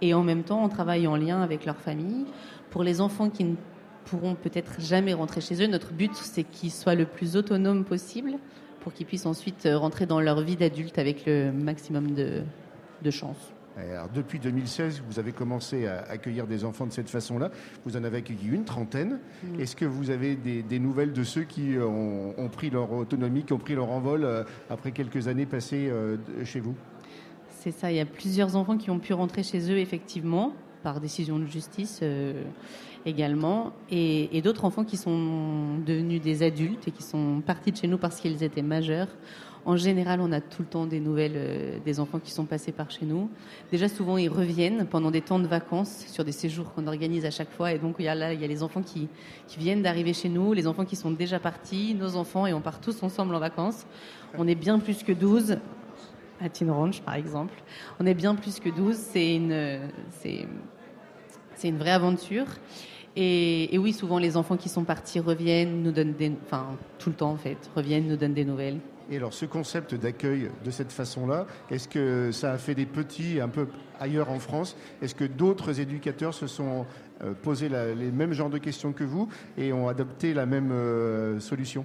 Et 0.00 0.12
en 0.14 0.22
même 0.22 0.42
temps, 0.42 0.62
on 0.62 0.68
travaille 0.68 1.06
en 1.06 1.16
lien 1.16 1.40
avec 1.42 1.64
leur 1.64 1.76
famille. 1.76 2.24
Pour 2.70 2.82
les 2.82 3.00
enfants 3.00 3.30
qui 3.30 3.44
ne 3.44 3.54
pourront 4.04 4.34
peut-être 4.34 4.80
jamais 4.80 5.14
rentrer 5.14 5.40
chez 5.40 5.62
eux, 5.62 5.66
notre 5.66 5.92
but, 5.92 6.14
c'est 6.14 6.44
qu'ils 6.44 6.70
soient 6.70 6.94
le 6.94 7.06
plus 7.06 7.36
autonomes 7.36 7.84
possible 7.84 8.34
pour 8.80 8.92
qu'ils 8.92 9.06
puissent 9.06 9.26
ensuite 9.26 9.66
euh, 9.66 9.78
rentrer 9.78 10.06
dans 10.06 10.20
leur 10.20 10.40
vie 10.42 10.56
d'adulte 10.56 10.98
avec 10.98 11.24
le 11.26 11.52
maximum 11.52 12.12
de, 12.12 12.42
de 13.02 13.10
chance. 13.10 13.52
Alors, 13.76 14.08
depuis 14.08 14.38
2016, 14.38 15.02
vous 15.08 15.18
avez 15.18 15.32
commencé 15.32 15.86
à 15.86 16.02
accueillir 16.08 16.46
des 16.46 16.64
enfants 16.64 16.86
de 16.86 16.92
cette 16.92 17.10
façon-là. 17.10 17.50
Vous 17.84 17.96
en 17.96 18.04
avez 18.04 18.18
accueilli 18.18 18.48
une 18.48 18.64
trentaine. 18.64 19.18
Mm. 19.42 19.60
Est-ce 19.60 19.74
que 19.74 19.84
vous 19.84 20.10
avez 20.10 20.36
des, 20.36 20.62
des 20.62 20.78
nouvelles 20.78 21.12
de 21.12 21.24
ceux 21.24 21.42
qui 21.42 21.76
ont, 21.78 22.38
ont 22.38 22.48
pris 22.48 22.70
leur 22.70 22.92
autonomie, 22.92 23.42
qui 23.42 23.52
ont 23.52 23.58
pris 23.58 23.74
leur 23.74 23.90
envol 23.90 24.24
euh, 24.24 24.44
après 24.70 24.92
quelques 24.92 25.26
années 25.26 25.46
passées 25.46 25.88
euh, 25.90 26.16
chez 26.44 26.60
vous? 26.60 26.76
C'est 27.48 27.72
ça, 27.72 27.90
il 27.90 27.96
y 27.96 28.00
a 28.00 28.06
plusieurs 28.06 28.54
enfants 28.54 28.76
qui 28.76 28.90
ont 28.90 29.00
pu 29.00 29.12
rentrer 29.12 29.42
chez 29.42 29.72
eux, 29.72 29.78
effectivement, 29.78 30.52
par 30.84 31.00
décision 31.00 31.38
de 31.38 31.46
justice 31.46 32.00
euh, 32.02 32.44
également, 33.06 33.72
et, 33.90 34.40
d'autres 34.42 34.64
enfants 34.64 34.84
qui 34.84 34.96
sont 34.96 35.78
devenus 35.86 36.20
des 36.20 36.42
adultes 36.42 36.88
et 36.88 36.90
qui 36.90 37.02
sont 37.02 37.42
partis 37.44 37.72
de 37.72 37.76
chez 37.76 37.86
nous 37.86 37.98
parce 37.98 38.20
qu'ils 38.20 38.42
étaient 38.42 38.62
majeurs. 38.62 39.08
En 39.66 39.76
général, 39.76 40.20
on 40.20 40.30
a 40.32 40.42
tout 40.42 40.60
le 40.60 40.68
temps 40.68 40.84
des 40.84 41.00
nouvelles 41.00 41.36
euh, 41.36 41.78
des 41.82 41.98
enfants 41.98 42.18
qui 42.18 42.30
sont 42.30 42.44
passés 42.44 42.70
par 42.70 42.90
chez 42.90 43.06
nous. 43.06 43.30
Déjà, 43.70 43.88
souvent, 43.88 44.18
ils 44.18 44.28
reviennent 44.28 44.86
pendant 44.86 45.10
des 45.10 45.22
temps 45.22 45.38
de 45.38 45.46
vacances 45.46 46.04
sur 46.06 46.22
des 46.22 46.32
séjours 46.32 46.74
qu'on 46.74 46.86
organise 46.86 47.24
à 47.24 47.30
chaque 47.30 47.50
fois. 47.50 47.72
Et 47.72 47.78
donc, 47.78 47.96
il 47.98 48.04
y 48.04 48.08
a 48.08 48.14
les 48.34 48.62
enfants 48.62 48.82
qui, 48.82 49.08
viennent 49.56 49.80
d'arriver 49.80 50.12
chez 50.12 50.28
nous, 50.28 50.52
les 50.52 50.66
enfants 50.66 50.84
qui 50.84 50.96
sont 50.96 51.10
déjà 51.10 51.38
partis, 51.38 51.94
nos 51.94 52.16
enfants, 52.16 52.46
et 52.46 52.52
on 52.52 52.60
part 52.60 52.78
tous 52.78 53.02
ensemble 53.02 53.34
en 53.34 53.38
vacances. 53.38 53.86
On 54.36 54.46
est 54.46 54.54
bien 54.54 54.78
plus 54.78 55.02
que 55.02 55.12
12 55.12 55.56
à 56.42 56.48
Teen 56.50 56.70
Ranch, 56.70 57.00
par 57.00 57.14
exemple. 57.14 57.54
On 58.00 58.04
est 58.04 58.14
bien 58.14 58.34
plus 58.34 58.60
que 58.60 58.68
12. 58.68 58.94
C'est 58.96 59.36
une, 59.36 59.80
c'est, 60.10 60.46
c'est 61.54 61.68
une 61.68 61.78
vraie 61.78 61.92
aventure. 61.92 62.46
Et, 63.16 63.72
et 63.74 63.78
oui, 63.78 63.92
souvent, 63.92 64.18
les 64.18 64.36
enfants 64.36 64.56
qui 64.56 64.68
sont 64.68 64.84
partis 64.84 65.20
reviennent, 65.20 65.82
nous 65.82 65.92
donnent 65.92 66.14
des, 66.14 66.32
enfin, 66.44 66.66
tout 66.98 67.10
le 67.10 67.14
temps, 67.14 67.30
en 67.30 67.36
fait, 67.36 67.58
reviennent, 67.76 68.08
nous 68.08 68.16
donnent 68.16 68.34
des 68.34 68.44
nouvelles. 68.44 68.78
Et 69.10 69.18
alors, 69.18 69.34
ce 69.34 69.44
concept 69.44 69.94
d'accueil 69.94 70.50
de 70.64 70.70
cette 70.70 70.90
façon-là, 70.90 71.46
est-ce 71.70 71.86
que 71.88 72.32
ça 72.32 72.52
a 72.52 72.58
fait 72.58 72.74
des 72.74 72.86
petits 72.86 73.38
un 73.40 73.48
peu 73.48 73.68
ailleurs 74.00 74.30
en 74.30 74.38
France? 74.38 74.76
Est-ce 75.02 75.14
que 75.14 75.24
d'autres 75.24 75.78
éducateurs 75.78 76.34
se 76.34 76.46
sont 76.46 76.86
euh, 77.22 77.34
posé 77.42 77.68
la- 77.68 77.94
les 77.94 78.10
mêmes 78.10 78.32
genres 78.32 78.50
de 78.50 78.58
questions 78.58 78.92
que 78.92 79.04
vous 79.04 79.28
et 79.58 79.72
ont 79.72 79.88
adopté 79.88 80.34
la 80.34 80.46
même 80.46 80.72
euh, 80.72 81.38
solution? 81.38 81.84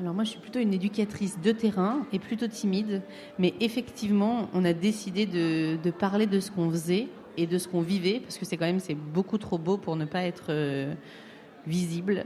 Alors 0.00 0.14
moi, 0.14 0.24
je 0.24 0.30
suis 0.30 0.40
plutôt 0.40 0.58
une 0.60 0.74
éducatrice 0.74 1.40
de 1.40 1.50
terrain 1.52 2.00
et 2.12 2.18
plutôt 2.18 2.46
timide, 2.46 3.02
mais 3.38 3.54
effectivement, 3.60 4.48
on 4.54 4.64
a 4.64 4.72
décidé 4.72 5.26
de, 5.26 5.76
de 5.82 5.90
parler 5.90 6.26
de 6.26 6.38
ce 6.40 6.50
qu'on 6.50 6.70
faisait 6.70 7.06
et 7.36 7.46
de 7.46 7.58
ce 7.58 7.68
qu'on 7.68 7.82
vivait, 7.82 8.20
parce 8.20 8.38
que 8.38 8.44
c'est 8.44 8.56
quand 8.56 8.66
même 8.66 8.80
c'est 8.80 8.94
beaucoup 8.94 9.38
trop 9.38 9.58
beau 9.58 9.76
pour 9.76 9.96
ne 9.96 10.04
pas 10.04 10.22
être 10.22 10.46
euh, 10.50 10.94
visible. 11.66 12.24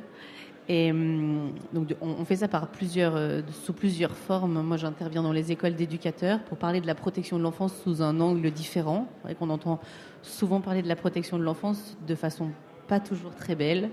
Et 0.69 0.91
hum, 0.93 1.53
donc 1.73 1.95
on, 2.01 2.25
fait 2.25 2.37
ça 2.37 2.49
par 2.49 2.69
plusieurs, 2.69 3.17
euh, 3.17 3.43
sous 3.65 3.73
plusieurs 3.73 4.17
formes. 4.17 4.63
Moi, 4.63 4.77
j'interviens 4.77 5.23
dans 5.23 5.33
les 5.33 5.51
écoles 5.51 5.75
d'éducateurs 5.75 6.41
pour 6.45 6.57
parler 6.57 6.81
de 6.81 6.87
la 6.87 6.95
protection 6.95 7.37
de 7.37 7.43
l'enfance 7.43 7.75
sous 7.83 8.03
un 8.03 8.21
angle 8.21 8.51
différent. 8.51 9.09
C'est 9.27 9.37
qu'on 9.37 9.51
entend 9.51 9.81
souvent 10.23 10.61
parler 10.61 10.83
de 10.83 10.89
la 10.89 10.97
protection 10.97 11.39
de 11.39 11.43
l'enfance 11.43 11.97
de 12.07 12.15
façon 12.15 12.51
pas 12.87 13.01
toujours 13.01 13.35
très 13.35 13.55
belle. 13.55 13.91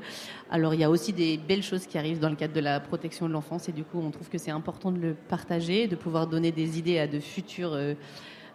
Alors 0.52 0.74
il 0.74 0.80
y 0.80 0.84
a 0.84 0.90
aussi 0.90 1.14
des 1.14 1.38
belles 1.38 1.64
choses 1.64 1.88
qui 1.88 1.98
arrivent 1.98 2.20
dans 2.20 2.30
le 2.30 2.36
cadre 2.36 2.54
de 2.54 2.60
la 2.60 2.80
protection 2.80 3.28
de 3.28 3.34
l'enfance 3.34 3.70
et 3.70 3.72
du 3.72 3.84
coup 3.84 4.00
on 4.00 4.12
trouve 4.12 4.30
que 4.30 4.38
c'est 4.38 4.52
important 4.52 4.92
de 4.92 5.00
le 5.00 5.14
partager, 5.14 5.88
de 5.88 5.96
pouvoir 5.96 6.28
donner 6.28 6.52
des 6.52 6.78
idées 6.78 7.00
à 7.00 7.08
de 7.08 7.20
futurs 7.20 7.74
euh, 7.74 7.94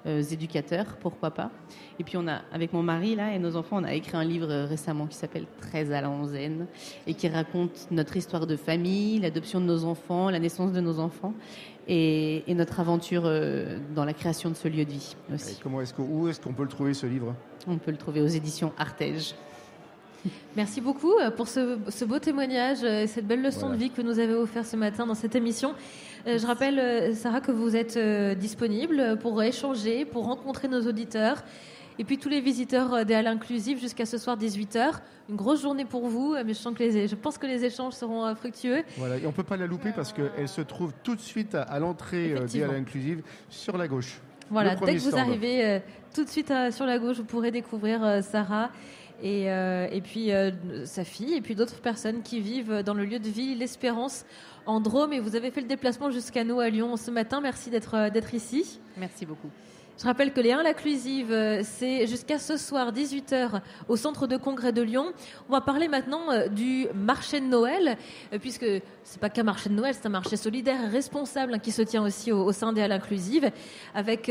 euh, 0.06 0.22
éducateurs, 0.22 0.96
pourquoi 1.00 1.30
pas. 1.30 1.50
Et 1.98 2.04
puis 2.04 2.16
on 2.16 2.26
a, 2.28 2.42
avec 2.52 2.72
mon 2.72 2.82
mari 2.82 3.14
là 3.14 3.34
et 3.34 3.38
nos 3.38 3.56
enfants, 3.56 3.78
on 3.80 3.84
a 3.84 3.94
écrit 3.94 4.16
un 4.16 4.24
livre 4.24 4.50
euh, 4.50 4.66
récemment 4.66 5.06
qui 5.06 5.16
s'appelle 5.16 5.46
13 5.60 5.92
à 5.92 6.00
la 6.00 6.10
onzaine 6.10 6.66
et 7.06 7.14
qui 7.14 7.28
raconte 7.28 7.88
notre 7.90 8.16
histoire 8.16 8.46
de 8.46 8.56
famille, 8.56 9.20
l'adoption 9.20 9.60
de 9.60 9.66
nos 9.66 9.84
enfants, 9.84 10.30
la 10.30 10.38
naissance 10.38 10.72
de 10.72 10.80
nos 10.80 10.98
enfants 11.00 11.34
et, 11.88 12.42
et 12.50 12.54
notre 12.54 12.80
aventure 12.80 13.22
euh, 13.24 13.78
dans 13.94 14.04
la 14.04 14.12
création 14.12 14.50
de 14.50 14.54
ce 14.54 14.68
lieu 14.68 14.84
de 14.84 14.90
vie 14.90 15.16
Et 15.30 15.34
aussi. 15.34 15.58
comment 15.62 15.80
est-ce 15.80 15.94
que, 15.94 16.02
Où 16.02 16.28
est-ce 16.28 16.40
qu'on 16.40 16.52
peut 16.52 16.62
le 16.64 16.68
trouver, 16.68 16.94
ce 16.94 17.06
livre? 17.06 17.34
On 17.66 17.78
peut 17.78 17.90
le 17.90 17.96
trouver 17.96 18.20
aux 18.20 18.26
éditions 18.26 18.72
Artege. 18.78 19.34
Merci 20.56 20.80
beaucoup 20.80 21.12
euh, 21.18 21.30
pour 21.30 21.48
ce, 21.48 21.78
ce 21.88 22.04
beau 22.04 22.18
témoignage 22.18 22.78
euh, 22.82 23.02
et 23.02 23.06
cette 23.06 23.26
belle 23.26 23.42
leçon 23.42 23.60
Voilà. 23.60 23.74
de 23.76 23.80
vie 23.82 23.90
que 23.90 24.00
vous 24.00 24.06
nous 24.06 24.18
avez 24.18 24.34
offert 24.34 24.64
ce 24.64 24.76
matin 24.76 25.06
dans 25.06 25.14
cette 25.14 25.34
émission. 25.34 25.74
Euh, 26.26 26.38
Je 26.38 26.46
rappelle, 26.46 27.14
Sarah, 27.14 27.40
que 27.40 27.52
vous 27.52 27.76
êtes 27.76 27.98
disponible 28.38 29.18
pour 29.20 29.42
échanger, 29.42 30.04
pour 30.04 30.24
rencontrer 30.24 30.68
nos 30.68 30.82
auditeurs. 30.86 31.42
Et 31.98 32.04
puis 32.04 32.18
tous 32.18 32.28
les 32.28 32.40
visiteurs 32.40 33.04
des 33.04 33.14
Halles 33.14 33.28
Inclusives 33.28 33.78
jusqu'à 33.78 34.04
ce 34.06 34.18
soir 34.18 34.36
18h. 34.36 34.94
Une 35.30 35.36
grosse 35.36 35.62
journée 35.62 35.84
pour 35.84 36.08
vous, 36.08 36.34
mais 36.44 36.52
je, 36.52 36.58
sens 36.58 36.74
que 36.74 36.82
les, 36.82 37.06
je 37.06 37.14
pense 37.14 37.38
que 37.38 37.46
les 37.46 37.64
échanges 37.64 37.92
seront 37.92 38.34
fructueux. 38.34 38.82
Voilà, 38.96 39.16
et 39.16 39.24
on 39.26 39.28
ne 39.28 39.34
peut 39.34 39.44
pas 39.44 39.56
la 39.56 39.66
louper 39.66 39.92
parce 39.94 40.12
qu'elle 40.12 40.48
se 40.48 40.60
trouve 40.60 40.92
tout 41.04 41.14
de 41.14 41.20
suite 41.20 41.54
à, 41.54 41.62
à 41.62 41.78
l'entrée 41.78 42.34
des. 42.52 42.62
Halles 42.64 42.74
Inclusives, 42.74 43.22
sur 43.48 43.78
la 43.78 43.86
gauche. 43.86 44.20
Voilà, 44.50 44.74
dès 44.74 44.94
que 44.96 45.00
vous 45.00 45.10
stand. 45.10 45.20
arrivez 45.20 45.80
tout 46.14 46.24
de 46.24 46.28
suite 46.28 46.52
sur 46.70 46.84
la 46.84 46.98
gauche, 46.98 47.18
vous 47.18 47.24
pourrez 47.24 47.50
découvrir 47.52 48.22
Sarah 48.22 48.70
et, 49.24 49.50
euh, 49.50 49.88
et 49.90 50.02
puis 50.02 50.32
euh, 50.32 50.50
sa 50.84 51.02
fille 51.02 51.32
et 51.32 51.40
puis 51.40 51.54
d'autres 51.54 51.80
personnes 51.80 52.22
qui 52.22 52.40
vivent 52.40 52.82
dans 52.84 52.92
le 52.92 53.06
lieu 53.06 53.18
de 53.18 53.28
vie 53.28 53.54
L'Espérance 53.54 54.26
en 54.66 54.80
Drôme. 54.80 55.14
Et 55.14 55.20
vous 55.20 55.34
avez 55.34 55.50
fait 55.50 55.62
le 55.62 55.66
déplacement 55.66 56.10
jusqu'à 56.10 56.44
nous 56.44 56.60
à 56.60 56.68
Lyon 56.68 56.96
ce 56.98 57.10
matin. 57.10 57.40
Merci 57.40 57.70
d'être 57.70 57.94
euh, 57.94 58.10
d'être 58.10 58.34
ici. 58.34 58.80
Merci 58.98 59.24
beaucoup. 59.24 59.48
Je 59.96 60.04
rappelle 60.06 60.32
que 60.32 60.40
les 60.40 60.50
1 60.50 60.64
l'inclusive, 60.64 61.30
euh, 61.30 61.60
c'est 61.62 62.08
jusqu'à 62.08 62.40
ce 62.40 62.56
soir 62.56 62.92
18h 62.92 63.60
au 63.88 63.94
centre 63.96 64.26
de 64.26 64.36
congrès 64.36 64.72
de 64.72 64.82
Lyon. 64.82 65.12
On 65.48 65.52
va 65.52 65.60
parler 65.60 65.86
maintenant 65.86 66.32
euh, 66.32 66.48
du 66.48 66.88
marché 66.94 67.40
de 67.40 67.46
Noël, 67.46 67.96
euh, 68.32 68.38
puisque 68.40 68.66
c'est 69.04 69.20
pas 69.20 69.30
qu'un 69.30 69.44
marché 69.44 69.68
de 69.70 69.74
Noël, 69.74 69.94
c'est 69.94 70.06
un 70.06 70.10
marché 70.10 70.36
solidaire 70.36 70.82
et 70.82 70.88
responsable 70.88 71.54
hein, 71.54 71.58
qui 71.60 71.70
se 71.70 71.82
tient 71.82 72.02
aussi 72.02 72.32
au, 72.32 72.50
sein 72.50 72.72
des 72.72 72.82
Halles 72.82 72.90
inclusives, 72.90 73.48
avec 73.94 74.30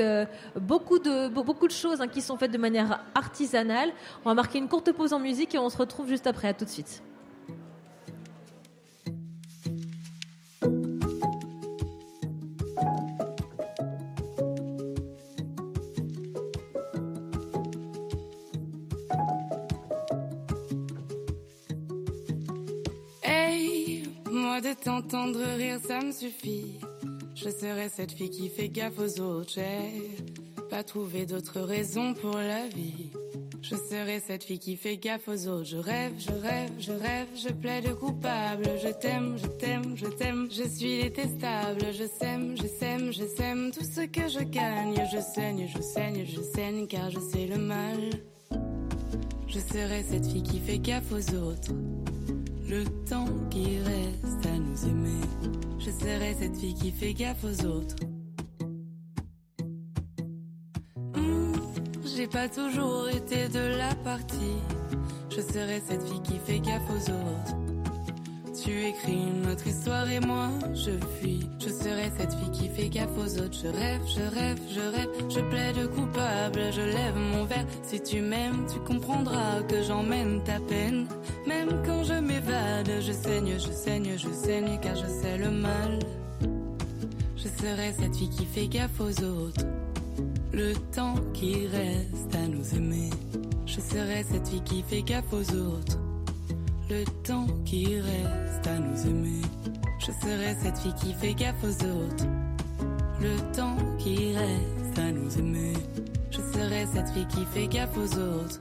beaucoup 0.60 1.00
de 1.00 1.30
be- 1.30 1.46
beaucoup 1.46 1.68
de 1.68 1.72
choses 1.74 2.02
hein, 2.02 2.08
qui 2.10 2.22
sont 2.22 2.36
faites 2.38 2.52
de 2.52 2.58
manière 2.58 3.00
artisanale. 3.16 3.92
On 4.26 4.30
va 4.30 4.36
marquer 4.36 4.58
une 4.58 4.68
courte 4.68 4.92
pause 4.92 5.14
en 5.14 5.20
musique 5.20 5.56
et 5.56 5.60
on 5.60 5.70
se 5.70 5.78
retrouve 5.78 6.10
juste 6.10 6.28
après. 6.28 6.50
À 6.50 6.54
tout 6.54 6.66
de 6.66 6.70
suite. 6.70 7.02
T'entendre 24.84 25.40
rire, 25.58 25.80
ça 25.86 26.02
me 26.02 26.12
suffit. 26.12 26.80
Je 27.36 27.50
serai 27.50 27.90
cette 27.90 28.12
fille 28.12 28.30
qui 28.30 28.50
fait 28.50 28.70
gaffe 28.70 29.00
aux 29.00 29.22
autres. 29.22 29.54
J'ai 29.56 30.12
pas 30.70 30.84
trouvé 30.84 31.26
d'autres 31.26 31.62
raisons 31.62 32.14
pour 32.14 32.36
la 32.36 32.68
vie. 32.68 33.12
Je 33.62 33.76
serai 33.76 34.20
cette 34.20 34.44
fille 34.44 34.60
qui 34.60 34.76
fait 34.76 34.98
gaffe 34.98 35.28
aux 35.28 35.48
autres. 35.48 35.66
Je 35.66 35.78
rêve, 35.78 36.14
je 36.20 36.32
rêve, 36.32 36.72
je 36.80 36.92
rêve, 36.92 37.28
je 37.36 37.50
plaide 37.50 37.96
coupable. 37.96 38.66
Je 38.84 38.90
t'aime, 38.90 39.38
je 39.38 39.48
t'aime, 39.48 39.96
je 39.96 40.08
t'aime. 40.08 40.48
Je 40.52 40.64
suis 40.64 41.02
détestable. 41.02 41.86
Je 41.94 42.06
sème, 42.06 42.56
je 42.58 42.68
sème, 42.68 43.14
je 43.14 43.26
sème. 43.26 43.72
Tout 43.72 43.86
ce 43.86 44.02
que 44.02 44.28
je 44.28 44.44
gagne, 44.44 44.96
je 45.12 45.20
saigne, 45.20 45.68
je 45.74 45.82
saigne, 45.82 46.26
je 46.26 46.42
saigne, 46.42 46.88
car 46.88 47.10
je 47.10 47.20
sais 47.20 47.48
le 47.48 47.58
mal. 47.58 48.10
Je 49.48 49.60
serai 49.60 50.04
cette 50.04 50.26
fille 50.26 50.44
qui 50.44 50.60
fait 50.60 50.80
gaffe 50.80 51.12
aux 51.12 51.36
autres. 51.36 51.72
Le 52.68 52.84
temps 53.08 53.28
qui 53.50 53.78
reste 53.80 54.46
à 54.46 54.58
nous 54.58 54.86
aimer. 54.86 55.22
Je 55.80 55.92
serai 55.92 56.34
cette 56.40 56.56
fille 56.58 56.74
qui 56.74 56.92
fait 56.92 57.14
gaffe 57.14 57.44
aux 57.44 57.66
autres. 57.66 57.96
Hmm, 61.16 61.54
J'ai 62.16 62.28
pas 62.28 62.48
toujours 62.50 63.10
été 63.10 63.48
de 63.50 63.78
la 63.78 63.94
partie. 63.96 64.58
Je 65.30 65.42
serai 65.42 65.82
cette 65.88 66.04
fille 66.04 66.22
qui 66.24 66.38
fait 66.46 66.60
gaffe 66.60 66.90
aux 66.90 67.12
autres. 67.12 67.73
Tu 68.64 68.72
écris 68.86 69.12
une 69.12 69.52
autre 69.52 69.68
histoire 69.68 70.10
et 70.10 70.22
moi 70.22 70.48
je 70.74 70.92
fuis. 71.20 71.50
Je 71.60 71.68
serai 71.68 72.10
cette 72.18 72.34
fille 72.34 72.52
qui 72.52 72.70
fait 72.70 72.88
gaffe 72.88 73.10
aux 73.18 73.38
autres. 73.42 73.58
Je 73.62 73.68
rêve, 73.68 74.02
je 74.08 74.22
rêve, 74.22 74.58
je 74.70 74.80
rêve, 74.80 75.10
je 75.30 75.40
plaide 75.42 75.90
coupable. 75.90 76.72
Je 76.72 76.80
lève 76.80 77.18
mon 77.18 77.44
verre. 77.44 77.66
Si 77.84 78.02
tu 78.02 78.22
m'aimes, 78.22 78.66
tu 78.72 78.80
comprendras 78.80 79.62
que 79.68 79.84
j'emmène 79.84 80.42
ta 80.46 80.62
peine. 80.62 81.08
Même 81.46 81.84
quand 81.86 82.06
je 82.06 82.14
m'évade, 82.14 82.90
je 83.02 83.12
saigne, 83.12 83.54
je 83.58 83.72
saigne, 83.74 84.14
je 84.18 84.30
saigne 84.30 84.80
car 84.82 84.96
je 84.96 85.08
sais 85.08 85.38
le 85.38 85.52
mal. 85.52 86.00
Je 87.36 87.50
serai 87.50 87.92
cette 88.00 88.16
fille 88.16 88.30
qui 88.30 88.46
fait 88.46 88.68
gaffe 88.68 89.02
aux 89.02 89.24
autres. 89.26 89.66
Le 90.54 90.74
temps 90.96 91.16
qui 91.34 91.68
reste 91.68 92.34
à 92.34 92.48
nous 92.48 92.76
aimer. 92.76 93.10
Je 93.66 93.82
serai 93.82 94.24
cette 94.24 94.48
fille 94.48 94.64
qui 94.64 94.84
fait 94.84 95.02
gaffe 95.02 95.34
aux 95.34 95.54
autres. 95.54 95.98
Le 96.90 97.04
temps 97.24 97.48
qui 97.66 98.00
reste 98.00 98.68
à 98.68 98.78
nous 98.80 99.08
aimer. 99.08 99.42
Je 100.00 100.12
serai 100.12 100.56
cette 100.62 100.78
fille 100.78 100.94
qui 101.02 101.14
fait 101.14 101.34
gaffe 101.34 101.64
aux 101.64 101.86
autres. 101.86 102.26
Le 103.22 103.56
temps 103.56 103.78
qui 103.98 104.36
reste 104.36 105.00
à 105.00 105.12
nous 105.12 105.38
aimer. 105.40 105.74
Je 106.32 106.38
serai 106.38 106.86
cette 106.94 107.10
fille 107.12 107.28
qui 107.28 107.46
fait 107.54 107.68
gaffe 107.68 107.98
aux 107.98 108.18
autres. 108.18 108.60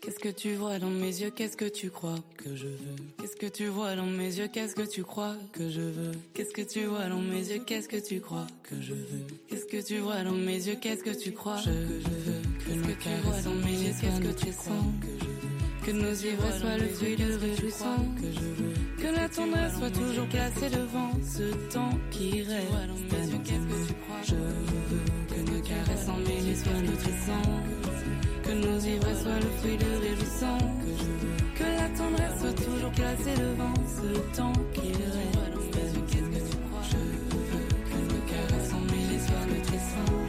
Qu'est-ce 0.00 0.18
que 0.18 0.28
tu 0.28 0.54
vois 0.54 0.78
dans 0.78 0.90
mes 0.90 1.20
yeux 1.22 1.30
Qu'est-ce 1.30 1.56
que 1.56 1.64
tu 1.64 1.90
crois 1.90 2.18
que 2.36 2.54
je 2.54 2.66
veux 2.66 2.96
Qu'est-ce 3.18 3.36
que 3.36 3.46
tu 3.46 3.66
vois 3.66 3.96
dans 3.96 4.04
mes 4.06 4.38
yeux 4.38 4.48
Qu'est-ce 4.48 4.74
que 4.74 4.82
tu 4.82 5.02
crois 5.02 5.34
que 5.52 5.70
je 5.70 5.80
veux 5.80 6.12
Qu'est-ce 6.34 6.52
que 6.54 6.60
tu 6.62 6.84
vois 6.84 7.08
dans 7.08 7.22
mes 7.22 7.48
yeux 7.48 7.60
Qu'est-ce 7.66 7.88
que 7.88 7.96
tu 7.96 8.20
crois 8.20 8.46
que 8.62 8.80
je 8.82 8.92
veux 8.92 9.26
Qu'est-ce 9.48 9.64
que 9.64 9.82
tu 9.82 9.98
vois 9.98 10.22
dans 10.22 10.32
mes 10.32 10.66
yeux 10.66 10.76
Qu'est-ce 10.80 11.02
que 11.02 11.18
tu 11.18 11.32
crois 11.32 11.56
que 11.56 11.62
je 11.62 11.70
veux 11.70 12.42
Qu'est-ce 12.66 12.86
que 12.86 13.02
tu 13.02 13.08
vois 13.24 13.40
dans 13.40 13.54
mes 13.66 13.72
yeux 13.72 13.94
Qu'est-ce 13.98 14.20
que 14.20 14.38
tu 14.44 14.52
sens 14.52 14.84
que 15.00 15.08
je 15.20 15.24
veux 15.24 15.33
que 15.84 15.90
nos 15.90 16.14
ivresses 16.14 16.60
soient 16.60 16.78
le 16.78 16.88
fruit 16.88 17.16
de 17.16 17.34
réjouissant 17.34 18.06
que 18.96 19.06
la 19.14 19.28
tendresse 19.28 19.74
soit 19.78 19.90
toujours 19.90 20.26
placée 20.28 20.70
devant 20.70 21.10
ce 21.22 21.72
temps 21.72 21.98
qui 22.10 22.42
reste. 22.42 22.68
Je 24.24 24.34
veux 24.34 25.04
que 25.28 25.50
nos 25.50 25.60
caresses 25.60 26.08
en 26.08 26.16
mêlée 26.16 26.56
soient 26.56 26.80
nutrissants 26.80 27.50
que 28.44 28.52
nos 28.52 28.78
ivresses 28.78 29.22
soient 29.22 29.40
le 29.40 29.50
fruit 29.58 29.76
de 29.76 29.90
réjouissant 30.06 30.58
que 31.54 31.64
la 31.64 31.88
tendresse 31.98 32.40
soit 32.40 32.64
toujours 32.64 32.92
placée 32.92 33.34
devant 33.36 33.74
ce 33.96 34.36
temps 34.36 34.52
qui 34.72 34.88
reste 34.88 35.34
que 37.90 37.98
nos 38.10 38.22
caresses 38.32 38.72
en 38.72 38.80
mêlée 38.80 39.20
soient 39.26 39.46
nutrissants 39.52 40.22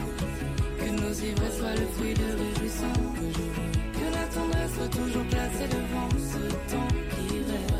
que 0.78 0.88
nos 1.00 1.14
ivresses 1.14 1.58
soient 1.58 1.74
le 1.74 1.86
fruit 1.96 2.14
de 2.14 2.28
réjouissant 2.42 3.25
tendresse 4.36 4.74
soit 4.74 4.88
toujours 4.88 5.26
placée 5.32 5.68
devant 5.68 6.10
ce 6.32 6.42
temps 6.70 6.92
qui 7.12 7.26
reste. 7.50 7.76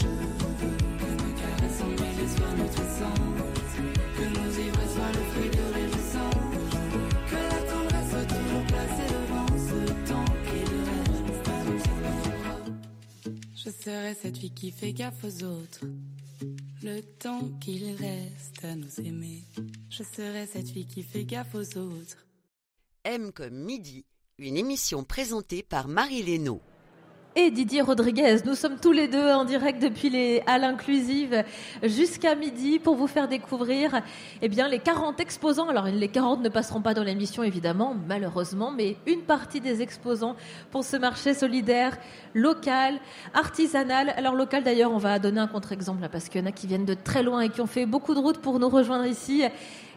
Je 0.00 0.06
veux 0.06 0.34
que 1.00 1.10
nos 1.20 1.32
caresses 1.40 1.80
en 1.82 1.90
mêlée 2.00 2.30
soient 2.36 2.54
nutrisantes, 2.60 3.40
que 4.16 4.24
nos 4.36 4.50
ivresses 4.66 4.94
soient 4.94 5.14
le 5.18 5.24
fruit 5.30 5.50
de 5.50 5.64
réjouissant. 5.76 6.34
Que 7.30 7.40
la 7.52 7.60
tendresse 7.70 8.10
soit 8.10 8.28
toujours 8.36 8.64
placée 8.72 9.08
devant 9.16 9.50
ce 9.68 9.80
temps 10.08 10.32
qui 10.46 10.60
reste. 10.88 11.38
Je 13.54 13.70
serai 13.70 14.12
cette 14.14 14.38
fille 14.38 14.54
qui 14.54 14.70
fait 14.70 14.92
gaffe 14.92 15.24
aux 15.24 15.44
autres. 15.44 15.84
Le 16.82 17.00
temps 17.18 17.50
qu'il 17.60 17.84
reste 17.96 18.64
à 18.64 18.74
nous 18.74 19.00
aimer. 19.00 19.44
Je 19.90 20.02
serai 20.02 20.46
cette 20.46 20.70
fille 20.70 20.86
qui 20.86 21.02
fait 21.02 21.24
gaffe 21.24 21.54
aux 21.54 21.78
autres. 21.78 22.26
M 23.04 23.32
comme 23.32 23.64
midi, 23.64 24.04
une 24.40 24.56
émission 24.56 25.04
présentée 25.04 25.62
par 25.62 25.86
Marie 25.86 26.22
Lénaud. 26.22 26.62
Et 27.36 27.50
Didier 27.50 27.82
Rodriguez, 27.82 28.38
nous 28.44 28.54
sommes 28.54 28.78
tous 28.80 28.90
les 28.90 29.06
deux 29.06 29.30
en 29.30 29.44
direct 29.44 29.80
depuis 29.80 30.10
les 30.10 30.42
Halles 30.46 30.64
Inclusives 30.64 31.44
jusqu'à 31.82 32.34
midi 32.34 32.78
pour 32.78 32.96
vous 32.96 33.06
faire 33.06 33.28
découvrir 33.28 34.00
eh 34.42 34.48
bien, 34.48 34.66
les 34.66 34.80
40 34.80 35.20
exposants. 35.20 35.68
Alors 35.68 35.84
les 35.84 36.08
40 36.08 36.42
ne 36.42 36.48
passeront 36.48 36.80
pas 36.80 36.92
dans 36.92 37.04
l'émission 37.04 37.42
évidemment, 37.44 37.94
malheureusement, 38.08 38.72
mais 38.72 38.96
une 39.06 39.20
partie 39.20 39.60
des 39.60 39.80
exposants 39.82 40.34
pour 40.70 40.84
ce 40.84 40.96
marché 40.96 41.34
solidaire, 41.34 41.98
local, 42.34 42.98
artisanal. 43.32 44.12
Alors 44.16 44.34
local 44.34 44.64
d'ailleurs, 44.64 44.90
on 44.90 44.98
va 44.98 45.18
donner 45.18 45.40
un 45.40 45.48
contre-exemple 45.48 46.08
parce 46.10 46.28
qu'il 46.28 46.40
y 46.40 46.44
en 46.44 46.48
a 46.48 46.52
qui 46.52 46.66
viennent 46.66 46.86
de 46.86 46.94
très 46.94 47.22
loin 47.22 47.42
et 47.42 47.50
qui 47.50 47.60
ont 47.60 47.66
fait 47.66 47.86
beaucoup 47.86 48.14
de 48.14 48.20
route 48.20 48.38
pour 48.38 48.58
nous 48.58 48.70
rejoindre 48.70 49.04
ici. 49.04 49.44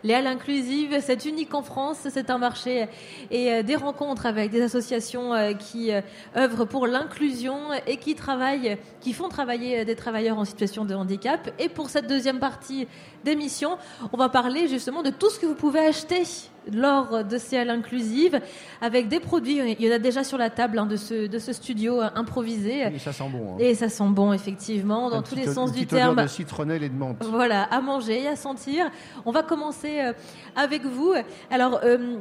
Les 0.06 0.14
Halles 0.14 0.28
Inclusives, 0.28 1.00
c'est 1.02 1.24
unique 1.24 1.54
en 1.54 1.62
France, 1.62 2.08
c'est 2.10 2.30
un 2.30 2.38
marché 2.38 2.88
et 3.32 3.54
euh, 3.54 3.64
des 3.64 3.78
rencontres 3.78 4.26
avec 4.26 4.52
des 4.52 4.62
associations 4.62 5.34
euh, 5.34 5.54
qui 5.54 5.94
euh, 5.94 6.02
œuvrent 6.36 6.66
pour 6.66 6.88
l'inclusion 6.88 7.58
et 7.88 7.96
qui 7.96 8.14
travaillent, 8.14 8.78
qui 9.00 9.14
font 9.14 9.30
travailler 9.30 9.86
des 9.86 9.96
travailleurs 9.96 10.38
en 10.38 10.44
situation 10.44 10.84
de 10.84 10.94
handicap. 10.94 11.50
Et 11.58 11.70
pour 11.70 11.90
cette 11.90 12.08
deuxième 12.08 12.40
partie 12.40 12.86
d'émission, 13.24 13.78
on 14.12 14.18
va 14.18 14.28
parler 14.28 14.68
justement 14.68 15.04
de 15.04 15.10
tout 15.10 15.30
ce 15.30 15.40
que 15.40 15.46
vous 15.46 15.56
pouvez 15.56 15.80
acheter 15.80 16.24
lors 16.72 17.24
de 17.24 17.38
ces 17.38 17.58
halles 17.58 17.70
inclusives 17.70 18.40
avec 18.82 19.08
des 19.08 19.20
produits. 19.20 19.60
Il 19.80 19.86
y 19.86 19.92
en 19.92 19.96
a 19.96 20.00
déjà 20.00 20.24
sur 20.24 20.38
la 20.38 20.50
table 20.50 20.80
hein, 20.80 20.86
de, 20.86 20.96
ce, 20.96 21.28
de 21.28 21.40
ce 21.40 21.52
studio 21.54 22.02
euh, 22.02 22.10
improvisé. 22.16 22.84
Et 22.94 23.00
ça 23.00 23.12
sent 23.14 23.30
bon. 23.32 23.54
hein. 23.54 23.58
Et 23.60 23.76
ça 23.76 23.90
sent 23.90 24.08
bon, 24.10 24.34
effectivement, 24.34 25.10
dans 25.10 25.18
Un 25.18 25.22
tous 25.22 25.36
petit 25.36 25.48
les 25.48 25.54
sens 25.54 25.70
une 25.72 25.76
du 25.76 25.88
terme. 25.88 26.22
de 26.22 26.28
citronnelle 26.28 26.84
et 26.84 26.90
de 26.90 26.96
menthe. 26.98 27.24
Voilà, 27.24 27.64
à 27.64 27.82
manger, 27.82 28.28
à 28.28 28.36
sentir. 28.36 28.90
On 29.26 29.32
va 29.32 29.44
commencer 29.44 30.00
euh, 30.02 30.14
avec 30.56 30.86
vous. 30.86 31.14
Alors, 31.52 31.80
euh, 31.84 32.18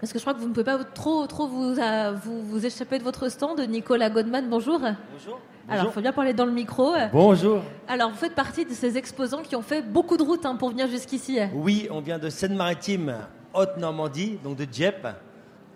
parce 0.00 0.12
que 0.12 0.18
je 0.18 0.24
crois 0.24 0.34
que 0.34 0.40
vous 0.40 0.48
ne 0.48 0.52
pouvez 0.52 0.64
pas 0.64 0.78
trop, 0.84 1.26
trop 1.26 1.46
vous, 1.46 1.74
vous, 2.22 2.42
vous 2.42 2.66
échapper 2.66 2.98
de 2.98 3.04
votre 3.04 3.28
stand. 3.30 3.58
Nicolas 3.68 4.10
Godman, 4.10 4.46
bonjour. 4.48 4.78
Bonjour. 4.78 5.40
Alors, 5.68 5.86
il 5.86 5.90
faut 5.90 6.00
bien 6.00 6.12
parler 6.12 6.32
dans 6.32 6.44
le 6.44 6.52
micro. 6.52 6.92
Bonjour. 7.12 7.60
Alors, 7.88 8.10
vous 8.10 8.16
faites 8.16 8.34
partie 8.36 8.64
de 8.64 8.70
ces 8.72 8.96
exposants 8.98 9.42
qui 9.42 9.56
ont 9.56 9.62
fait 9.62 9.82
beaucoup 9.82 10.16
de 10.16 10.22
route 10.22 10.46
hein, 10.46 10.54
pour 10.54 10.70
venir 10.70 10.86
jusqu'ici. 10.86 11.38
Oui, 11.54 11.88
on 11.90 12.00
vient 12.00 12.20
de 12.20 12.28
Seine-Maritime, 12.28 13.16
Haute-Normandie, 13.56 14.38
donc 14.44 14.56
de 14.56 14.64
Dieppe, 14.64 15.08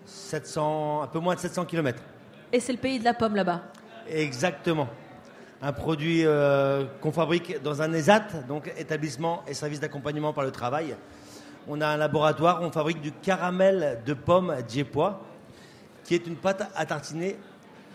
700, 0.05 1.01
un 1.03 1.07
peu 1.07 1.19
moins 1.19 1.35
de 1.35 1.39
700 1.39 1.65
km. 1.65 2.01
Et 2.53 2.59
c'est 2.59 2.73
le 2.73 2.77
pays 2.77 2.99
de 2.99 3.03
la 3.03 3.13
pomme 3.13 3.35
là-bas. 3.35 3.61
Exactement. 4.09 4.87
Un 5.61 5.73
produit 5.73 6.25
euh, 6.25 6.85
qu'on 7.01 7.11
fabrique 7.11 7.61
dans 7.61 7.81
un 7.81 7.93
ESAT, 7.93 8.43
donc 8.47 8.71
établissement 8.77 9.43
et 9.47 9.53
service 9.53 9.79
d'accompagnement 9.79 10.33
par 10.33 10.43
le 10.43 10.51
travail. 10.51 10.95
On 11.67 11.79
a 11.81 11.87
un 11.87 11.97
laboratoire, 11.97 12.61
on 12.61 12.71
fabrique 12.71 13.01
du 13.01 13.11
caramel 13.11 13.99
de 14.05 14.13
pomme 14.13 14.55
dieppois, 14.67 15.21
qui 16.03 16.15
est 16.15 16.25
une 16.25 16.35
pâte 16.35 16.67
à 16.75 16.85
tartiner 16.85 17.37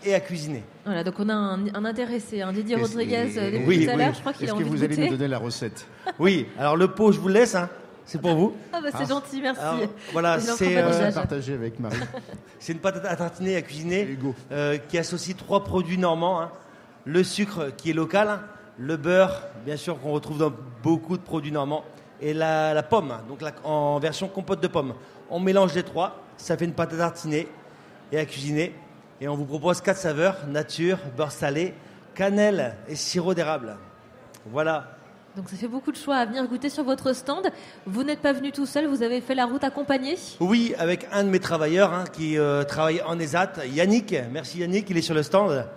et 0.05 0.13
à 0.13 0.19
cuisiner. 0.19 0.63
Voilà, 0.85 1.03
donc 1.03 1.15
on 1.19 1.27
a 1.27 1.33
un, 1.33 1.67
un 1.73 1.85
intéressé, 1.85 2.41
un 2.41 2.53
Didier 2.53 2.75
Rodriguez, 2.77 3.37
euh, 3.37 3.51
depuis 3.51 3.65
oui, 3.67 3.85
tout 3.85 3.91
à 3.91 3.93
oui. 3.93 3.99
l'heure. 3.99 4.13
Je 4.13 4.19
crois 4.21 4.33
qu'il 4.33 4.49
a 4.49 4.53
Est-ce 4.53 4.59
que 4.59 4.67
vous 4.67 4.83
allez 4.83 4.97
nous 4.97 5.17
donner 5.17 5.27
la 5.27 5.37
recette? 5.39 5.85
Oui, 6.19 6.47
alors 6.57 6.77
le 6.77 6.87
pot, 6.87 7.11
je 7.11 7.19
vous 7.19 7.27
le 7.27 7.33
laisse, 7.33 7.55
hein, 7.55 7.69
c'est 8.07 8.19
pour 8.19 8.33
vous. 8.35 8.55
Ah 8.73 8.79
bah 8.81 8.87
c'est 8.91 9.03
Ah. 9.03 9.07
gentil, 9.07 9.39
merci. 9.41 9.61
Alors, 9.61 9.79
voilà, 10.13 10.39
c'est, 10.39 10.77
euh, 10.77 10.87
d'usage. 10.87 11.13
Partagé 11.13 11.53
avec 11.53 11.79
Marie. 11.79 11.97
C'est 12.59 12.73
une 12.73 12.79
pâte 12.79 13.05
à 13.05 13.15
tartiner 13.15 13.51
et 13.51 13.55
à 13.57 13.61
cuisiner 13.61 14.01
Hugo. 14.01 14.33
euh, 14.51 14.77
qui 14.89 14.97
associe 14.97 15.37
trois 15.37 15.63
produits 15.63 15.99
normands. 15.99 16.41
hein. 16.41 16.51
Le 17.05 17.23
sucre 17.23 17.69
qui 17.77 17.91
est 17.91 17.93
local, 17.93 18.27
hein. 18.29 18.41
le 18.79 18.97
beurre, 18.97 19.43
bien 19.65 19.77
sûr, 19.77 19.99
qu'on 20.01 20.11
retrouve 20.11 20.39
dans 20.39 20.51
beaucoup 20.81 21.17
de 21.17 21.21
produits 21.21 21.51
normands, 21.51 21.83
et 22.19 22.33
la, 22.33 22.73
la 22.73 22.81
pomme, 22.83 23.13
donc 23.29 23.41
la- 23.41 23.51
en 23.63 23.99
version 23.99 24.27
compote 24.27 24.59
de 24.61 24.67
pommes. 24.67 24.93
On 25.29 25.39
mélange 25.39 25.73
les 25.75 25.83
trois, 25.83 26.19
ça 26.37 26.57
fait 26.57 26.65
une 26.65 26.73
pâte 26.73 26.93
à 26.93 26.97
tartiner 26.97 27.47
et 28.11 28.17
à 28.17 28.25
cuisiner. 28.25 28.73
Et 29.21 29.27
on 29.27 29.35
vous 29.35 29.45
propose 29.45 29.81
quatre 29.81 29.97
saveurs 29.99 30.35
nature, 30.47 30.97
beurre 31.15 31.31
salé, 31.31 31.73
cannelle 32.15 32.75
et 32.87 32.95
sirop 32.95 33.33
d'érable. 33.35 33.77
Voilà. 34.47 34.96
Donc 35.37 35.49
ça 35.49 35.55
fait 35.55 35.67
beaucoup 35.67 35.91
de 35.91 35.97
choix 35.97 36.15
à 36.15 36.25
venir 36.25 36.47
goûter 36.47 36.67
sur 36.67 36.83
votre 36.83 37.13
stand. 37.13 37.45
Vous 37.85 38.03
n'êtes 38.03 38.21
pas 38.21 38.33
venu 38.33 38.51
tout 38.51 38.65
seul, 38.65 38.87
vous 38.87 39.03
avez 39.03 39.21
fait 39.21 39.35
la 39.35 39.45
route 39.45 39.63
accompagné. 39.63 40.17
Oui, 40.39 40.73
avec 40.79 41.07
un 41.11 41.23
de 41.23 41.29
mes 41.29 41.39
travailleurs 41.39 41.93
hein, 41.93 42.05
qui 42.11 42.39
euh, 42.39 42.63
travaille 42.63 43.03
en 43.03 43.19
ESAT, 43.19 43.67
Yannick. 43.71 44.15
Merci 44.31 44.57
Yannick, 44.57 44.89
il 44.89 44.97
est 44.97 45.03
sur 45.03 45.13
le 45.13 45.21
stand. 45.21 45.67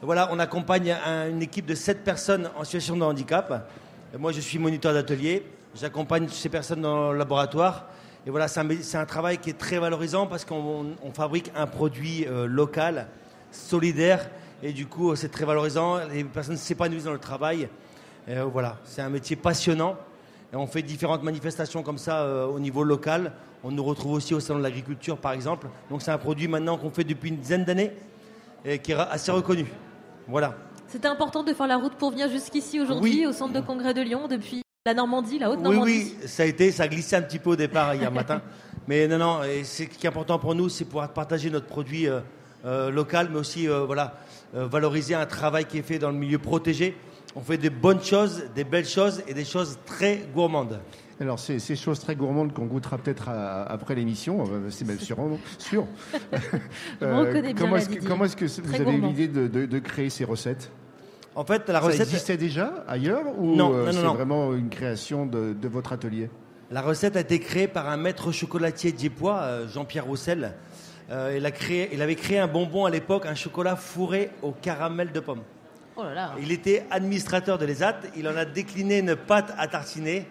Voilà, 0.00 0.30
on 0.32 0.38
accompagne 0.38 0.96
un- 1.04 1.28
une 1.28 1.42
équipe 1.42 1.66
de 1.66 1.74
7 1.74 2.02
personnes 2.02 2.48
en 2.56 2.64
situation 2.64 2.96
de 2.96 3.02
handicap. 3.02 3.70
Moi, 4.18 4.32
je 4.32 4.40
suis 4.40 4.58
moniteur 4.58 4.94
d'atelier. 4.94 5.44
J'accompagne 5.74 6.26
ces 6.30 6.48
personnes 6.48 6.80
dans 6.80 7.12
le 7.12 7.18
laboratoire 7.18 7.88
Et 8.26 8.30
voilà, 8.30 8.48
c'est 8.48 8.96
un, 8.96 9.04
travail 9.06 9.36
qui 9.36 9.50
est 9.50 9.58
très 9.58 9.78
valorisant 9.78 10.26
parce 10.26 10.46
qu'on 10.46 10.96
on 11.02 11.10
fabrique 11.12 11.52
un 11.54 11.66
produit 11.66 12.26
euh, 12.26 12.46
local, 12.46 13.06
solidaire, 13.50 14.30
et 14.62 14.72
du 14.72 14.86
coup, 14.86 15.14
c'est 15.14 15.28
très 15.30 15.44
valorisant. 15.44 15.98
Les 16.10 16.24
personnes 16.24 16.56
s'épanouissent 16.56 17.04
dans 17.04 17.12
le 17.12 17.18
travail. 17.18 17.68
Et, 18.30 18.36
euh, 18.36 18.44
voilà, 18.44 18.76
c'est 18.84 19.02
un 19.02 19.08
métier 19.08 19.34
passionnant. 19.34 19.96
Et 20.52 20.56
on 20.56 20.66
fait 20.66 20.82
différentes 20.82 21.22
manifestations 21.22 21.82
comme 21.82 21.98
ça 21.98 22.22
euh, 22.22 22.46
au 22.46 22.60
niveau 22.60 22.84
local. 22.84 23.32
On 23.64 23.70
nous 23.70 23.84
retrouve 23.84 24.12
aussi 24.12 24.34
au 24.34 24.40
salon 24.40 24.58
de 24.60 24.64
l'agriculture, 24.64 25.18
par 25.18 25.32
exemple. 25.32 25.66
Donc 25.90 26.02
c'est 26.02 26.10
un 26.10 26.18
produit 26.18 26.48
maintenant 26.48 26.78
qu'on 26.78 26.90
fait 26.90 27.04
depuis 27.04 27.30
une 27.30 27.36
dizaine 27.36 27.64
d'années 27.64 27.92
et 28.64 28.78
qui 28.78 28.92
est 28.92 28.96
assez 28.96 29.32
reconnu. 29.32 29.66
Voilà. 30.28 30.54
C'était 30.86 31.08
important 31.08 31.42
de 31.42 31.52
faire 31.52 31.66
la 31.66 31.76
route 31.76 31.94
pour 31.94 32.10
venir 32.10 32.28
jusqu'ici 32.28 32.80
aujourd'hui 32.80 33.20
Oui. 33.20 33.26
au 33.26 33.32
centre 33.32 33.52
de 33.52 33.60
congrès 33.60 33.94
de 33.94 34.02
Lyon 34.02 34.28
depuis 34.28 34.62
la 34.86 34.94
Normandie, 34.94 35.38
la 35.38 35.50
Haute-Normandie. 35.50 36.14
oui, 36.20 36.26
ça 36.26 36.44
a 36.44 36.46
été, 36.46 36.72
ça 36.72 36.84
a 36.84 36.88
glissé 36.88 37.16
un 37.16 37.22
petit 37.22 37.38
peu 37.38 37.50
au 37.50 37.56
départ 37.56 37.94
hier 37.94 38.10
matin. 38.10 38.42
Mais 38.88 39.06
non, 39.06 39.18
non, 39.18 39.42
et 39.44 39.62
ce 39.64 39.84
qui 39.84 40.06
est 40.06 40.08
important 40.08 40.38
pour 40.38 40.54
nous, 40.54 40.68
c'est 40.68 40.84
pouvoir 40.84 41.12
partager 41.12 41.50
notre 41.50 41.66
produit 41.66 42.08
euh, 42.08 42.20
euh, 42.64 42.90
local, 42.90 43.28
mais 43.30 43.38
aussi 43.38 43.66
voilà, 43.68 44.14
valoriser 44.52 45.14
un 45.14 45.26
travail 45.26 45.64
qui 45.66 45.78
est 45.78 45.82
fait 45.82 45.98
dans 45.98 46.10
le 46.10 46.16
milieu 46.16 46.38
protégé. 46.38 46.96
On 47.36 47.40
fait 47.40 47.58
des 47.58 47.70
bonnes 47.70 48.02
choses, 48.02 48.44
des 48.54 48.64
belles 48.64 48.86
choses 48.86 49.22
et 49.28 49.34
des 49.34 49.44
choses 49.44 49.78
très 49.86 50.24
gourmandes. 50.34 50.80
Alors, 51.20 51.38
c'est 51.38 51.58
ces 51.58 51.76
choses 51.76 52.00
très 52.00 52.16
gourmandes 52.16 52.52
qu'on 52.54 52.64
goûtera 52.66 52.96
peut-être 52.98 53.28
après 53.28 53.94
l'émission, 53.94 54.44
euh, 54.50 54.70
c'est 54.70 54.86
même 54.86 54.98
sûr. 54.98 55.16
sûr. 55.58 55.86
Bien, 57.00 57.54
comment 57.56 57.76
est-ce 57.76 57.88
que, 57.90 58.06
comment 58.06 58.24
vous 58.24 58.74
avez 58.80 58.92
eu 58.96 59.00
l'idée 59.00 59.28
de, 59.28 59.46
de- 59.46 59.66
de 59.66 59.78
créer 59.78 60.10
ces 60.10 60.24
recettes? 60.24 60.70
En 61.34 61.44
fait, 61.44 61.68
la 61.68 61.80
Ça 61.80 61.86
recette. 61.86 62.00
existait 62.00 62.36
déjà 62.36 62.84
ailleurs 62.88 63.22
ou 63.38 63.54
Non, 63.54 63.72
euh, 63.72 63.86
non, 63.86 63.92
non, 63.92 64.00
c'est 64.10 64.16
vraiment 64.16 64.54
une 64.54 64.68
création 64.70 65.26
de, 65.26 65.52
de 65.52 65.68
votre 65.68 65.92
atelier? 65.92 66.28
La 66.70 66.82
recette 66.82 67.16
a 67.16 67.20
été 67.20 67.38
créée 67.38 67.68
par 67.68 67.88
un 67.88 67.96
maître 67.96 68.32
chocolatier 68.32 68.90
diepois, 68.92 69.40
euh, 69.42 69.68
Jean-Pierre 69.68 70.06
Roussel. 70.06 70.54
Euh, 71.10 71.34
il, 71.36 71.44
a 71.46 71.50
créé, 71.50 71.90
il 71.92 72.02
avait 72.02 72.14
créé 72.16 72.38
un 72.38 72.46
bonbon 72.48 72.84
à 72.86 72.90
l'époque, 72.90 73.26
un 73.26 73.34
chocolat 73.34 73.76
fourré 73.76 74.30
au 74.42 74.52
caramel 74.52 75.12
de 75.12 75.20
pomme. 75.20 75.42
Oh 75.96 76.02
là 76.04 76.14
là. 76.14 76.34
Il 76.40 76.52
était 76.52 76.84
administrateur 76.90 77.58
de 77.58 77.66
l'ESAT, 77.66 77.96
il 78.16 78.26
en 78.28 78.36
a 78.36 78.44
décliné 78.44 78.98
une 78.98 79.16
pâte 79.16 79.52
à 79.58 79.66
tartiner. 79.66 80.26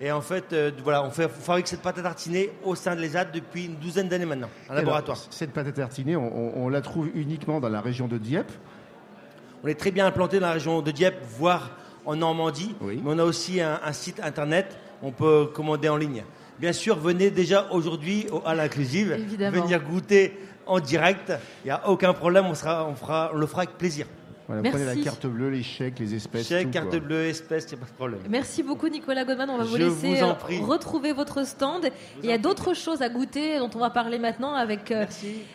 Et 0.00 0.10
en 0.10 0.20
fait, 0.20 0.52
euh, 0.52 0.70
voilà, 0.82 1.04
on, 1.04 1.10
fait, 1.10 1.26
on 1.26 1.28
fabrique 1.28 1.68
cette 1.68 1.80
pâte 1.82 1.98
à 1.98 2.02
tartiner 2.02 2.50
au 2.64 2.74
sein 2.74 2.96
de 2.96 3.00
l'ESAT 3.00 3.26
depuis 3.26 3.66
une 3.66 3.76
douzaine 3.76 4.08
d'années 4.08 4.26
maintenant, 4.26 4.48
en 4.68 4.72
Alors, 4.72 4.82
laboratoire. 4.84 5.18
cette 5.30 5.52
pâte 5.52 5.68
à 5.68 5.72
tartiner, 5.72 6.16
on, 6.16 6.26
on- 6.26 6.64
on 6.64 6.68
la 6.68 6.80
trouve 6.80 7.08
uniquement 7.14 7.60
dans 7.60 7.68
la 7.68 7.80
région 7.80 8.08
de 8.08 8.18
Dieppe. 8.18 8.50
On 9.62 9.68
est 9.68 9.74
très 9.78 9.92
bien 9.92 10.06
implanté 10.06 10.40
dans 10.40 10.48
la 10.48 10.52
région 10.54 10.82
de 10.82 10.90
Dieppe, 10.90 11.16
voire 11.38 11.70
en 12.04 12.16
Normandie. 12.16 12.74
Mais 12.82 12.98
on 13.06 13.18
a 13.18 13.24
aussi 13.24 13.60
un, 13.60 13.80
un 13.84 13.92
site 13.92 14.20
internet, 14.20 14.76
on 15.02 15.12
peut 15.12 15.46
commander 15.54 15.88
en 15.88 15.96
ligne. 15.96 16.24
Bien 16.58 16.72
sûr, 16.72 16.98
venez 16.98 17.30
déjà 17.30 17.68
aujourd'hui 17.70 18.26
au- 18.32 18.42
à 18.44 18.54
l'inclusive, 18.54 19.12
Évidemment. 19.12 19.62
venir 19.62 19.80
goûter 19.82 20.36
en 20.66 20.80
direct. 20.80 21.32
Il 21.64 21.68
n'y 21.68 21.70
a 21.70 21.88
aucun 21.88 22.12
problème, 22.12 22.46
on, 22.46 22.54
sera, 22.54 22.84
on, 22.86 22.94
fera, 22.94 23.30
on 23.32 23.36
le 23.38 23.46
fera 23.46 23.62
avec 23.62 23.78
plaisir. 23.78 24.06
Voilà, 24.46 24.60
Merci. 24.62 24.78
prenez 24.78 24.94
la 24.98 25.02
carte 25.02 25.26
bleue, 25.26 25.48
les 25.48 25.62
chèques, 25.62 25.98
les 25.98 26.14
espèces. 26.14 26.48
Chèque, 26.48 26.66
tout, 26.66 26.72
carte 26.72 26.90
quoi. 26.90 27.00
bleue, 27.00 27.24
espèce, 27.26 27.64
il 27.64 27.76
n'y 27.76 27.82
a 27.82 27.84
pas 27.86 27.90
de 27.90 27.96
problème. 27.96 28.20
Merci 28.28 28.62
beaucoup 28.62 28.88
Nicolas 28.88 29.24
Goldman, 29.24 29.48
on 29.48 29.56
va 29.56 29.64
vous 29.64 29.76
Je 29.76 29.84
laisser 29.84 30.14
vous 30.20 30.22
euh, 30.22 30.34
prie. 30.34 30.60
retrouver 30.60 31.12
votre 31.14 31.46
stand. 31.46 31.88
Il 32.22 32.28
y 32.28 32.32
a 32.32 32.36
d'autres 32.38 32.74
choses 32.74 33.00
à 33.00 33.08
goûter 33.08 33.58
dont 33.58 33.70
on 33.74 33.78
va 33.78 33.88
parler 33.90 34.18
maintenant 34.18 34.54
avec, 34.54 34.90
euh, 34.90 35.06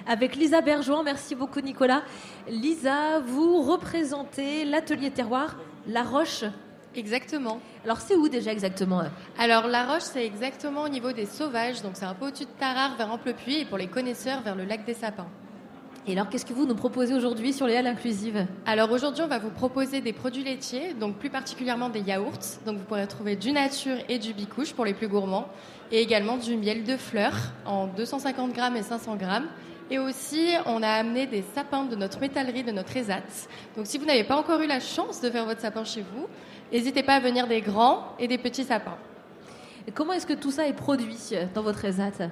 avec 0.07 0.35
Lisa 0.35 0.61
Bergeon. 0.61 1.03
Merci 1.03 1.35
beaucoup 1.35 1.61
Nicolas. 1.61 2.01
Lisa, 2.49 3.19
vous 3.19 3.61
représentez 3.61 4.65
l'atelier 4.65 5.11
terroir 5.11 5.57
La 5.87 6.01
Roche. 6.03 6.43
Exactement. 6.95 7.59
Alors 7.85 7.99
c'est 7.99 8.15
où 8.15 8.27
déjà 8.27 8.51
exactement 8.51 9.03
Alors 9.37 9.67
La 9.67 9.85
Roche, 9.85 10.01
c'est 10.01 10.25
exactement 10.25 10.81
au 10.81 10.89
niveau 10.89 11.11
des 11.11 11.27
sauvages, 11.27 11.83
donc 11.83 11.91
c'est 11.93 12.05
un 12.05 12.15
peu 12.15 12.25
au-dessus 12.27 12.45
de 12.45 12.49
Tarare 12.59 12.97
vers 12.97 13.11
Amplepuis 13.11 13.59
et 13.59 13.65
pour 13.65 13.77
les 13.77 13.87
connaisseurs 13.87 14.41
vers 14.41 14.55
le 14.55 14.65
lac 14.65 14.83
des 14.85 14.95
Sapins. 14.95 15.27
Et 16.09 16.13
alors 16.13 16.27
qu'est-ce 16.27 16.45
que 16.45 16.53
vous 16.53 16.65
nous 16.65 16.73
proposez 16.73 17.13
aujourd'hui 17.13 17.53
sur 17.53 17.67
les 17.67 17.75
halles 17.75 17.85
inclusives 17.85 18.47
Alors 18.65 18.91
aujourd'hui, 18.91 19.23
on 19.23 19.27
va 19.27 19.37
vous 19.37 19.51
proposer 19.51 20.01
des 20.01 20.11
produits 20.11 20.43
laitiers, 20.43 20.95
donc 20.95 21.17
plus 21.17 21.29
particulièrement 21.29 21.89
des 21.89 21.99
yaourts. 21.99 22.57
Donc 22.65 22.79
vous 22.79 22.83
pourrez 22.83 23.05
trouver 23.05 23.35
du 23.35 23.51
nature 23.51 23.97
et 24.09 24.17
du 24.17 24.33
bicouche 24.33 24.73
pour 24.73 24.85
les 24.85 24.95
plus 24.95 25.07
gourmands, 25.07 25.47
et 25.91 26.01
également 26.01 26.37
du 26.37 26.57
miel 26.57 26.83
de 26.83 26.97
fleurs 26.97 27.37
en 27.63 27.85
250 27.85 28.53
grammes 28.53 28.75
et 28.75 28.81
500 28.81 29.17
grammes. 29.17 29.45
Et 29.91 29.99
aussi, 29.99 30.47
on 30.65 30.81
a 30.81 30.89
amené 30.89 31.27
des 31.27 31.43
sapins 31.53 31.83
de 31.83 31.95
notre 31.95 32.19
métallerie, 32.19 32.63
de 32.63 32.71
notre 32.71 32.97
ESAT. 32.97 33.21
Donc 33.77 33.85
si 33.85 33.99
vous 33.99 34.05
n'avez 34.05 34.23
pas 34.23 34.35
encore 34.35 34.61
eu 34.61 34.67
la 34.67 34.79
chance 34.79 35.21
de 35.21 35.29
faire 35.29 35.45
votre 35.45 35.61
sapin 35.61 35.83
chez 35.83 36.01
vous, 36.01 36.25
n'hésitez 36.73 37.03
pas 37.03 37.13
à 37.13 37.19
venir 37.19 37.45
des 37.45 37.61
grands 37.61 38.15
et 38.17 38.27
des 38.27 38.39
petits 38.39 38.63
sapins. 38.63 38.97
Et 39.87 39.91
Comment 39.91 40.13
est-ce 40.13 40.25
que 40.25 40.33
tout 40.33 40.49
ça 40.49 40.67
est 40.67 40.73
produit 40.73 41.35
dans 41.53 41.61
votre 41.61 41.85
ESAT? 41.85 42.31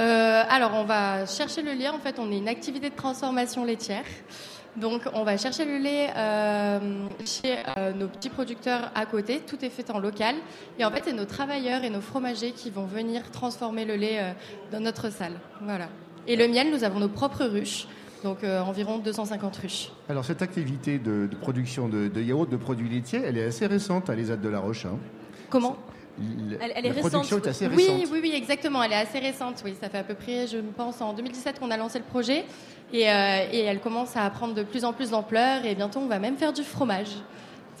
Euh, 0.00 0.42
alors, 0.48 0.72
on 0.74 0.84
va 0.84 1.26
chercher 1.26 1.62
le 1.62 1.72
lait. 1.72 1.88
En 1.88 1.98
fait, 1.98 2.18
on 2.18 2.30
est 2.32 2.38
une 2.38 2.48
activité 2.48 2.90
de 2.90 2.94
transformation 2.94 3.64
laitière. 3.64 4.04
Donc, 4.76 5.02
on 5.12 5.22
va 5.22 5.36
chercher 5.36 5.66
le 5.66 5.76
lait 5.76 6.08
euh, 6.16 7.06
chez 7.26 7.56
euh, 7.76 7.92
nos 7.92 8.08
petits 8.08 8.30
producteurs 8.30 8.90
à 8.94 9.04
côté. 9.04 9.40
Tout 9.46 9.62
est 9.62 9.68
fait 9.68 9.90
en 9.90 9.98
local. 9.98 10.34
Et 10.78 10.84
en 10.84 10.90
fait, 10.90 11.02
c'est 11.04 11.12
nos 11.12 11.26
travailleurs 11.26 11.84
et 11.84 11.90
nos 11.90 12.00
fromagers 12.00 12.52
qui 12.52 12.70
vont 12.70 12.86
venir 12.86 13.30
transformer 13.30 13.84
le 13.84 13.96
lait 13.96 14.18
euh, 14.20 14.32
dans 14.72 14.80
notre 14.80 15.10
salle. 15.12 15.34
Voilà. 15.60 15.88
Et 16.26 16.36
le 16.36 16.48
miel, 16.48 16.70
nous 16.70 16.84
avons 16.84 17.00
nos 17.00 17.08
propres 17.10 17.44
ruches. 17.44 17.86
Donc, 18.24 18.44
environ 18.44 18.98
250 18.98 19.56
ruches. 19.56 19.90
Alors, 20.08 20.24
cette 20.24 20.42
activité 20.42 21.00
de, 21.00 21.26
de 21.26 21.34
production 21.36 21.88
de, 21.88 22.06
de 22.06 22.22
yaourt, 22.22 22.48
de 22.48 22.56
produits 22.56 22.88
laitiers, 22.88 23.20
elle 23.26 23.36
est 23.36 23.44
assez 23.44 23.66
récente 23.66 24.08
à 24.08 24.14
l'ESAT 24.14 24.36
de 24.36 24.48
la 24.48 24.60
Roche. 24.60 24.86
hein. 24.86 24.96
Comment? 25.50 25.76
Elle, 26.20 26.84
la 26.84 26.94
production 26.94 27.38
est 27.38 27.46
assez 27.46 27.66
oui, 27.68 27.88
récente. 27.88 28.08
Oui, 28.12 28.20
oui, 28.22 28.32
exactement. 28.34 28.82
Elle 28.82 28.92
est 28.92 28.96
assez 28.96 29.18
récente. 29.18 29.62
Oui, 29.64 29.74
ça 29.80 29.88
fait 29.88 29.98
à 29.98 30.04
peu 30.04 30.14
près, 30.14 30.46
je 30.46 30.58
pense, 30.58 31.00
en 31.00 31.12
2017 31.14 31.58
qu'on 31.58 31.70
a 31.70 31.76
lancé 31.76 31.98
le 31.98 32.04
projet. 32.04 32.44
Et, 32.92 33.10
euh, 33.10 33.46
et 33.50 33.60
elle 33.60 33.80
commence 33.80 34.16
à 34.16 34.28
prendre 34.30 34.54
de 34.54 34.62
plus 34.62 34.84
en 34.84 34.92
plus 34.92 35.10
d'ampleur. 35.10 35.64
Et 35.64 35.74
bientôt, 35.74 36.00
on 36.00 36.06
va 36.06 36.18
même 36.18 36.36
faire 36.36 36.52
du 36.52 36.62
fromage. 36.62 37.08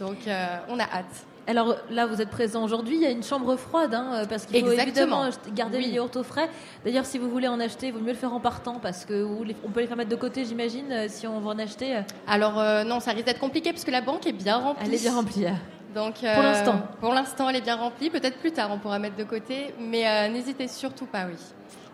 Donc, 0.00 0.16
euh, 0.26 0.56
on 0.68 0.78
a 0.78 0.84
hâte. 0.84 1.26
Alors 1.46 1.74
là, 1.90 2.06
vous 2.06 2.22
êtes 2.22 2.30
présent 2.30 2.62
aujourd'hui. 2.64 2.94
Il 2.96 3.02
y 3.02 3.06
a 3.06 3.10
une 3.10 3.24
chambre 3.24 3.56
froide, 3.56 3.94
hein, 3.94 4.22
parce 4.28 4.46
qu'il 4.46 4.60
faut 4.64 4.70
Exactement. 4.70 5.26
évidemment 5.26 5.54
garder 5.56 5.78
Oui. 5.78 5.86
les 5.86 5.90
yaourts 5.94 6.16
au 6.16 6.22
frais. 6.22 6.48
D'ailleurs, 6.84 7.04
si 7.04 7.18
vous 7.18 7.28
voulez 7.28 7.48
en 7.48 7.58
acheter, 7.58 7.88
il 7.88 7.92
vaut 7.92 7.98
mieux 7.98 8.12
le 8.12 8.16
faire 8.16 8.32
en 8.32 8.38
partant, 8.38 8.78
parce 8.80 9.04
que 9.04 9.26
on 9.64 9.70
peut 9.70 9.80
les 9.80 9.86
faire 9.88 9.96
mettre 9.96 10.10
de 10.10 10.16
côté, 10.16 10.44
j'imagine, 10.44 10.90
euh, 10.92 11.06
si 11.08 11.26
on 11.26 11.40
veut 11.40 11.48
en 11.48 11.58
acheter. 11.58 12.00
Alors, 12.28 12.60
euh, 12.60 12.84
non, 12.84 13.00
ça 13.00 13.10
risque 13.10 13.26
d'être 13.26 13.40
compliqué 13.40 13.72
parce 13.72 13.84
que 13.84 13.90
la 13.90 14.02
banque 14.02 14.24
est 14.26 14.32
bien 14.32 14.56
remplie. 14.58 14.84
Elle 14.86 14.94
est 14.94 15.02
bien 15.02 15.14
remplie. 15.14 15.46
Donc, 15.94 16.14
Pour 16.20 16.42
l'instant. 16.42 16.82
Pour 17.00 17.12
l'instant, 17.14 17.48
elle 17.50 17.56
est 17.56 17.60
bien 17.60 17.76
remplie. 17.76 18.08
Peut-être 18.10 18.38
plus 18.38 18.52
tard, 18.52 18.70
on 18.72 18.78
pourra 18.78 18.98
mettre 18.98 19.16
de 19.16 19.24
côté. 19.24 19.74
Mais 19.78 20.06
euh, 20.06 20.28
n'hésitez 20.28 20.68
surtout 20.68 21.06
pas, 21.06 21.26
oui. 21.26 21.34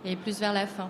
Et 0.05 0.15
plus 0.17 0.39
vers 0.39 0.53
la 0.53 0.67
fin. 0.67 0.89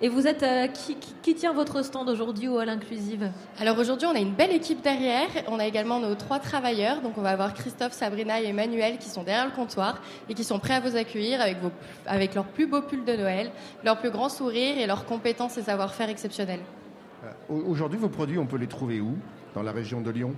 Et 0.00 0.08
vous 0.08 0.28
êtes 0.28 0.44
euh, 0.44 0.68
qui, 0.68 0.94
qui- 0.94 1.14
qui 1.22 1.34
tient 1.34 1.52
votre 1.52 1.82
stand 1.84 2.08
aujourd'hui 2.08 2.46
au 2.46 2.60
Hall 2.60 2.68
Inclusive? 2.68 3.30
Alors 3.58 3.76
aujourd'hui, 3.78 4.06
on 4.06 4.14
a 4.14 4.18
une 4.20 4.32
belle 4.32 4.52
équipe 4.52 4.80
derrière. 4.80 5.26
On 5.48 5.58
a 5.58 5.66
également 5.66 5.98
nos 5.98 6.14
trois 6.14 6.38
travailleurs. 6.38 7.00
Donc 7.02 7.18
on 7.18 7.20
va 7.22 7.30
avoir 7.30 7.52
Christophe, 7.52 7.92
Sabrina 7.92 8.40
et 8.40 8.46
Emmanuel 8.46 8.98
qui 8.98 9.08
sont 9.08 9.24
derrière 9.24 9.44
le 9.46 9.50
comptoir 9.50 10.00
et 10.28 10.34
qui 10.34 10.44
sont 10.44 10.60
prêts 10.60 10.74
à 10.74 10.80
vous 10.80 10.96
accueillir 10.96 11.40
avec, 11.40 11.60
vos, 11.60 11.72
avec 12.06 12.34
leurs 12.36 12.44
plus 12.46 12.66
beaux 12.68 12.80
pulls 12.82 13.04
de 13.04 13.16
Noël, 13.16 13.50
leurs 13.84 13.98
plus 13.98 14.10
grands 14.10 14.28
sourires 14.28 14.78
et 14.78 14.86
leurs 14.86 15.04
compétences 15.04 15.58
et 15.58 15.62
savoir-faire 15.62 16.08
exceptionnels. 16.10 16.60
Euh, 17.24 17.30
au- 17.52 17.68
Aujourd'hui, 17.72 17.98
vos 17.98 18.08
produits, 18.08 18.38
on 18.38 18.46
peut 18.46 18.56
les 18.58 18.68
trouver 18.68 19.00
où? 19.00 19.16
Dans 19.54 19.62
la 19.64 19.72
région 19.72 20.00
de 20.00 20.10
Lyon? 20.12 20.32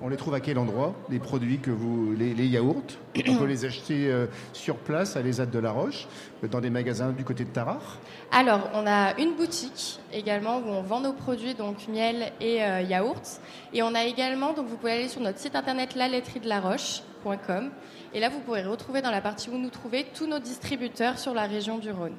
On 0.00 0.08
les 0.08 0.16
trouve 0.16 0.34
à 0.34 0.40
quel 0.40 0.58
endroit 0.58 0.94
Les 1.10 1.18
produits 1.18 1.58
que 1.58 1.72
vous, 1.72 2.14
les, 2.16 2.32
les 2.32 2.46
yaourts, 2.46 2.82
on 3.16 3.36
peut 3.36 3.46
les 3.46 3.64
acheter 3.64 4.08
euh, 4.08 4.26
sur 4.52 4.76
place 4.76 5.16
à 5.16 5.22
l'ESAT 5.22 5.46
de 5.46 5.58
la 5.58 5.72
Roche, 5.72 6.06
dans 6.48 6.60
des 6.60 6.70
magasins 6.70 7.10
du 7.10 7.24
côté 7.24 7.44
de 7.44 7.50
Tarare? 7.50 7.98
Alors, 8.30 8.70
on 8.74 8.86
a 8.86 9.18
une 9.18 9.34
boutique 9.34 9.98
également 10.12 10.58
où 10.58 10.68
on 10.68 10.82
vend 10.82 11.00
nos 11.00 11.12
produits, 11.12 11.54
donc 11.54 11.88
miel 11.88 12.32
et 12.40 12.62
euh, 12.62 12.82
yaourt. 12.82 13.40
Et 13.72 13.82
on 13.82 13.92
a 13.94 14.04
également, 14.04 14.52
donc 14.52 14.68
vous 14.68 14.76
pouvez 14.76 14.92
aller 14.92 15.08
sur 15.08 15.20
notre 15.20 15.38
site 15.38 15.56
internet 15.56 15.96
lalaiterie-de-la-roche.com. 15.96 17.70
Et 18.14 18.20
là, 18.20 18.28
vous 18.28 18.38
pourrez 18.38 18.64
retrouver 18.64 19.02
dans 19.02 19.10
la 19.10 19.20
partie 19.20 19.50
où 19.50 19.58
nous 19.58 19.70
trouvez 19.70 20.06
tous 20.14 20.28
nos 20.28 20.38
distributeurs 20.38 21.18
sur 21.18 21.34
la 21.34 21.46
région 21.46 21.78
du 21.78 21.90
Rhône. 21.90 22.14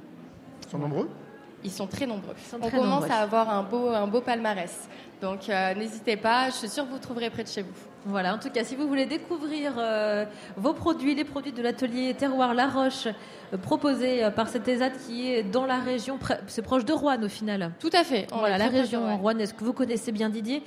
Ils 0.66 0.70
sont 0.70 0.80
nombreux? 0.80 1.10
Ils 1.64 1.72
sont 1.72 1.88
très 1.88 2.06
nombreux. 2.06 2.36
on 2.54 2.60
très 2.60 2.78
commence 2.78 3.02
nombreux. 3.02 3.12
à 3.12 3.18
avoir 3.20 3.50
un 3.50 3.64
beau, 3.64 3.90
un 3.90 4.08
beau 4.08 4.22
palmarès. 4.22 4.88
Donc, 5.22 5.50
euh, 5.50 5.74
n'hésitez 5.76 6.16
pas, 6.16 6.50
je 6.50 6.56
suis 6.56 6.70
sûre 6.70 6.86
que 6.86 6.92
vous 6.92 7.00
trouverez 7.00 7.30
près 7.30 7.44
de 7.44 7.50
chez 7.50 7.62
vous. 7.62 7.74
Voilà, 8.06 8.34
en 8.34 8.38
tout 8.40 8.50
cas, 8.50 8.64
si 8.64 8.78
vous 8.78 8.88
voulez 8.88 9.06
découvrir 9.06 9.74
euh, 9.78 10.24
vos 10.56 10.72
produits, 10.74 11.16
les 11.16 11.26
produits 11.26 11.52
de 11.52 11.62
l'atelier 11.62 12.14
Terroir 12.14 12.54
La 12.54 12.68
Roche, 12.68 13.08
euh, 13.08 13.58
proposés 13.58 14.24
euh, 14.24 14.32
par 14.32 14.48
cet 14.48 14.70
ESAT 14.70 14.92
qui 15.06 15.34
est 15.34 15.44
dans 15.44 15.66
la 15.66 15.80
région, 15.80 16.18
c'est 16.48 16.62
proche 16.62 16.86
de 16.86 16.94
Rouen 16.94 17.22
au 17.22 17.28
final. 17.28 17.72
Tout 17.78 17.90
à 17.92 18.06
fait. 18.06 18.28
On 18.32 18.38
Voilà, 18.38 18.58
la 18.58 18.68
région 18.68 19.02
Rouen. 19.02 19.18
rouennaise 19.18 19.52
que 19.52 19.66
vous 19.66 19.74
connaissez 19.74 20.14
bien, 20.14 20.30
Didier. 20.30 20.64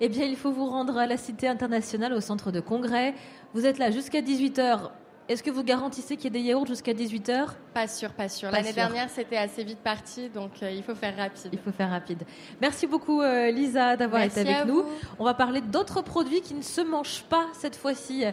Eh 0.00 0.08
bien, 0.08 0.24
il 0.24 0.36
faut 0.36 0.52
vous 0.52 0.66
rendre 0.66 0.96
à 0.96 1.06
la 1.08 1.16
Cité 1.16 1.48
internationale, 1.48 2.12
au 2.12 2.20
centre 2.20 2.52
de 2.52 2.60
congrès. 2.60 3.14
Vous 3.54 3.66
êtes 3.66 3.78
là 3.78 3.90
jusqu'à 3.90 4.20
18h 4.20 4.90
Est-ce 5.28 5.42
que 5.42 5.50
vous 5.50 5.62
garantissez 5.62 6.16
qu'il 6.16 6.24
y 6.24 6.38
ait 6.38 6.42
des 6.42 6.48
yaourts 6.48 6.66
jusqu'à 6.66 6.94
18h 6.94 7.48
Pas 7.74 7.86
sûr, 7.86 8.10
pas 8.12 8.28
sûr. 8.28 8.50
L'année 8.50 8.72
dernière, 8.72 9.10
c'était 9.10 9.36
assez 9.36 9.62
vite 9.62 9.78
parti, 9.78 10.30
donc 10.30 10.52
euh, 10.62 10.70
il 10.70 10.82
faut 10.82 10.94
faire 10.94 11.16
rapide. 11.16 11.50
Il 11.52 11.58
faut 11.58 11.72
faire 11.72 11.90
rapide. 11.90 12.22
Merci 12.60 12.86
beaucoup 12.86 13.20
euh, 13.20 13.50
Lisa 13.50 13.96
d'avoir 13.96 14.22
été 14.22 14.40
avec 14.40 14.66
nous. 14.66 14.82
vous. 14.82 14.84
On 15.18 15.24
va 15.24 15.34
parler 15.34 15.60
d'autres 15.60 16.02
produits 16.02 16.40
qui 16.40 16.54
ne 16.54 16.62
se 16.62 16.80
mangent 16.80 17.24
pas 17.28 17.46
cette 17.52 17.76
fois-ci 17.76 18.24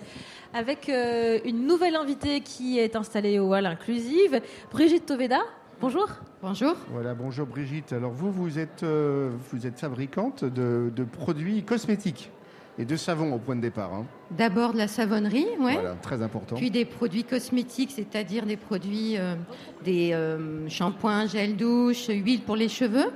avec 0.53 0.87
euh, 0.87 1.39
une 1.43 1.67
nouvelle 1.67 1.97
invitée 1.97 2.39
qui 2.39 2.79
est 2.79 2.95
installée 2.95 3.39
au 3.39 3.53
Hall 3.53 3.65
Inclusive, 3.65 4.41
Brigitte 4.71 5.05
Toveda. 5.05 5.41
Bonjour. 5.81 6.07
Bonjour. 6.41 6.75
Voilà, 6.91 7.13
bonjour 7.13 7.45
Brigitte. 7.45 7.91
Alors 7.91 8.11
vous, 8.11 8.31
vous 8.31 8.57
êtes, 8.57 8.83
euh, 8.83 9.31
vous 9.51 9.67
êtes 9.67 9.77
fabricante 9.77 10.45
de, 10.45 10.89
de 10.95 11.03
produits 11.03 11.63
cosmétiques 11.63 12.31
et 12.77 12.85
de 12.85 12.95
savon 12.95 13.33
au 13.33 13.37
point 13.39 13.55
de 13.55 13.61
départ. 13.61 13.93
hein. 13.93 14.05
D'abord 14.31 14.73
de 14.73 14.77
la 14.77 14.87
savonnerie, 14.87 15.45
ouais. 15.59 15.73
Voilà, 15.73 15.93
très 16.01 16.21
important. 16.21 16.55
Puis 16.55 16.71
des 16.71 16.85
produits 16.85 17.23
cosmétiques, 17.23 17.91
c'est-à-dire 17.91 18.45
des 18.45 18.57
produits, 18.57 19.17
euh, 19.17 19.35
des 19.83 20.11
euh, 20.13 20.67
shampoings, 20.69 21.27
gel 21.27 21.55
douche, 21.55 22.07
huile 22.07 22.41
pour 22.41 22.55
les 22.55 22.67
cheveux, 22.69 23.11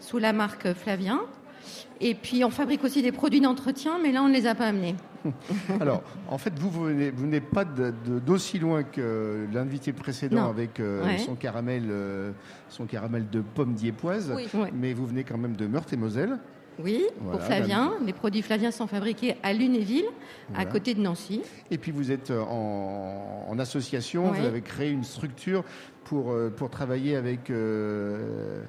sous 0.00 0.18
la 0.18 0.32
marque 0.32 0.72
Flavien. 0.74 1.20
Et 2.00 2.14
puis 2.14 2.44
on 2.44 2.50
fabrique 2.50 2.82
aussi 2.84 3.02
des 3.02 3.12
produits 3.12 3.40
d'entretien, 3.40 3.98
mais 4.02 4.10
là 4.12 4.22
on 4.22 4.28
ne 4.28 4.34
les 4.34 4.46
a 4.46 4.54
pas 4.54 4.66
amenés. 4.66 4.94
Alors, 5.80 6.02
en 6.28 6.36
fait, 6.36 6.52
vous, 6.58 6.68
vous 6.68 6.84
venez- 6.86 7.12
vous 7.12 7.26
n'êtes 7.26 7.48
pas 7.48 7.64
d'aussi 7.64 8.58
loin 8.58 8.82
que 8.82 9.46
l'invité 9.52 9.92
précédent 9.92 10.42
Non. 10.42 10.48
avec 10.50 10.80
euh, 10.80 11.04
Ouais. 11.04 11.18
son, 11.18 11.36
caramel, 11.36 11.84
euh, 11.90 12.32
son 12.68 12.86
caramel 12.86 13.30
de 13.30 13.40
pomme 13.40 13.74
diépoise, 13.74 14.32
Oui. 14.34 14.48
Mais 14.74 14.92
vous 14.94 15.06
venez 15.06 15.22
quand 15.22 15.38
même 15.38 15.54
de 15.54 15.68
Meurthe-et-Moselle. 15.68 16.38
Oui, 16.78 17.02
Voilà, 17.20 17.38
pour 17.38 17.46
Flavien. 17.46 17.92
Les 18.04 18.12
produits 18.12 18.42
Flavien 18.42 18.70
sont 18.70 18.86
fabriqués 18.86 19.36
à 19.42 19.52
Lunéville, 19.52 20.04
à 20.54 20.64
côté 20.64 20.94
de 20.94 21.00
Nancy. 21.00 21.42
Et 21.70 21.78
puis 21.78 21.92
vous 21.92 22.10
êtes 22.10 22.30
euh, 22.30 22.40
en, 22.42 23.46
en 23.48 23.58
association, 23.58 24.30
Ouais. 24.30 24.40
vous 24.40 24.46
avez 24.46 24.62
créé 24.62 24.90
une 24.90 25.04
structure 25.04 25.64
pour, 26.04 26.32
euh, 26.32 26.50
pour 26.50 26.70
travailler 26.70 27.16
avec 27.16 27.50
euh, 27.50 28.62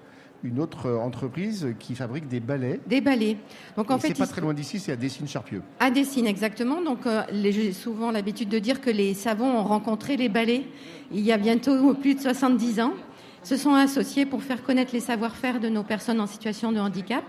une 0.43 0.59
autre 0.59 0.91
entreprise 0.91 1.69
qui 1.79 1.95
fabrique 1.95 2.27
des 2.27 2.39
balais. 2.41 2.79
Des 2.87 2.99
balais. 3.01 3.37
Donc 3.77 3.89
en 3.89 3.97
Et 3.97 3.99
fait, 4.01 4.07
c'est 4.09 4.17
pas 4.17 4.27
très 4.27 4.41
loin 4.41 4.53
d'ici, 4.53 4.79
c'est 4.79 4.91
à 4.91 4.95
Dessines-Charpieu. 4.97 5.61
À 5.79 5.89
Dessines, 5.89 6.27
exactement. 6.27 6.81
Donc, 6.81 7.05
euh, 7.05 7.21
j'ai 7.31 7.71
souvent 7.71 8.11
l'habitude 8.11 8.49
de 8.49 8.59
dire 8.59 8.81
que 8.81 8.89
les 8.89 9.13
savons 9.13 9.57
ont 9.59 9.63
rencontré 9.63 10.17
les 10.17 10.29
balais 10.29 10.63
il 11.11 11.21
y 11.21 11.31
a 11.31 11.37
bientôt 11.37 11.93
plus 11.93 12.15
de 12.15 12.19
70 12.19 12.81
ans. 12.81 12.93
Se 13.43 13.57
sont 13.57 13.73
associés 13.73 14.25
pour 14.25 14.41
faire 14.41 14.63
connaître 14.63 14.93
les 14.93 15.01
savoir-faire 15.01 15.59
de 15.59 15.67
nos 15.67 15.83
personnes 15.83 16.21
en 16.21 16.27
situation 16.27 16.71
de 16.71 16.79
handicap, 16.79 17.25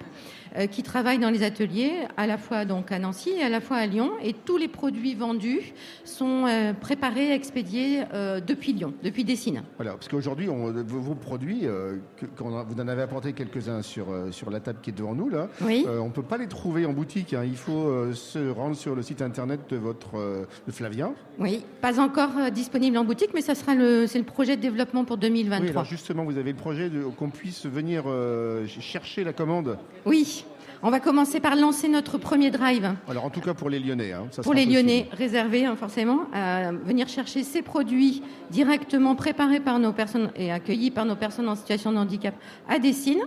qui 0.70 0.82
travaillent 0.82 1.18
dans 1.18 1.30
les 1.30 1.42
ateliers, 1.42 1.92
à 2.16 2.26
la 2.26 2.38
fois 2.38 2.64
donc 2.64 2.92
à 2.92 2.98
Nancy 2.98 3.30
et 3.30 3.42
à 3.42 3.48
la 3.48 3.60
fois 3.60 3.76
à 3.78 3.86
Lyon. 3.86 4.12
Et 4.22 4.32
tous 4.32 4.56
les 4.56 4.68
produits 4.68 5.14
vendus 5.14 5.72
sont 6.04 6.46
euh, 6.46 6.72
préparés, 6.72 7.32
expédiés 7.32 8.02
euh, 8.12 8.40
depuis 8.40 8.72
Lyon, 8.72 8.94
depuis 9.02 9.24
Dessines. 9.24 9.62
Voilà, 9.76 9.92
parce 9.92 10.08
qu'aujourd'hui, 10.08 10.46
vos, 10.46 11.14
produits, 11.14 11.60
euh, 11.64 11.96
vous 12.38 12.80
en 12.80 12.88
avez 12.88 13.02
apporté 13.02 13.32
quelques-uns 13.32 13.82
sur, 13.82 14.10
euh, 14.10 14.30
sur 14.30 14.50
la 14.50 14.60
table 14.60 14.78
qui 14.82 14.90
est 14.90 14.92
devant 14.92 15.14
nous, 15.14 15.28
là. 15.28 15.48
Oui. 15.62 15.84
Euh, 15.88 15.98
on 15.98 16.06
ne 16.08 16.12
peut 16.12 16.22
pas 16.22 16.38
les 16.38 16.46
trouver 16.48 16.86
en 16.86 16.92
boutique. 16.92 17.34
hein. 17.34 17.42
Il 17.44 17.56
faut 17.56 17.88
euh, 17.88 18.12
se 18.14 18.50
rendre 18.50 18.76
sur 18.76 18.94
le 18.94 19.02
site 19.02 19.22
internet 19.22 19.60
de 19.70 19.76
votre 19.76 20.16
euh, 20.18 20.44
de 20.66 20.72
Flavien. 20.72 21.14
Oui, 21.38 21.64
pas 21.80 21.98
encore 22.00 22.30
euh, 22.38 22.50
disponible 22.50 22.96
en 22.98 23.04
boutique, 23.04 23.30
mais 23.34 23.40
ça 23.40 23.54
sera 23.54 23.74
le, 23.74 24.06
c'est 24.06 24.18
le 24.18 24.24
projet 24.24 24.56
de 24.56 24.62
développement 24.62 25.04
pour 25.04 25.16
2023. 25.16 25.64
Oui, 25.64 25.70
alors 25.70 25.84
justement, 25.84 26.24
vous 26.24 26.38
avez 26.38 26.52
le 26.52 26.56
projet 26.58 26.90
qu'on 27.18 27.30
puisse 27.30 27.66
venir 27.66 28.04
euh, 28.06 28.66
ch- 28.66 28.80
chercher 28.80 29.24
la 29.24 29.32
commande. 29.32 29.78
Oui, 30.06 30.43
on 30.86 30.90
va 30.90 31.00
commencer 31.00 31.40
par 31.40 31.56
lancer 31.56 31.88
notre 31.88 32.18
premier 32.18 32.50
drive. 32.50 32.94
Alors 33.08 33.24
en 33.24 33.30
tout 33.30 33.40
cas 33.40 33.54
pour 33.54 33.70
les 33.70 33.78
Lyonnais. 33.80 34.12
hein, 34.12 34.26
ça 34.30 34.42
pour 34.42 34.52
les 34.52 34.66
possible. 34.66 34.82
Lyonnais, 34.82 35.08
réservés 35.12 35.64
hein, 35.64 35.76
forcément, 35.76 36.26
à 36.32 36.72
venir 36.72 37.08
chercher 37.08 37.42
ces 37.42 37.62
produits 37.62 38.22
directement 38.50 39.14
préparés 39.14 39.60
par 39.60 39.78
nos 39.78 39.92
personnes 39.94 40.30
et 40.36 40.52
accueillis 40.52 40.90
par 40.90 41.06
nos 41.06 41.16
personnes 41.16 41.48
en 41.48 41.56
situation 41.56 41.90
de 41.90 41.96
handicap 41.96 42.34
à 42.68 42.78
Dessines. 42.78 43.24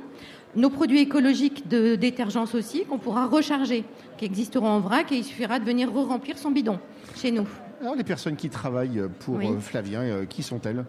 Nos 0.55 0.69
produits 0.69 0.99
écologiques 0.99 1.67
de 1.67 1.95
détergence 1.95 2.53
aussi, 2.55 2.85
qu'on 2.85 2.99
pourra 2.99 3.25
recharger, 3.25 3.83
qui 4.17 4.25
existeront 4.25 4.67
en 4.69 4.79
vrac, 4.79 5.11
et 5.11 5.17
il 5.17 5.23
suffira 5.23 5.59
de 5.59 5.65
venir 5.65 5.91
re-remplir 5.91 6.37
son 6.37 6.51
bidon 6.51 6.79
chez 7.15 7.31
nous. 7.31 7.47
Alors 7.81 7.95
les 7.95 8.03
personnes 8.03 8.35
qui 8.35 8.49
travaillent 8.49 9.03
pour 9.19 9.35
Oui. 9.35 9.47
euh, 9.47 9.59
Flavien, 9.59 10.01
euh, 10.01 10.25
qui 10.25 10.43
sont-elles? 10.43 10.85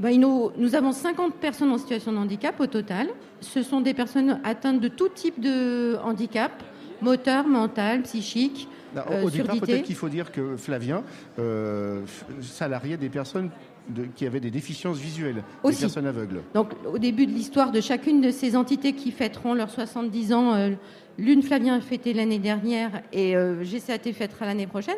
Ben, 0.00 0.18
nous 0.18 0.74
avons 0.74 0.92
50 0.92 1.34
personnes 1.34 1.72
en 1.72 1.78
situation 1.78 2.12
de 2.12 2.18
handicap 2.18 2.58
au 2.60 2.66
total. 2.66 3.08
Ce 3.40 3.62
sont 3.62 3.80
des 3.80 3.94
personnes 3.94 4.40
atteintes 4.44 4.80
de 4.80 4.88
tout 4.88 5.08
type 5.08 5.40
de 5.40 5.96
handicap, 6.02 6.52
moteur, 7.00 7.46
mental, 7.46 8.02
psychique, 8.02 8.68
euh, 8.96 9.22
Au 9.22 9.30
départ, 9.30 9.56
peut-être 9.60 9.82
qu'il 9.84 9.94
faut 9.94 10.08
dire 10.08 10.32
que 10.32 10.56
Flavien 10.56 11.04
euh, 11.38 12.00
salariait 12.40 12.96
des 12.96 13.10
personnes 13.10 13.50
de- 13.90 14.06
qui 14.16 14.26
avaient 14.26 14.40
des 14.40 14.50
déficiences 14.50 14.96
visuelles, 14.98 15.42
Aussi. 15.62 15.76
des 15.76 15.80
personnes 15.82 16.06
aveugles. 16.06 16.40
Donc, 16.54 16.70
au 16.90 16.98
début 16.98 17.26
de 17.26 17.32
l'histoire 17.32 17.70
de 17.70 17.80
chacune 17.82 18.20
de 18.22 18.30
ces 18.30 18.56
entités 18.56 18.94
qui 18.94 19.10
fêteront 19.12 19.52
leurs 19.54 19.70
70 19.70 20.32
ans, 20.32 20.54
euh, 20.54 20.70
l'une 21.18 21.42
Flavien 21.42 21.76
a 21.76 21.80
fêté 21.80 22.12
l'année 22.14 22.38
dernière 22.38 23.02
et 23.12 23.34
GCAT 23.62 24.12
fêtera 24.12 24.46
l'année 24.46 24.66
prochaine. 24.66 24.96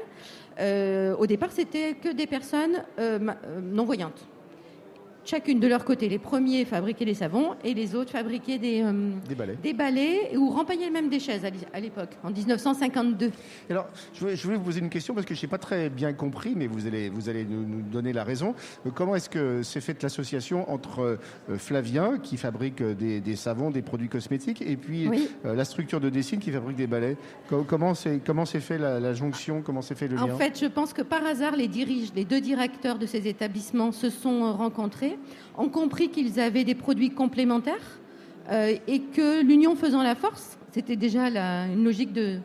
au 1.19 1.27
départ, 1.27 1.51
c'était 1.53 1.95
que 1.95 2.13
des 2.13 2.27
personnes 2.27 2.83
euh, 2.99 3.19
non-voyantes. 3.63 4.27
Chacune 5.31 5.61
de 5.61 5.69
leur 5.69 5.85
côté, 5.85 6.09
les 6.09 6.19
premiers 6.19 6.65
fabriquaient 6.65 7.05
les 7.05 7.15
savons 7.15 7.55
et 7.63 7.73
les 7.73 7.95
autres 7.95 8.11
fabriquaient 8.11 8.59
des, 8.59 8.83
euh, 8.83 9.11
Des 9.29 9.37
balais. 9.37 9.57
des 9.63 9.73
balais 9.73 10.37
ou 10.37 10.51
rempaillaient 10.51 10.91
même 10.91 11.09
des 11.09 11.21
chaises 11.21 11.45
à 11.45 11.51
l'é- 11.51 11.59
à 11.73 11.79
l'époque, 11.79 12.09
en 12.25 12.31
1952. 12.33 13.31
Alors, 13.71 13.87
je 14.13 14.19
voulais, 14.21 14.35
je 14.35 14.43
voulais 14.43 14.57
vous 14.57 14.65
poser 14.65 14.81
une 14.81 14.89
question 14.91 15.15
parce 15.15 15.25
que 15.27 15.37
je 15.37 15.43
n'ai 15.43 15.49
pas 15.49 15.59
très 15.59 15.89
bien 15.89 16.13
compris, 16.15 16.55
mais 16.57 16.67
vous 16.67 16.89
allez, 16.89 17.11
vous 17.11 17.29
allez 17.29 17.45
nous, 17.45 17.65
nous 17.65 17.81
donner 17.81 18.13
la 18.13 18.25
raison. 18.25 18.57
Euh, 18.87 18.91
Comment 18.93 19.15
est-ce 19.15 19.31
que 19.31 19.63
s'est 19.63 19.81
faite 19.81 20.03
l'association 20.03 20.69
entre 20.69 21.01
euh, 21.49 21.57
Flavien, 21.59 22.19
qui 22.19 22.37
fabrique 22.37 22.83
des, 22.83 23.21
des 23.21 23.37
savons, 23.37 23.71
des 23.71 23.83
produits 23.83 24.09
cosmétiques, 24.09 24.63
et 24.63 24.77
puis 24.77 25.07
Oui. 25.07 25.29
la 25.45 25.65
structure 25.65 26.01
de 26.01 26.11
Dessine 26.11 26.41
qui 26.41 26.51
fabrique 26.51 26.77
des 26.77 26.89
balais? 26.89 27.17
Co- 27.49 27.63
Comment 27.63 27.95
s'est 27.95 28.21
comment 28.27 28.47
fait 28.47 28.79
la, 28.79 28.99
la 28.99 29.15
jonction? 29.15 29.63
Comment 29.63 29.81
s'est 29.83 29.95
fait 29.95 30.09
le 30.09 30.19
En 30.19 30.27
lien? 30.27 30.35
fait, 30.35 30.59
je 30.61 30.67
pense 30.67 30.93
que 30.93 31.03
par 31.03 31.25
hasard, 31.25 31.55
les, 31.55 31.69
dirige, 31.69 32.09
les 32.17 32.25
deux 32.25 32.41
directeurs 32.41 32.99
de 32.99 33.07
ces 33.07 33.29
établissements 33.29 33.93
se 33.93 34.11
sont 34.11 34.53
rencontrés, 34.55 35.17
ont 35.59 35.69
compris 35.69 36.09
qu'ils 36.11 36.41
avaient 36.41 36.65
des 36.65 36.75
produits 36.75 37.11
complémentaires 37.11 37.99
euh, 38.51 38.75
et 38.89 39.01
que 39.01 39.43
l'union 39.43 39.77
faisant 39.77 40.03
la 40.03 40.15
force, 40.15 40.59
c'était 40.73 40.97
déjà 40.97 41.31
la- 41.31 41.67
une 41.67 41.85
logique 41.85 42.13
de- 42.13 42.39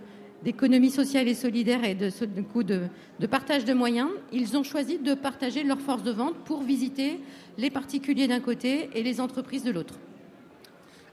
d'économie 0.43 0.91
sociale 0.91 1.27
et 1.27 1.33
solidaire 1.33 1.83
et 1.83 1.95
de, 1.95 2.09
ce- 2.09 2.25
du 2.25 2.43
coup 2.43 2.63
de, 2.63 2.81
de 3.19 3.27
partage 3.27 3.65
de 3.65 3.73
moyens, 3.73 4.09
ils 4.31 4.55
ont 4.57 4.63
choisi 4.63 4.99
de 4.99 5.13
partager 5.15 5.63
leur 5.63 5.79
force 5.79 6.03
de 6.03 6.11
vente 6.11 6.35
pour 6.45 6.61
visiter 6.61 7.19
les 7.57 7.69
particuliers 7.71 8.27
d'un 8.27 8.39
côté 8.41 8.89
et 8.93 9.01
les 9.03 9.19
entreprises 9.21 9.63
de 9.63 9.71
l'autre. 9.71 9.95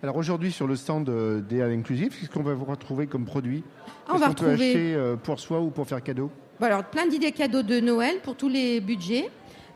Alors 0.03 0.17
aujourd'hui, 0.17 0.51
sur 0.51 0.67
le 0.67 0.75
stand 0.77 1.09
euh, 1.09 1.41
des 1.41 1.63
Halles 1.63 1.73
Inclusive, 1.73 2.11
qu'est-ce 2.19 2.29
qu'on 2.31 2.43
va 2.43 2.55
vous 2.55 2.65
retrouver 2.65 3.07
comme 3.07 3.25
produit? 3.25 3.63
On 4.09 4.13
Qu'est-ce 4.13 4.21
va 4.21 4.29
qu'on 4.29 4.35
peut 4.35 4.45
retrouver- 4.47 4.67
acheter 4.71 4.95
euh, 4.95 5.17
pour 5.17 5.39
soi 5.39 5.61
ou 5.61 5.71
pour 5.71 5.87
faire 5.87 6.03
cadeau? 6.03 6.31
Bon, 6.59 6.67
alors, 6.67 6.85
plein 6.85 7.07
d'idées 7.07 7.31
cadeaux 7.33 7.63
de 7.63 7.79
Noël 7.81 8.17
pour 8.23 8.35
tous 8.37 8.49
les 8.49 8.81
budgets. 8.81 9.31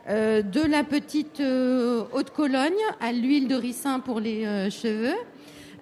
Euh, 0.09 0.41
de 0.41 0.61
la 0.61 0.83
petite 0.85 1.41
euh, 1.41 2.03
eau 2.13 2.23
de 2.23 2.29
Cologne 2.29 2.71
à 3.01 3.11
l'huile 3.11 3.49
de 3.49 3.55
ricin 3.55 3.99
pour 3.99 4.21
les 4.21 4.45
euh, 4.45 4.69
cheveux, 4.69 5.13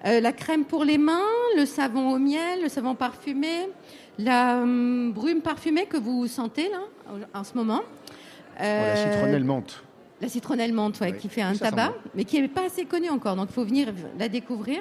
euh, 0.05 0.19
la 0.19 0.31
crème 0.33 0.65
pour 0.65 0.83
les 0.83 0.97
mains, 0.97 1.19
le 1.55 1.65
savon 1.67 2.11
au 2.11 2.17
miel, 2.17 2.63
le 2.63 2.69
savon 2.69 2.95
parfumé, 2.95 3.69
la 4.17 4.61
hum, 4.63 5.11
brume 5.13 5.41
parfumée 5.41 5.85
que 5.85 5.97
vous 5.97 6.25
sentez 6.25 6.69
là 6.69 6.79
en 7.35 7.43
ce 7.43 7.53
moment. 7.53 7.81
Voilà, 8.57 8.71
Euh, 8.71 9.11
citronnelle 9.13 9.43
menthe. 9.43 9.83
la 10.21 10.27
citronnelle 10.29 10.73
menthe, 10.73 10.99
ouais, 11.01 11.11
Oui, 11.11 11.17
qui 11.19 11.29
fait 11.29 11.41
un 11.43 11.53
ça 11.53 11.69
tabac, 11.69 11.93
mais 12.15 12.23
qui 12.23 12.41
n'est 12.41 12.47
pas 12.47 12.65
assez 12.65 12.85
connue 12.85 13.09
encore, 13.11 13.35
donc 13.35 13.49
il 13.51 13.53
faut 13.53 13.65
venir 13.65 13.93
la 14.17 14.27
découvrir. 14.27 14.79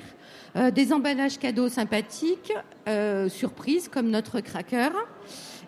Des 0.72 0.92
emballages 0.92 1.38
cadeaux 1.38 1.68
sympathiques, 1.68 2.52
surprises 3.28 3.88
comme 3.88 4.08
notre 4.08 4.38
cracker. 4.40 4.90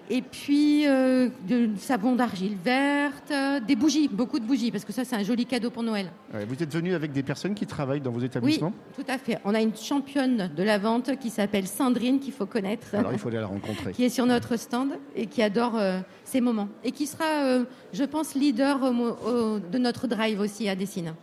Et 0.09 0.23
puis 0.23 0.87
euh, 0.87 1.29
du 1.47 1.71
savon 1.79 2.15
d'argile 2.15 2.57
verte, 2.65 3.31
euh, 3.33 3.61
des 3.61 3.75
bougies, 3.75 4.09
beaucoup 4.09 4.39
de 4.39 4.45
bougies, 4.45 4.71
parce 4.71 4.85
que 4.85 4.93
ça 4.93 5.05
c'est 5.05 5.17
un 5.17 5.23
joli 5.23 5.47
cadeau 5.47 5.71
pour 5.71 5.83
Noël. 5.83 6.07
Ouais, 6.33 6.45
Vous 6.45 6.63
êtes 6.63 6.73
venu 6.73 6.95
avec 6.95 7.13
des 7.13 7.23
personnes 7.23 7.55
qui 7.55 7.67
travaillent 7.67 8.01
dans 8.01 8.11
vos 8.13 8.21
Oui, 8.21 8.27
établissements 8.27 8.73
tout 8.95 9.05
à 9.09 9.19
fait. 9.19 9.39
On 9.45 9.55
a 9.55 9.61
une 9.61 9.75
championne 9.77 10.51
de 10.57 10.63
la 10.63 10.79
vente 10.79 11.19
qui 11.19 11.31
s'appelle 11.31 11.67
Sandrine, 11.67 12.21
qu'il 12.21 12.33
faut 12.33 12.47
connaître. 12.47 12.95
Alors 12.95 13.13
il 13.13 13.19
faut 13.19 13.29
aller 13.29 13.39
la 13.39 13.47
rencontrer. 13.47 13.93
qui 13.93 14.05
est 14.05 14.09
sur 14.09 14.27
notre 14.27 14.57
stand 14.57 14.91
et 15.15 15.27
qui 15.27 15.43
adore 15.43 15.77
euh, 15.77 15.99
ces 16.25 16.41
moments. 16.41 16.69
Et 16.85 16.93
qui 16.93 17.07
sera, 17.07 17.25
euh, 17.45 17.65
je 17.93 18.05
pense, 18.05 18.35
leader 18.35 18.83
au 18.83 18.93
mo- 18.93 19.17
au- 19.27 19.59
de 19.59 19.79
notre 19.79 20.07
drive 20.07 20.41
aussi 20.41 20.69
à 20.69 20.77
Dessine. 20.77 21.15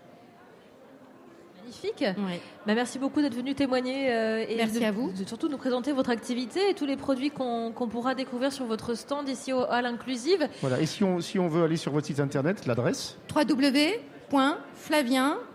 Bah, 2.65 2.75
merci 2.75 2.99
beaucoup 2.99 3.21
d'être 3.21 3.36
venu 3.36 3.55
témoigner 3.55 4.11
euh, 4.11 4.45
et 4.47 4.55
Merci 4.55 4.79
de- 4.79 4.86
à 4.86 4.91
vous. 4.91 5.11
de 5.11 5.27
surtout 5.27 5.49
nous 5.49 5.57
présenter 5.57 5.91
votre 5.91 6.09
activité 6.09 6.59
et 6.69 6.73
tous 6.73 6.86
les 6.86 6.95
produits 6.97 7.29
qu'on 7.31 7.71
pourra 7.91 8.15
découvrir 8.15 8.51
sur 8.53 8.65
votre 8.65 8.93
stand 8.95 9.27
ici 9.27 9.51
au 9.53 9.61
Hall 9.69 9.86
Inclusive. 9.86 10.47
Voilà. 10.61 10.79
Et 10.79 10.86
si 10.86 11.03
on, 11.03 11.19
si 11.19 11.39
on 11.39 11.47
veut 11.47 11.63
aller 11.63 11.77
sur 11.77 11.91
votre 11.91 12.07
site 12.07 12.19
internet, 12.19 12.65
l'adresse? 12.65 13.17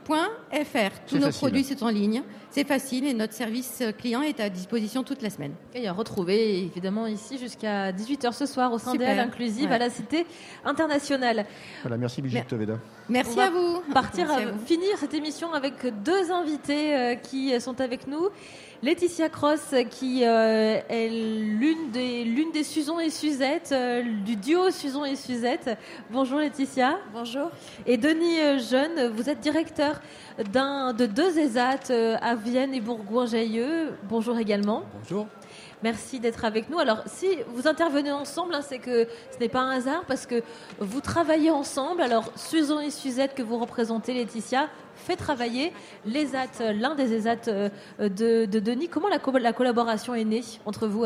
www.flavien.fr 0.09 0.91
Tous 1.07 1.17
nos 1.17 1.27
facile. 1.27 1.39
produits 1.39 1.65
sont 1.65 1.85
en 1.85 1.89
ligne. 1.89 2.23
C'est 2.51 2.67
facile 2.67 3.07
et 3.07 3.13
notre 3.15 3.35
service 3.35 3.83
client 3.99 4.23
est 4.23 4.41
à 4.41 4.49
disposition 4.49 5.03
toute 5.03 5.21
la 5.23 5.31
semaine. 5.31 5.53
Et 5.75 5.87
à 5.87 5.93
retrouver 5.93 6.59
évidemment 6.63 7.07
ici 7.07 7.39
jusqu'à 7.39 7.93
18h 7.93 8.33
ce 8.33 8.47
soir 8.47 8.73
au 8.73 8.79
sein 8.79 8.95
d'elle 8.95 9.19
inclusive 9.19 9.69
Ouais. 9.69 9.75
à 9.75 9.79
la 9.79 9.91
Cité 9.91 10.27
internationale. 10.65 11.45
Voilà, 11.83 11.97
merci 11.99 12.23
Brigitte 12.23 12.53
Veda. 12.55 12.79
Merci 13.09 13.33
On 13.35 13.37
va 13.37 13.45
à 13.47 13.51
vous. 13.51 13.81
Partir 13.93 14.27
Merci 14.29 14.45
à 14.45 14.49
à 14.49 14.53
vous. 14.53 14.65
finir 14.67 14.97
cette 14.99 15.15
émission 15.15 15.53
avec 15.53 15.75
deux 16.03 16.31
invités 16.33 16.95
euh, 16.97 17.15
qui 17.17 17.59
sont 17.61 17.81
avec 17.81 18.07
nous. 18.07 18.29
Laetitia 18.83 19.29
Cross, 19.29 19.75
qui 19.91 20.25
euh, 20.25 20.79
est 20.89 21.09
l'une 21.09 21.91
des, 21.91 22.23
l'une 22.25 22.53
des 22.53 22.63
Susan 22.63 23.01
et 23.01 23.11
Suzette, 23.11 23.71
euh, 23.73 24.03
du 24.25 24.37
duo 24.37 24.71
Susan 24.71 25.05
et 25.05 25.17
Suzette. 25.17 25.77
Bonjour 26.11 26.39
Laetitia. 26.39 26.99
Bonjour. 27.13 27.51
Et 27.87 27.97
Denis 27.97 28.39
Jeune, 28.71 29.09
vous 29.09 29.29
êtes 29.29 29.41
directeur 29.41 29.98
d'un, 30.53 30.93
de 30.93 31.07
deux 31.07 31.39
ESAT 31.39 31.91
euh, 31.91 32.17
à 32.21 32.35
Vienne 32.35 32.75
et 32.75 32.81
Bourgoin-Jallieu. 32.81 33.93
Bonjour 34.09 34.39
également. 34.39 34.83
Bonjour. 35.03 35.27
Merci 35.83 36.19
d'être 36.19 36.45
avec 36.45 36.69
nous. 36.71 36.79
Alors, 36.81 37.03
si 37.07 37.27
vous 37.55 37.69
intervenez 37.69 38.11
ensemble, 38.11 38.55
hein, 38.55 38.63
c'est 38.63 38.81
que 38.81 39.07
ce 39.33 39.39
n'est 39.39 39.49
pas 39.49 39.61
un 39.61 39.71
hasard 39.71 40.05
parce 40.09 40.27
que 40.27 40.43
vous 40.81 41.01
travaillez 41.01 41.51
ensemble. 41.53 42.03
Alors, 42.03 42.33
Susan 42.35 42.81
et 42.81 42.91
Suzette 42.91 43.35
que 43.35 43.43
vous 43.43 43.59
représentez, 43.59 44.13
Laetitia, 44.13 44.69
fait 44.97 45.15
travailler 45.15 45.73
les 46.05 46.23
ESAT, 46.23 46.73
l'un 46.73 46.97
des 46.97 47.15
ESAT 47.15 47.47
euh, 47.49 47.69
de, 48.01 48.47
de 48.47 48.59
Denis. 48.59 48.89
Comment 48.89 49.09
la, 49.09 49.21
co- 49.21 49.39
la 49.39 49.53
collaboration 49.53 50.15
est 50.15 50.25
née 50.25 50.43
entre 50.67 50.89
vous 50.89 51.05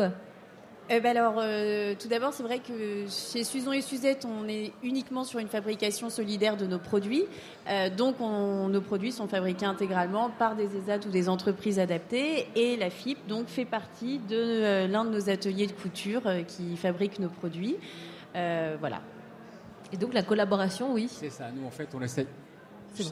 euh 0.93 0.97
Eh 0.97 1.01
ben 1.01 1.17
alors, 1.17 1.35
euh, 1.39 1.95
tout 1.99 2.07
d'abord, 2.07 2.33
c'est 2.33 2.43
vrai 2.43 2.59
que 2.59 3.05
chez 3.09 3.43
Suzon 3.43 3.73
et 3.73 3.81
Suzette, 3.81 4.25
on 4.25 4.47
est 4.47 4.71
uniquement 4.83 5.23
sur 5.23 5.39
une 5.39 5.47
fabrication 5.47 6.09
solidaire 6.09 6.55
de 6.57 6.65
nos 6.67 6.79
produits. 6.79 7.25
Euh, 7.69 7.89
donc, 7.89 8.15
on- 8.21 8.67
nos 8.69 8.81
produits 8.81 9.11
sont 9.11 9.27
fabriqués 9.27 9.65
intégralement 9.65 10.29
par 10.29 10.55
des 10.55 10.65
ESAT 10.77 11.07
ou 11.07 11.11
des 11.11 11.29
entreprises 11.29 11.79
adaptées. 11.79 12.47
Et 12.55 12.77
la 12.77 12.89
FIP, 12.89 13.27
donc, 13.27 13.47
fait 13.47 13.65
partie 13.65 14.19
de 14.19 14.35
euh, 14.37 14.87
l'un 14.87 15.05
de 15.05 15.09
nos 15.09 15.29
ateliers 15.29 15.67
de 15.67 15.71
couture 15.73 16.21
euh, 16.25 16.43
qui 16.43 16.75
fabrique 16.77 17.19
nos 17.19 17.29
produits. 17.29 17.75
Euh, 18.35 18.75
voilà. 18.79 19.01
Et 19.91 19.97
donc, 19.97 20.13
la 20.13 20.23
collaboration, 20.23 20.93
oui. 20.93 21.07
C'est 21.09 21.29
ça. 21.29 21.45
Nous, 21.55 21.65
en 21.67 21.71
fait, 21.71 21.89
on 21.93 22.01
essaie. 22.01 22.27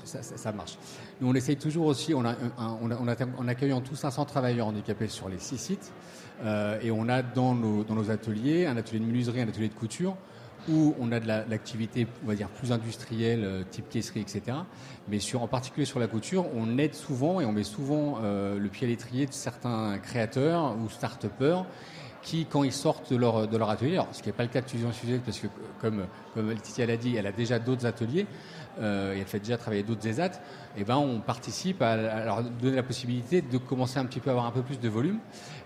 Ça, 0.05 0.21
ça- 0.21 0.37
ça 0.37 0.51
marche. 0.51 0.77
Nous, 1.19 1.27
on 1.27 1.33
essaye 1.33 1.57
toujours 1.57 1.87
aussi, 1.87 2.13
on 2.13 2.23
a, 2.23 2.29
un- 2.29 2.53
un- 2.59 2.77
on 2.83 2.91
a- 2.91 2.97
on 3.01 3.07
a- 3.07 3.15
en 3.39 3.47
accueillant 3.47 3.81
tous 3.81 3.95
500 3.95 4.25
travailleurs 4.25 4.67
handicapés 4.67 5.07
sur 5.07 5.27
les 5.27 5.39
six 5.39 5.57
sites, 5.57 5.91
et 6.81 6.91
on 6.91 7.07
a 7.09 7.21
dans 7.21 7.53
nos, 7.53 8.09
ateliers 8.09 8.65
un 8.65 8.77
atelier 8.77 8.99
de 8.99 9.05
menuiserie, 9.05 9.41
un 9.41 9.47
atelier 9.47 9.69
de 9.69 9.73
couture, 9.73 10.15
où 10.69 10.95
on 10.99 11.11
a 11.11 11.19
de 11.19 11.27
la- 11.27 11.45
l'activité, 11.45 12.07
on 12.23 12.27
va 12.27 12.35
dire, 12.35 12.47
plus 12.49 12.71
industrielle, 12.71 13.41
euh, 13.43 13.63
type 13.69 13.89
caisserie, 13.89 14.21
etc. 14.21 14.57
Mais 15.07 15.17
en 15.35 15.47
particulier 15.47 15.85
sur 15.85 15.99
la 15.99 16.07
couture, 16.07 16.45
on 16.55 16.77
aide 16.77 16.93
souvent 16.93 17.41
et 17.41 17.45
on 17.45 17.51
met 17.51 17.63
souvent 17.63 18.19
euh, 18.21 18.59
le 18.59 18.69
pied 18.69 18.85
à 18.85 18.89
l'étrier 18.89 19.25
de 19.25 19.33
certains 19.33 19.97
créateurs 19.97 20.75
ou 20.77 20.89
start-upers 20.89 21.65
qui, 22.21 22.45
quand 22.45 22.63
ils 22.63 22.71
sortent 22.71 23.11
de 23.11 23.17
leur, 23.17 23.47
de 23.47 23.57
leur 23.57 23.69
atelier, 23.69 23.99
ce 24.11 24.21
qui 24.21 24.29
n'est 24.29 24.33
pas 24.33 24.43
le 24.43 24.49
cas 24.49 24.61
de 24.61 24.69
Fusion 24.69 24.91
Sujet, 24.91 25.19
parce 25.23 25.39
que 25.39 25.47
comme, 25.79 26.05
comme 26.33 26.49
Laetitia 26.49 26.85
l'a 26.85 26.97
dit, 26.97 27.15
elle 27.15 27.27
a 27.27 27.31
déjà 27.31 27.59
d'autres 27.59 27.85
ateliers, 27.85 28.25
euh, 28.79 29.15
elle 29.17 29.25
fait 29.25 29.39
déjà 29.39 29.57
travailler 29.57 29.83
d'autres 29.83 30.07
ESAT, 30.07 30.31
et 30.77 30.83
ben 30.83 30.95
on 30.95 31.19
participe 31.19 31.81
à, 31.81 32.23
leur 32.23 32.43
donner 32.43 32.77
la 32.77 32.83
possibilité 32.83 33.41
de 33.41 33.57
commencer 33.57 33.99
un 33.99 34.05
petit 34.05 34.19
peu 34.19 34.29
à 34.29 34.33
avoir 34.33 34.45
un 34.45 34.51
peu 34.51 34.61
plus 34.61 34.79
de 34.79 34.87
volume. 34.87 35.19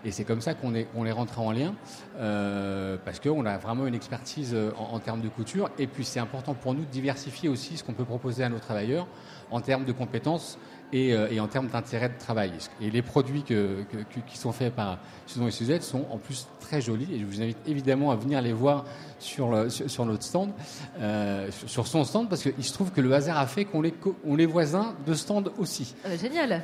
Et 0.04 0.10
c'est 0.10 0.24
comme 0.24 0.40
ça 0.40 0.54
qu'on 0.54 0.74
est, 0.74 0.88
on 0.94 1.04
les 1.04 1.12
rentre 1.12 1.38
en 1.38 1.52
lien, 1.52 1.74
euh, 2.18 2.96
parce 3.04 3.20
qu'on 3.20 3.44
a 3.46 3.58
vraiment 3.58 3.86
une 3.86 3.94
expertise 3.94 4.52
euh, 4.54 4.72
en, 4.78 4.94
en 4.94 4.98
termes 4.98 5.20
de 5.20 5.28
couture. 5.28 5.70
Et 5.78 5.86
puis 5.86 6.04
c'est 6.04 6.20
important 6.20 6.54
pour 6.54 6.74
nous 6.74 6.84
de 6.84 6.90
diversifier 6.90 7.48
aussi 7.48 7.76
ce 7.76 7.84
qu'on 7.84 7.92
peut 7.92 8.04
proposer 8.04 8.44
à 8.44 8.48
nos 8.48 8.58
travailleurs 8.58 9.06
en 9.50 9.60
termes 9.60 9.84
de 9.84 9.92
compétences 9.92 10.58
et, 10.92 11.12
euh, 11.14 11.28
et 11.30 11.40
en 11.40 11.48
termes 11.48 11.66
d'intérêt 11.68 12.08
de 12.08 12.18
travail. 12.18 12.52
Et 12.80 12.90
les 12.90 13.02
produits 13.02 13.42
que- 13.42 13.82
que- 13.90 13.96
que- 13.98 14.20
qui 14.26 14.38
sont 14.38 14.52
faits 14.52 14.72
par 14.74 14.98
Susan 15.26 15.46
et 15.48 15.50
Suzette 15.50 15.82
sont 15.82 16.04
en 16.12 16.18
plus 16.18 16.46
très 16.60 16.80
jolis. 16.80 17.08
Et 17.12 17.18
je 17.18 17.24
vous 17.24 17.42
invite 17.42 17.58
évidemment 17.66 18.10
à 18.12 18.16
venir 18.16 18.40
les 18.40 18.52
voir 18.52 18.84
sur, 19.18 19.50
le- 19.50 19.68
sur, 19.68 19.90
sur 19.90 20.04
notre 20.06 20.22
stand, 20.22 20.52
euh, 21.00 21.48
sur, 21.66 21.86
son 21.86 22.04
stand, 22.04 22.28
parce 22.28 22.42
qu'il 22.42 22.62
se 22.64 22.72
trouve 22.72 22.92
que 22.92 23.00
le 23.00 23.12
hasard 23.12 23.38
a 23.38 23.46
fait 23.46 23.64
qu'on 23.64 23.82
les, 23.82 23.92
co- 23.92 24.16
on 24.24 24.36
les 24.36 24.46
voisins 24.46 24.94
de 25.06 25.14
stand 25.14 25.50
aussi. 25.58 25.94
Ah 26.04 26.08
bah, 26.10 26.16
génial. 26.16 26.62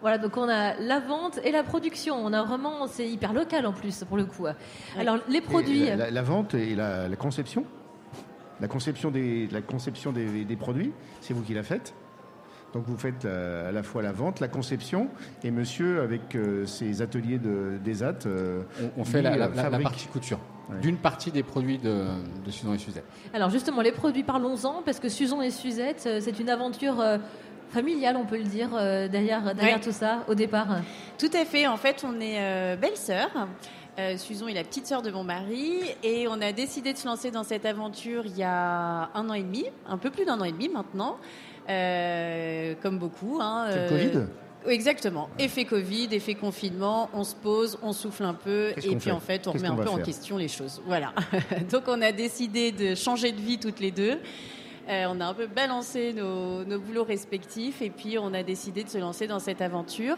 Voilà, 0.00 0.16
donc 0.18 0.36
on 0.38 0.48
a 0.48 0.74
la 0.80 0.98
vente 0.98 1.38
et 1.44 1.52
la 1.52 1.62
production. 1.62 2.16
On 2.16 2.32
a 2.32 2.42
vraiment, 2.42 2.86
c'est 2.86 3.06
hyper 3.08 3.32
local 3.34 3.66
en 3.66 3.72
plus 3.72 4.02
pour 4.04 4.16
le 4.16 4.24
coup. 4.24 4.46
Alors 4.98 5.18
les 5.28 5.42
produits. 5.42 5.84
La, 5.86 5.96
la- 5.96 6.10
la 6.10 6.22
vente 6.22 6.54
et 6.54 6.74
la, 6.74 7.06
la 7.06 7.16
conception 7.16 7.64
La 8.60 8.66
conception 8.68 9.10
des, 9.10 9.46
la 9.52 9.60
conception 9.62 10.10
des, 10.10 10.44
des 10.44 10.56
produits, 10.56 10.92
c'est 11.20 11.34
vous 11.34 11.42
qui 11.42 11.54
la 11.54 11.62
faites 11.62 11.92
donc 12.72 12.84
vous 12.86 12.96
faites 12.96 13.24
euh, 13.24 13.68
à 13.68 13.72
la 13.72 13.82
fois 13.82 14.02
la 14.02 14.12
vente, 14.12 14.40
la 14.40 14.48
conception, 14.48 15.08
et 15.42 15.50
monsieur 15.50 16.00
avec 16.02 16.34
euh, 16.34 16.66
ses 16.66 17.02
ateliers 17.02 17.38
de, 17.38 17.78
des 17.82 18.02
AT. 18.02 18.26
euh, 18.26 18.62
On, 18.96 19.00
on 19.02 19.04
fait 19.04 19.22
la, 19.22 19.48
partie 19.80 20.06
couture 20.06 20.38
d'une 20.80 20.98
partie 20.98 21.32
des 21.32 21.42
produits 21.42 21.78
de, 21.78 22.04
de 22.44 22.50
Susan 22.52 22.72
et 22.74 22.78
Suzette. 22.78 23.04
Alors 23.34 23.50
justement, 23.50 23.82
les 23.82 23.90
produits, 23.90 24.22
parlons-en, 24.22 24.82
parce 24.84 25.00
que 25.00 25.08
Susan 25.08 25.42
et 25.42 25.50
Suzette, 25.50 26.08
c'est 26.20 26.38
une 26.38 26.48
aventure 26.48 27.00
euh, 27.00 27.18
familiale, 27.70 28.16
on 28.16 28.24
peut 28.24 28.38
le 28.38 28.44
dire, 28.44 28.70
derrière, 28.70 29.52
derrière 29.54 29.76
Ouais. 29.76 29.80
tout 29.82 29.90
ça, 29.92 30.24
au 30.28 30.34
départ. 30.36 30.68
Tout 31.18 31.30
à 31.34 31.44
fait. 31.44 31.66
En 31.66 31.76
fait, 31.76 32.04
on 32.06 32.20
est 32.20 32.36
euh, 32.38 32.76
belle-sœur. 32.76 33.28
Euh, 33.98 34.16
Susan 34.16 34.46
est 34.46 34.54
la 34.54 34.62
petite 34.62 34.86
sœur 34.86 35.02
de 35.02 35.10
mon 35.10 35.24
mari 35.24 35.74
et 36.04 36.26
on 36.28 36.40
a 36.40 36.52
décidé 36.52 36.92
de 36.92 36.98
se 36.98 37.06
lancer 37.06 37.32
dans 37.32 37.42
cette 37.42 37.66
aventure 37.66 38.22
il 38.24 38.36
y 38.38 38.44
a 38.44 39.10
un 39.14 39.28
an 39.28 39.34
et 39.34 39.42
demi, 39.42 39.64
un 39.88 39.98
peu 39.98 40.10
plus 40.10 40.24
d'un 40.24 40.40
an 40.40 40.44
et 40.44 40.52
demi 40.52 40.68
maintenant, 40.68 41.16
comme 41.66 42.98
beaucoup. 42.98 43.38
Hein, 43.40 43.68
le 43.68 43.76
euh, 43.76 43.88
Covid 43.88 44.26
Exactement. 44.66 45.30
Effet 45.38 45.64
Covid, 45.64 46.08
effet 46.12 46.34
confinement, 46.34 47.08
on 47.14 47.24
se 47.24 47.34
pose, 47.34 47.78
on 47.82 47.94
souffle 47.94 48.24
un 48.24 48.34
peu 48.34 48.72
et 48.76 48.96
puis 48.96 49.10
en 49.10 49.20
fait 49.20 49.48
on 49.48 49.52
remet 49.52 49.68
un 49.68 49.76
peu 49.76 49.88
en 49.88 49.98
question 49.98 50.36
les 50.36 50.48
choses. 50.48 50.82
Voilà. 50.86 51.14
Donc 51.70 51.84
on 51.86 52.02
a 52.02 52.12
décidé 52.12 52.70
de 52.70 52.94
changer 52.94 53.32
de 53.32 53.40
vie 53.40 53.58
toutes 53.58 53.80
les 53.80 53.90
deux. 53.90 54.18
Euh, 54.88 55.06
on 55.08 55.20
a 55.20 55.26
un 55.26 55.34
peu 55.34 55.46
balancé 55.46 56.12
nos, 56.12 56.64
nos 56.64 56.78
boulots 56.78 57.04
respectifs 57.04 57.80
et 57.80 57.90
puis 57.90 58.18
on 58.18 58.34
a 58.34 58.42
décidé 58.42 58.84
de 58.84 58.88
se 58.88 58.98
lancer 58.98 59.26
dans 59.26 59.38
cette 59.38 59.62
aventure. 59.62 60.16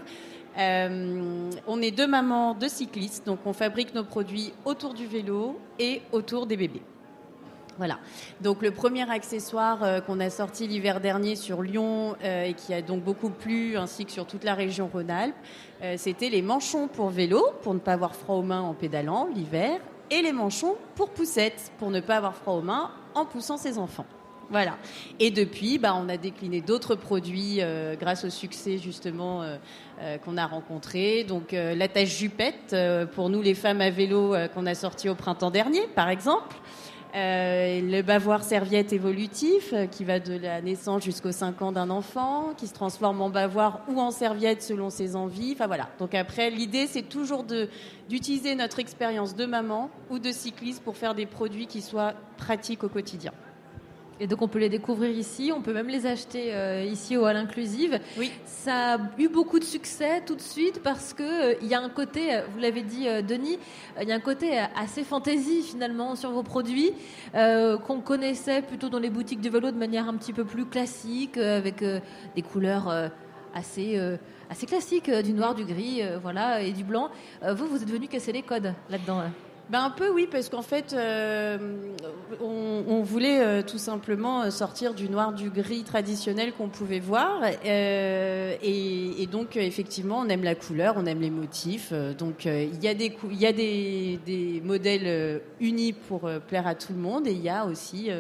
Euh, 0.59 1.51
on 1.67 1.81
est 1.81 1.91
deux 1.91 2.07
mamans, 2.07 2.55
deux 2.55 2.69
cyclistes, 2.69 3.25
donc 3.27 3.41
on 3.47 3.53
fabrique 3.53 3.95
nos 3.95 4.05
produits 4.05 4.53
autour 4.65 4.93
du 4.93 5.07
vélo 5.07 5.59
et 5.79 6.03
autour 6.13 6.47
des 6.47 6.57
bébés. 6.57 6.83
Voilà. 7.79 7.99
Donc 8.41 8.63
le 8.63 8.71
premier 8.71 9.11
accessoire 9.11 9.83
euh, 9.83 10.01
qu'on 10.01 10.21
a 10.21 10.31
sorti 10.31 10.67
l'hiver 10.67 11.01
dernier 11.01 11.37
sur 11.37 11.63
Lyon 11.63 12.17
euh, 12.23 12.45
et 12.45 12.55
qui 12.55 12.75
a 12.75 12.83
donc 12.83 13.03
beaucoup 13.03 13.31
plu, 13.31 13.77
ainsi 13.77 14.05
que 14.05 14.13
sur 14.13 14.27
toute 14.27 14.45
la 14.45 14.55
région 14.55 14.91
Rhône-Alpes, 14.93 15.35
euh, 15.83 15.95
c'était 15.97 16.29
les 16.29 16.43
manchons 16.43 16.89
pour 16.89 17.09
vélo, 17.09 17.43
pour 17.63 17.75
ne 17.75 17.79
pas 17.79 17.95
avoir 17.95 18.15
froid 18.15 18.37
aux 18.37 18.43
mains 18.43 18.61
en 18.61 18.75
pédalant 18.75 19.29
l'hiver, 19.35 19.81
et 20.11 20.21
les 20.21 20.33
manchons 20.33 20.77
pour 20.95 21.11
poussettes, 21.11 21.73
pour 21.79 21.91
ne 21.91 22.01
pas 22.01 22.17
avoir 22.17 22.37
froid 22.37 22.55
aux 22.55 22.63
mains 22.63 22.91
en 23.15 23.25
poussant 23.25 23.57
ses 23.57 23.79
enfants. 23.79 24.07
Voilà. 24.51 24.77
Et 25.19 25.31
depuis, 25.31 25.79
bah, 25.79 25.95
on 25.97 26.11
a 26.11 26.19
décliné 26.19 26.61
d'autres 26.61 26.95
produits 26.95 27.61
grâce 27.99 28.27
au 28.27 28.29
succès 28.29 28.77
justement 28.77 29.43
qu'on 30.23 30.37
a 30.37 30.45
rencontré. 30.45 31.25
Donc 31.25 31.53
la 31.53 31.89
tâche 31.89 32.19
jupette 32.19 32.77
pour 33.15 33.31
nous 33.31 33.41
les 33.41 33.55
femmes 33.55 33.81
à 33.81 33.89
vélo 33.89 34.35
qu'on 34.53 34.67
a 34.67 34.75
sorti 34.75 35.09
au 35.09 35.15
printemps 35.15 35.51
dernier, 35.51 35.87
par 35.95 36.11
exemple. 36.11 36.55
Euh, 37.15 37.83
le 37.83 38.01
bavoir 38.01 38.43
serviette 38.43 38.95
évolutif 38.95 39.75
euh, 39.75 39.85
qui 39.85 40.03
va 40.03 40.19
de 40.19 40.33
la 40.33 40.63
naissance 40.63 41.03
jusqu'aux 41.03 41.31
5 41.31 41.61
ans 41.61 41.71
d'un 41.71 41.91
enfant, 41.91 42.55
qui 42.57 42.67
se 42.67 42.73
transforme 42.73 43.21
en 43.21 43.29
bavoir 43.29 43.83
ou 43.89 44.01
en 44.01 44.11
serviette 44.11 44.63
selon 44.63 44.89
ses 44.89 45.15
envies. 45.15 45.53
Enfin 45.53 45.67
voilà. 45.67 45.91
Donc 45.99 46.15
après, 46.15 46.49
l'idée 46.49 46.87
c'est 46.87 47.03
toujours 47.03 47.45
d'utiliser 48.09 48.55
notre 48.55 48.79
expérience 48.79 49.35
de 49.35 49.45
maman 49.45 49.91
ou 50.09 50.19
de 50.19 50.33
cycliste 50.33 50.83
pour 50.83 50.97
faire 50.97 51.15
des 51.15 51.27
produits 51.27 51.67
qui 51.67 51.83
soient 51.83 52.15
pratiques 52.39 52.83
au 52.83 52.89
quotidien. 52.89 53.33
Et 54.21 54.27
donc 54.27 54.43
on 54.43 54.49
peut 54.49 54.59
les 54.59 54.69
découvrir 54.69 55.11
ici, 55.11 55.53
on 55.55 55.63
peut 55.63 55.73
même 55.73 55.89
les 55.89 56.07
acheter 56.07 56.55
euh, 56.55 56.85
ici 56.85 57.17
au 57.17 57.27
Hall 57.27 57.37
Inclusive. 57.37 57.99
Oui. 58.19 58.31
Ça 58.45 58.95
a 58.95 58.99
eu 59.19 59.29
beaucoup 59.29 59.59
de 59.59 59.65
succès 59.65 60.23
tout 60.25 60.37
de 60.37 60.41
suite 60.41 60.83
parce 60.83 61.13
que 61.13 61.23
euh, 61.23 61.55
il 61.61 61.69
y 61.69 61.75
a 61.75 61.81
un 61.81 61.89
côté, 61.89 62.35
euh, 62.35 62.43
vous 62.53 62.59
l'avez 62.61 62.83
dit 62.83 63.09
euh, 63.09 63.23
Denis, 63.23 63.59
il 64.01 64.09
y 64.09 64.13
a 64.13 64.15
un 64.15 64.21
côté 64.21 64.59
assez 64.77 65.03
fantaisie 65.03 65.63
finalement 65.63 66.15
sur 66.15 66.31
vos 66.31 66.43
produits 66.43 66.93
qu'on 67.35 68.01
connaissait 68.01 68.63
plutôt 68.63 68.89
dans 68.89 68.99
les 68.99 69.11
boutiques 69.11 69.41
de 69.41 69.51
vélo 69.51 69.71
de 69.71 69.77
manière 69.77 70.09
un 70.09 70.15
petit 70.15 70.33
peu 70.33 70.45
plus 70.45 70.67
classique 70.67 71.37
avec 71.37 71.83
des 71.83 72.43
couleurs 72.43 73.11
assez 73.55 73.99
assez 74.51 74.67
classiques, 74.67 75.11
du 75.11 75.33
noir, 75.33 75.55
du 75.55 75.65
gris, 75.65 76.03
voilà, 76.23 76.63
et 76.63 76.73
du 76.73 76.85
blanc. 76.85 77.11
Vous, 77.43 77.67
vous 77.67 77.83
êtes 77.83 77.91
venu 77.91 78.09
casser 78.09 78.33
les 78.33 78.43
codes 78.43 78.75
là-dedans. 78.91 79.19
là. 79.19 79.31
Ben 79.73 79.85
un 79.85 79.91
peu 79.91 80.11
oui, 80.11 80.29
parce 80.31 80.51
qu'en 80.51 80.61
fait, 80.61 80.93
euh, 80.93 81.57
on, 82.43 83.03
voulait 83.03 83.41
euh, 83.41 83.63
tout 83.63 83.79
simplement 83.79 84.43
euh, 84.43 84.51
sortir 84.51 84.93
du 84.93 85.09
noir, 85.09 85.33
du 85.33 85.49
gris 85.49 85.83
traditionnel 85.83 86.53
qu'on 86.53 86.69
pouvait 86.69 87.01
voir, 87.01 87.41
et, 87.65 89.27
donc 89.33 89.57
effectivement, 89.57 90.19
on 90.19 90.29
aime 90.29 90.45
la 90.45 90.55
couleur, 90.55 90.97
on 90.99 91.07
aime 91.07 91.23
les 91.23 91.31
motifs. 91.31 91.95
donc 92.19 92.45
il 92.45 92.85
y 92.85 92.89
a 92.89 92.93
des 92.93 93.17
il 93.31 93.41
y 93.41 93.47
a 93.47 93.53
des, 93.53 94.21
des 94.27 94.61
modèles 94.63 95.41
unis 95.59 95.95
pour 95.95 96.29
plaire 96.49 96.67
à 96.67 96.75
tout 96.75 96.93
le 96.93 96.99
monde, 96.99 97.27
et 97.27 97.33
il 97.33 97.41
y 97.41 97.49
a 97.49 97.65
aussi 97.65 98.11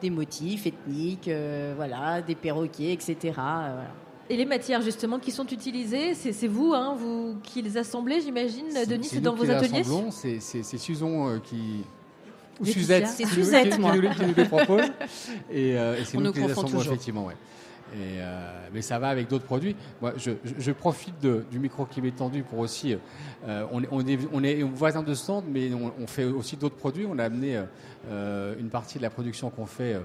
des 0.00 0.08
motifs 0.08 0.66
ethniques, 0.66 1.30
voilà, 1.76 2.22
des 2.22 2.34
perroquets, 2.34 2.94
etc. 2.94 3.16
voilà. 3.34 3.90
Et 4.32 4.36
les 4.38 4.46
matières 4.46 4.80
justement 4.80 5.18
qui 5.18 5.30
sont 5.30 5.46
utilisées, 5.46 6.14
c'est 6.14 6.32
c'est 6.32 6.46
vous, 6.48 6.72
hein, 6.72 6.96
vous 6.98 7.36
qui 7.42 7.60
les 7.60 7.76
assemblez, 7.76 8.22
j'imagine, 8.22 8.64
Denis, 8.88 9.04
c'est 9.04 9.20
dans 9.20 9.34
vos 9.34 9.50
ateliers 9.50 9.82
C'est 10.10 10.40
c'est- 10.40 10.62
c'est 10.62 10.78
Suzon 10.78 11.28
euh, 11.28 11.38
qui. 11.38 11.84
Ou. 12.58 12.64
Suzette. 12.64 13.06
C'est 13.08 13.24
qui 13.24 13.28
nous- 13.28 13.34
Suzette, 13.44 13.74
qui- 13.74 13.80
moi. 13.80 13.92
Qui 13.92 13.98
nous, 14.00 14.10
qui 14.14 14.24
nous 14.24 14.34
les 14.34 14.44
propose. 14.46 14.82
Et, 15.50 15.76
euh, 15.76 15.96
et 16.00 16.04
c'est 16.06 16.16
On 16.16 16.20
nous 16.20 16.26
nous 16.28 16.32
qui 16.32 16.38
les 16.40 16.46
confond 16.46 16.60
assemblons, 16.62 16.78
toujours. 16.78 16.92
effectivement, 16.94 17.26
ouais. 17.26 17.34
Euh, 17.94 18.68
mais 18.72 18.82
ça 18.82 18.98
va 18.98 19.08
avec 19.08 19.28
d'autres 19.28 19.44
produits. 19.44 19.76
Moi, 20.00 20.14
je, 20.16 20.72
profite 20.72 21.14
du 21.20 21.58
micro 21.58 21.84
qui 21.84 22.00
m'est 22.00 22.16
tendu 22.16 22.42
pour 22.42 22.58
aussi. 22.60 22.96
euh, 23.46 23.66
on, 23.70 24.06
est, 24.44 24.62
voisins 24.62 25.02
de 25.02 25.14
stand, 25.14 25.44
mais 25.48 25.70
on, 25.74 26.06
fait 26.06 26.24
aussi 26.24 26.56
d'autres 26.56 26.76
produits. 26.76 27.06
On 27.08 27.18
a 27.18 27.24
amené 27.24 27.62
euh, 28.08 28.54
une 28.58 28.70
partie 28.70 28.98
de 28.98 29.02
la 29.02 29.10
production 29.10 29.50
qu'on 29.50 29.66
fait 29.66 30.00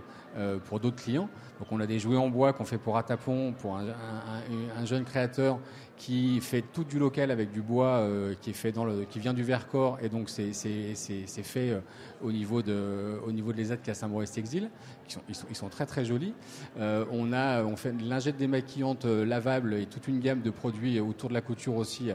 pour 0.66 0.80
d'autres 0.80 1.02
clients. 1.02 1.30
Donc, 1.60 1.70
on 1.72 1.80
a 1.80 1.88
des 1.88 1.98
jouets 1.98 2.18
en 2.18 2.30
bois 2.30 2.54
qu'on 2.54 2.66
fait 2.66 2.78
pour 2.78 2.98
Atapon, 2.98 3.54
pour 3.54 3.78
un 3.78 4.86
jeune 4.86 5.04
créateur 5.04 5.60
qui 5.98 6.40
fait 6.42 6.64
tout 6.74 6.84
du 6.84 7.00
local 7.00 7.32
avec 7.32 7.52
du 7.52 7.62
bois 7.62 7.98
euh, 7.98 8.36
qui 8.40 8.52
est 8.52 8.54
fait 8.54 8.72
dans 8.72 8.86
le, 8.86 9.04
qui 9.06 9.20
vient 9.20 9.34
du 9.34 9.44
Vercors 9.44 9.98
et 10.02 10.10
donc 10.10 10.30
c'est 10.30 10.54
fait 10.54 11.72
euh, 11.72 11.80
au 12.22 12.32
niveau 12.32 12.62
de 12.62 13.20
au 13.26 13.32
niveau 13.32 13.52
de 13.52 13.58
qui 13.58 13.72
est 13.72 13.90
à 13.90 13.94
Saint-Maurice-Texile. 13.94 14.70
Ils 15.08 15.12
sont, 15.12 15.22
ils, 15.28 15.36
sont, 15.36 15.48
ils 15.50 15.56
sont 15.56 15.70
très 15.70 15.86
très 15.86 16.06
jolis. 16.06 16.34
Euh, 16.80 17.06
on 17.12 17.34
a 17.34 17.64
on 17.64 17.76
fait 17.76 17.90
une 17.90 18.08
lingette 18.08 18.38
démaquillante 18.38 19.06
lavable 19.06 19.74
et 19.74 19.88
toute 19.88 20.08
une 20.08 20.20
gamme 20.20 20.42
de 20.42 20.52
produits 20.52 21.00
autour 21.00 21.30
de 21.30 21.34
la 21.34 21.42
couture 21.42 21.76
aussi 21.76 22.12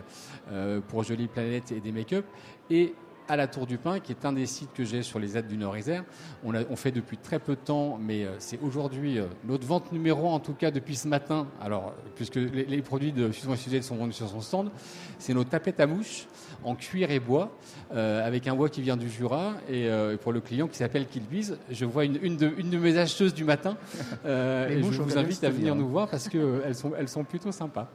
pour 0.88 1.02
Jolie 1.02 1.26
Planète 1.26 1.72
et 1.72 1.80
des 1.80 1.92
make-up 1.92 2.24
et 2.70 2.94
à 3.28 3.36
la 3.36 3.46
Tour 3.46 3.66
du 3.66 3.78
Pin, 3.78 4.00
qui 4.00 4.12
est 4.12 4.24
un 4.24 4.32
des 4.32 4.46
sites 4.46 4.72
que 4.72 4.84
j'ai 4.84 5.02
sur 5.02 5.18
les 5.18 5.36
aides 5.36 5.48
du 5.48 5.56
Nord-Isère. 5.56 6.04
On, 6.44 6.76
fait 6.76 6.90
depuis 6.90 7.16
très 7.16 7.38
peu 7.38 7.54
de 7.54 7.60
temps, 7.60 7.98
mais 8.00 8.24
euh, 8.24 8.34
c'est 8.38 8.60
aujourd'hui 8.60 9.18
euh, 9.18 9.26
notre 9.44 9.66
vente 9.66 9.92
numéro 9.92 10.28
un, 10.28 10.32
en 10.32 10.40
tout 10.40 10.54
cas 10.54 10.70
depuis 10.70 10.96
ce 10.96 11.08
matin. 11.08 11.46
Alors, 11.60 11.94
puisque 12.16 12.36
les, 12.36 12.64
les 12.64 12.82
produits 12.82 13.12
de 13.12 13.30
Fusion 13.30 13.54
et 13.54 13.56
Suzette 13.56 13.84
sont 13.84 13.96
vendus 13.96 14.12
sur 14.12 14.28
son 14.28 14.40
stand, 14.40 14.70
c'est 15.18 15.34
nos 15.34 15.44
tapettes 15.44 15.80
à 15.80 15.86
mouches 15.86 16.26
en 16.64 16.74
cuir 16.74 17.10
et 17.10 17.20
bois, 17.20 17.56
euh, 17.94 18.26
avec 18.26 18.46
un 18.46 18.54
bois 18.54 18.68
qui 18.68 18.82
vient 18.82 18.96
du 18.96 19.08
Jura, 19.08 19.54
et 19.68 19.88
euh, 19.88 20.16
pour 20.16 20.32
le 20.32 20.40
client 20.40 20.68
qui 20.68 20.76
s'appelle 20.76 21.06
Kilbiz. 21.06 21.58
Je 21.70 21.84
vois 21.84 22.04
une, 22.04 22.18
une, 22.22 22.36
de, 22.36 22.52
une 22.56 22.70
de 22.70 22.78
mes 22.78 22.96
acheteuses 22.96 23.34
du 23.34 23.44
matin, 23.44 23.76
euh, 24.24 24.68
et 24.68 24.82
je 24.82 25.02
vous 25.02 25.18
invite 25.18 25.44
à 25.44 25.50
venir 25.50 25.74
nous 25.74 25.88
voir 25.88 26.08
parce 26.08 26.28
qu'elles 26.28 26.74
sont, 26.74 26.92
elles 26.96 27.08
sont 27.08 27.24
plutôt 27.24 27.52
sympas. 27.52 27.90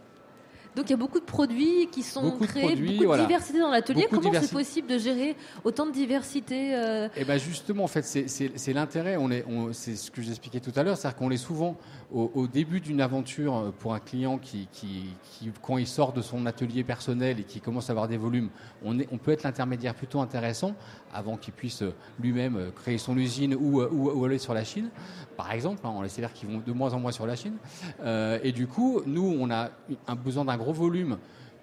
Donc 0.78 0.86
il 0.88 0.92
y 0.92 0.94
a 0.94 0.98
beaucoup 0.98 1.20
de 1.20 1.26
produits 1.26 1.88
qui 1.92 2.04
sont 2.04 2.22
Beaucoup 2.22 2.44
de 2.46 2.50
créés, 2.52 2.64
produits, 2.68 2.88
beaucoup 2.92 3.02
de 3.02 3.06
voilà. 3.08 3.26
diversité 3.26 3.60
dans 3.60 3.72
l'atelier. 3.72 4.08
Comment 4.10 4.32
c'est 4.34 4.52
possible 4.52 4.88
de 4.88 4.98
gérer 5.00 5.36
autant 5.64 5.88
de 5.88 5.92
diversité 5.92 6.76
euh, 6.76 7.10
Et 7.18 7.26
ben 7.26 7.38
justement, 7.40 7.84
en 7.84 7.88
fait, 7.88 8.04
c'est- 8.04 8.74
l'intérêt. 8.74 9.18
On 9.18 9.32
est, 9.32 9.44
on- 9.50 9.74
c'est 9.74 9.96
ce 9.96 10.12
que 10.12 10.22
j'expliquais 10.22 10.60
tout 10.60 10.72
à 10.76 10.84
l'heure, 10.84 10.96
c'est-à-dire 10.96 11.18
qu'on 11.18 11.32
est 11.32 11.38
souvent 11.38 11.76
au, 12.14 12.32
au 12.36 12.48
début 12.48 12.80
d'une 12.80 13.02
aventure 13.02 13.56
euh, 13.58 13.72
pour 13.80 13.94
un 13.96 14.00
client 14.00 14.38
qui, 14.38 14.68
qui, 14.72 15.06
qui, 15.24 15.50
quand 15.64 15.78
il 15.78 15.88
sort 15.88 16.14
de 16.14 16.22
son 16.22 16.46
atelier 16.46 16.84
personnel 16.84 17.40
et 17.40 17.44
qui 17.44 17.60
commence 17.60 17.90
à 17.90 17.94
avoir 17.94 18.08
des 18.08 18.18
volumes, 18.18 18.50
on, 18.86 19.00
est, 19.00 19.08
on 19.12 19.18
peut 19.18 19.32
être 19.32 19.44
l'intermédiaire 19.44 19.96
plutôt 19.96 20.20
intéressant 20.22 20.76
avant 21.14 21.38
qu'il 21.38 21.54
puisse 21.54 21.82
euh, 21.82 21.94
lui-même 22.20 22.72
créer 22.76 23.00
son 23.00 23.18
usine 23.18 23.56
ou, 23.56 23.82
ou, 23.82 24.12
ou 24.12 24.26
aller 24.26 24.38
sur 24.38 24.54
la 24.54 24.64
Chine, 24.64 24.90
par 25.36 25.52
exemple. 25.52 25.80
hein, 25.86 25.92
on 25.96 26.02
laisse 26.04 26.16
dire 26.16 26.32
qu'ils 26.34 26.50
vont 26.50 26.62
de 26.66 26.72
moins 26.72 26.94
en 26.94 27.00
moins 27.00 27.12
sur 27.12 27.26
la 27.26 27.36
Chine. 27.36 27.56
Euh, 28.04 28.38
et 28.44 28.52
du 28.52 28.68
coup, 28.68 29.02
nous, 29.08 29.36
on 29.40 29.50
a 29.50 29.70
un 30.08 30.16
besoin 30.16 30.46
d'un 30.46 30.58
gros 30.58 30.67
volume 30.74 31.18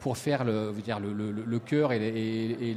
pour 0.04 0.18
faire 0.18 0.44
le, 0.44 0.70
le, 1.46 1.58
cœur 1.58 1.92
et, 1.92 2.76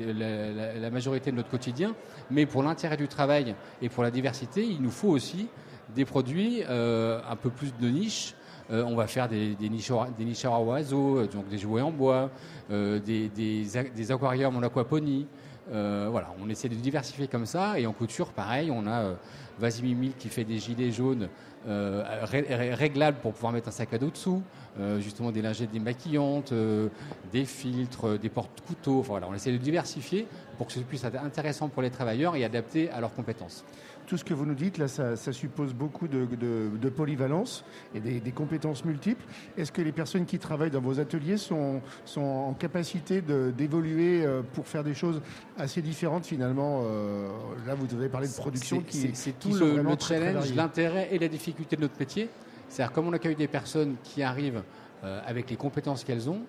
la, 0.80 0.90
majorité 0.90 1.30
de 1.30 1.36
notre 1.36 1.50
quotidien. 1.50 1.94
Mais 2.32 2.46
pour 2.46 2.64
l'intérêt 2.64 2.96
du 2.96 3.10
travail 3.10 3.54
et 3.82 3.90
pour 3.90 4.02
la 4.02 4.12
diversité, 4.12 4.66
il 4.66 4.82
nous 4.82 4.92
faut 4.92 5.10
aussi 5.10 5.50
des 5.94 6.06
produits 6.06 6.64
euh, 6.70 7.20
un 7.30 7.36
peu 7.36 7.50
plus 7.50 7.74
de 7.82 7.90
niche. 7.90 8.34
Euh, 8.72 8.86
on 8.86 8.96
va 8.96 9.08
faire 9.08 9.28
des, 9.28 9.56
des, 9.56 9.68
nichoirs, 9.68 10.08
des 10.18 10.46
à 10.46 10.60
oiseaux, 10.60 11.18
euh, 11.18 11.28
donc 11.28 11.50
des 11.50 11.58
jouets 11.58 11.82
en 11.82 11.92
bois, 11.92 12.30
des, 12.70 14.12
aquariums 14.12 14.56
en 14.56 14.64
aquaponie. 14.64 15.28
Voilà, 15.70 16.34
on 16.42 16.50
essaie 16.50 16.70
de 16.70 16.76
diversifier 16.76 17.28
comme 17.28 17.46
ça. 17.46 17.78
Et 17.78 17.86
en 17.86 17.92
couture, 17.92 18.32
pareil, 18.32 18.72
on 18.72 18.88
a 18.88 19.16
Vasimimil 19.60 20.14
qui 20.18 20.30
fait 20.30 20.46
des 20.46 20.60
gilets 20.60 20.92
jaunes 20.92 21.28
euh, 21.68 22.04
ré- 22.24 22.46
ré- 22.50 22.74
réglables 22.74 23.18
pour 23.22 23.34
pouvoir 23.34 23.54
mettre 23.54 23.68
un 23.70 23.72
sac 23.72 23.94
à 23.94 23.98
dos 23.98 24.10
dessous, 24.10 24.42
euh, 24.80 25.00
justement 25.00 25.32
des 25.32 25.42
lingettes 25.42 25.72
démaquillantes, 25.72 26.52
euh, 26.52 26.90
des 27.32 27.46
filtres, 27.46 28.08
euh, 28.08 28.18
des 28.18 28.30
porte-couteaux. 28.30 29.00
Enfin, 29.00 29.20
on 29.28 29.34
essaie 29.34 29.52
de 29.52 29.58
diversifier 29.58 30.28
pour 30.58 30.68
que 30.68 30.74
ce 30.74 30.80
puisse 30.80 31.04
être 31.04 31.24
intéressant 31.24 31.68
pour 31.70 31.82
les 31.82 31.90
travailleurs 31.90 32.36
et 32.36 32.44
adapté 32.46 32.90
à 32.92 33.02
leurs 33.02 33.14
compétences. 33.14 33.64
Tout 34.08 34.16
ce 34.18 34.24
que 34.24 34.34
vous 34.34 34.46
nous 34.46 34.56
dites, 34.56 34.78
là, 34.78 34.88
ça, 34.88 35.18
ça 35.18 35.34
suppose 35.34 35.74
beaucoup 35.74 36.08
de, 36.08 36.26
de- 36.26 36.70
de 36.82 36.90
polyvalence 36.90 37.66
et 37.94 38.00
des, 38.00 38.22
des 38.22 38.32
compétences 38.32 38.86
multiples. 38.86 39.24
Est-ce 39.58 39.72
que 39.72 39.82
les 39.82 39.92
personnes 39.92 40.26
qui 40.26 40.40
travaillent 40.40 40.72
dans 40.72 40.80
vos 40.82 41.00
ateliers 41.02 41.36
sont, 41.36 41.82
sont 42.06 42.22
en 42.22 42.54
capacité 42.54 43.22
d'évoluer 43.22 44.26
euh, 44.26 44.42
pour 44.54 44.66
faire 44.66 44.86
des 44.86 44.94
choses 44.94 45.22
assez 45.58 45.82
différentes 45.82 46.26
finalement 46.26 46.84
euh, 46.86 47.28
Là, 47.66 47.76
vous 47.76 47.94
avez 47.98 48.08
parlé 48.08 48.28
de 48.30 48.34
production 48.34 48.80
qui 48.82 48.98
c'est- 48.98 49.32
qui 49.34 49.34
tout 49.34 49.50
le, 49.56 49.84
challenge, 50.00 50.54
l'intérêt 50.56 51.10
et 51.12 51.20
la 51.20 51.28
difficulté 51.28 51.76
de 51.76 51.82
notre 51.82 52.00
métier. 52.00 52.30
C'est-à-dire 52.70 52.94
comme 52.94 53.08
on 53.08 53.14
accueille 53.14 53.36
des 53.36 53.48
personnes 53.50 53.96
qui 54.04 54.24
arrivent 54.24 54.64
euh, 55.04 55.20
avec 55.28 55.50
les 55.50 55.58
compétences 55.58 56.04
qu'elles 56.06 56.30
ont 56.30 56.42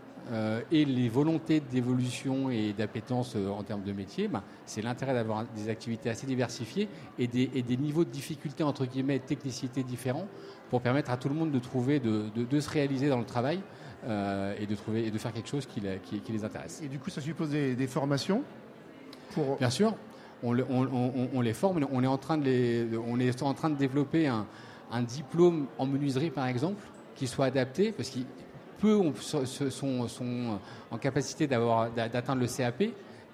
et 0.71 0.85
les 0.85 1.09
volontés 1.09 1.61
d'évolution 1.61 2.51
et 2.51 2.73
d'appétence 2.73 3.35
euh, 3.37 3.49
en 3.49 3.63
termes 3.63 3.83
de 3.83 3.93
métier, 3.93 4.29
ben, 4.29 4.43
c'est 4.67 4.83
l'intérêt 4.83 5.15
d'avoir 5.15 5.45
des 5.57 5.69
activités 5.69 6.11
assez 6.11 6.27
diversifiées 6.27 6.89
et 7.19 7.27
des, 7.27 7.51
et 7.55 7.63
des 7.63 7.77
niveaux 7.77 8.05
de 8.05 8.11
difficulté, 8.11 8.63
entre 8.63 8.85
guillemets, 8.87 9.17
et 9.17 9.21
de 9.21 9.25
technicité 9.25 9.83
différents 9.83 10.27
pour 10.71 10.81
permettre 10.83 11.11
à 11.11 11.17
tout 11.17 11.29
le 11.29 11.35
monde 11.35 11.51
de 11.51 11.59
trouver, 11.59 11.99
de, 12.01 12.25
de- 12.35 12.45
de 12.45 12.61
se 12.61 12.69
réaliser 12.69 13.09
dans 13.09 13.19
le 13.19 13.25
travail 13.25 13.61
euh, 14.07 14.55
et, 14.61 14.67
de 14.67 14.75
trouver, 14.75 15.07
et 15.07 15.11
de 15.11 15.19
faire 15.19 15.33
quelque 15.33 15.49
chose 15.49 15.67
qui, 15.67 15.81
la- 15.81 15.97
qui- 15.97 16.21
qui 16.21 16.33
les 16.33 16.45
intéresse. 16.45 16.83
Et 16.85 16.89
du 16.89 16.99
coup, 16.99 17.11
ça 17.11 17.21
suppose 17.21 17.51
des, 17.51 17.75
des 17.75 17.87
formations 17.87 18.43
pour... 19.33 19.57
Bien 19.57 19.71
sûr, 19.71 19.95
on, 20.43 20.53
le- 20.53 20.67
on- 20.69 20.83
on- 20.93 21.29
on 21.35 21.41
les 21.41 21.55
forme. 21.55 21.87
On 21.91 22.03
est 22.03 22.07
en 22.07 22.19
train 22.19 22.37
de, 22.39 22.45
les- 22.45 22.87
on 23.07 23.19
est 23.19 23.43
en 23.43 23.55
train 23.55 23.71
de 23.71 23.77
développer 23.77 24.27
un, 24.27 24.47
un 24.93 25.03
diplôme 25.03 25.67
en 25.79 25.87
menuiserie, 25.87 26.31
par 26.31 26.47
exemple, 26.47 26.83
qui 27.15 27.27
soit 27.27 27.47
adapté, 27.47 27.93
parce 27.93 28.11
qu'il 28.11 28.25
peu 28.81 29.01
sont, 29.21 30.09
sont 30.09 30.59
en 30.91 30.99
capacité 30.99 31.47
d'atteindre 31.47 32.41
le 32.41 32.47
CAP. 32.47 32.85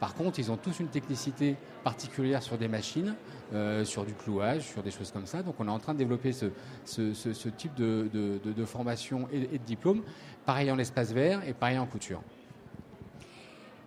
Par 0.01 0.15
contre, 0.15 0.39
ils 0.39 0.51
ont 0.51 0.57
tous 0.57 0.81
une 0.81 0.89
technicité 0.89 1.57
particulière 1.83 2.43
sur 2.43 2.59
des 2.59 2.69
machines, 2.69 3.15
euh, 3.53 3.85
sur 3.85 4.05
du 4.05 4.13
clouage, 4.13 4.63
sur 4.63 4.83
des 4.83 4.91
choses 4.91 5.11
comme 5.11 5.27
ça. 5.27 5.43
Donc, 5.43 5.55
on 5.59 5.69
est 5.69 5.71
en 5.71 5.79
train 5.79 5.95
de 5.95 5.99
développer 5.99 6.33
ce, 6.33 7.49
type 7.57 7.75
de, 7.75 8.65
formation 8.65 9.29
et, 9.33 9.55
et 9.55 9.59
de 9.59 9.65
diplôme. 9.65 10.03
Pareil 10.45 10.71
en 10.71 10.79
espace 10.79 11.13
vert 11.13 11.47
et 11.47 11.55
pareil 11.55 11.79
en 11.79 11.87
couture. 11.87 12.21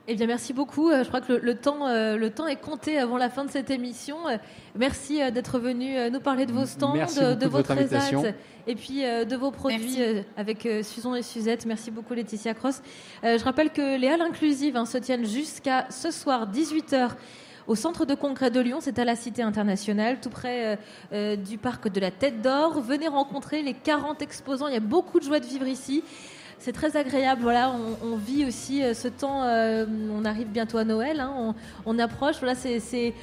Eh 0.09 0.15
bien, 0.15 0.25
merci 0.25 0.53
beaucoup. 0.53 0.89
Euh, 0.89 1.03
Je 1.03 1.07
crois 1.09 1.19
que 1.19 1.33
le, 1.33 1.39
le 1.39 1.55
temps, 1.55 1.87
euh, 1.87 2.15
le 2.15 2.29
temps 2.29 2.47
est 2.47 2.55
compté 2.55 2.97
avant 2.97 3.17
la 3.17 3.29
fin 3.29 3.43
de 3.43 3.51
cette 3.51 3.69
émission. 3.69 4.27
Euh, 4.27 4.37
Merci 4.75 5.19
d'être 5.31 5.59
venu 5.59 5.95
nous 6.11 6.19
parler 6.19 6.45
de 6.45 6.53
vos 6.53 6.65
stands, 6.65 6.93
Merci 6.93 7.19
de, 7.19 7.33
de 7.33 7.47
votre 7.47 7.71
et 8.67 8.75
puis 8.75 9.01
de 9.01 9.35
vos 9.35 9.49
produits 9.49 9.97
avec 10.35 10.67
Suzon 10.83 11.15
et 11.15 11.23
Suzette. 11.23 11.65
Merci 11.65 11.89
beaucoup 11.89 12.13
Laetitia 12.13 12.53
Cross. 12.53 12.81
Je 13.23 13.43
rappelle 13.43 13.71
que 13.71 13.97
les 13.97 14.07
halles 14.07 14.21
inclusives 14.21 14.77
hein, 14.77 14.85
se 14.85 14.99
tiennent 14.99 15.25
jusqu'à 15.25 15.87
ce 15.89 16.11
soir 16.11 16.47
18h 16.51 17.09
au 17.67 17.75
centre 17.75 18.05
de 18.05 18.15
congrès 18.15 18.49
de 18.49 18.59
Lyon, 18.61 18.77
c'est 18.79 18.97
à 18.97 19.03
la 19.05 19.15
Cité 19.15 19.41
internationale, 19.41 20.19
tout 20.21 20.29
près 20.29 20.79
euh, 21.11 21.35
du 21.35 21.57
parc 21.57 21.89
de 21.89 21.99
la 21.99 22.11
Tête 22.11 22.41
d'Or. 22.41 22.79
Venez 22.81 23.09
rencontrer 23.09 23.61
les 23.61 23.73
40 23.73 24.21
exposants, 24.21 24.67
il 24.67 24.73
y 24.73 24.77
a 24.77 24.81
beaucoup 24.81 25.19
de 25.19 25.25
joie 25.25 25.39
de 25.41 25.45
vivre 25.45 25.67
ici. 25.67 26.03
C'est 26.59 26.71
très 26.71 26.97
agréable, 26.97 27.41
voilà, 27.43 27.71
on, 28.03 28.15
vit 28.15 28.45
aussi 28.45 28.83
euh, 28.83 28.93
ce 28.93 29.07
temps, 29.07 29.43
euh, 29.43 29.85
on 30.11 30.25
arrive 30.25 30.47
bientôt 30.47 30.77
à 30.79 30.83
Noël, 30.83 31.19
hein, 31.19 31.53
on, 31.85 31.99
approche, 31.99 32.37
voilà, 32.39 32.55
c'est... 32.55 33.13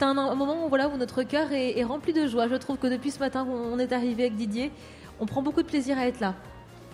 un, 0.00 0.34
moment 0.34 0.64
où, 0.64 0.68
voilà, 0.68 0.88
où 0.88 0.96
notre 0.96 1.22
cœur 1.22 1.52
est, 1.52 1.84
rempli 1.84 2.12
de 2.12 2.26
joie. 2.26 2.48
Je 2.48 2.54
trouve 2.54 2.78
que 2.78 2.86
depuis 2.86 3.10
ce 3.10 3.18
matin, 3.18 3.46
on 3.46 3.78
est 3.78 3.92
arrivé 3.92 4.24
avec 4.24 4.36
Didier. 4.36 4.72
On 5.20 5.26
prend 5.26 5.42
beaucoup 5.42 5.62
de 5.62 5.68
plaisir 5.68 5.98
à 5.98 6.06
être 6.06 6.20
là. 6.20 6.34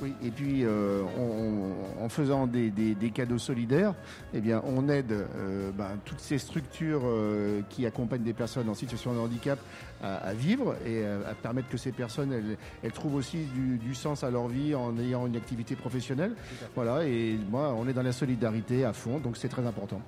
Oui, 0.03 0.13
et 0.25 0.31
puis 0.31 0.65
euh, 0.65 1.03
on- 1.17 2.01
on- 2.01 2.05
en 2.05 2.09
faisant 2.09 2.47
des, 2.49 2.71
des- 2.71 2.95
des 2.97 3.11
cadeaux 3.11 3.39
solidaires, 3.39 3.95
eh 4.35 4.41
bien, 4.41 4.61
on 4.67 4.89
aide 4.89 5.13
euh, 5.13 5.71
ben, 5.73 5.91
toutes 6.05 6.19
ces 6.21 6.39
structures 6.39 7.03
euh, 7.05 7.61
qui 7.71 7.87
accompagnent 7.87 8.25
des 8.25 8.33
personnes 8.33 8.69
en 8.69 8.75
situation 8.75 9.15
de 9.15 9.19
handicap 9.21 9.59
à, 10.03 10.17
à 10.17 10.35
vivre 10.35 10.75
et 10.85 11.05
euh, 11.05 11.23
à 11.31 11.35
permettre 11.35 11.69
que 11.69 11.77
ces 11.77 11.93
personnes 11.93 12.33
elles, 12.33 12.57
elles 12.83 12.93
trouvent 12.93 13.15
aussi 13.15 13.45
du, 13.55 13.79
du 13.79 13.95
sens 13.95 14.25
à 14.25 14.31
leur 14.31 14.49
vie 14.49 14.75
en 14.75 14.99
ayant 14.99 15.27
une 15.29 15.37
activité 15.37 15.77
professionnelle. 15.77 16.33
Voilà, 16.75 17.07
et 17.07 17.39
moi, 17.49 17.73
on 17.79 17.87
est 17.87 17.93
dans 17.93 18.03
la 18.03 18.13
solidarité 18.13 18.85
à 18.85 18.93
fond, 18.93 19.21
donc 19.21 19.37
c'est 19.37 19.49
très 19.49 19.65
important. 19.65 20.01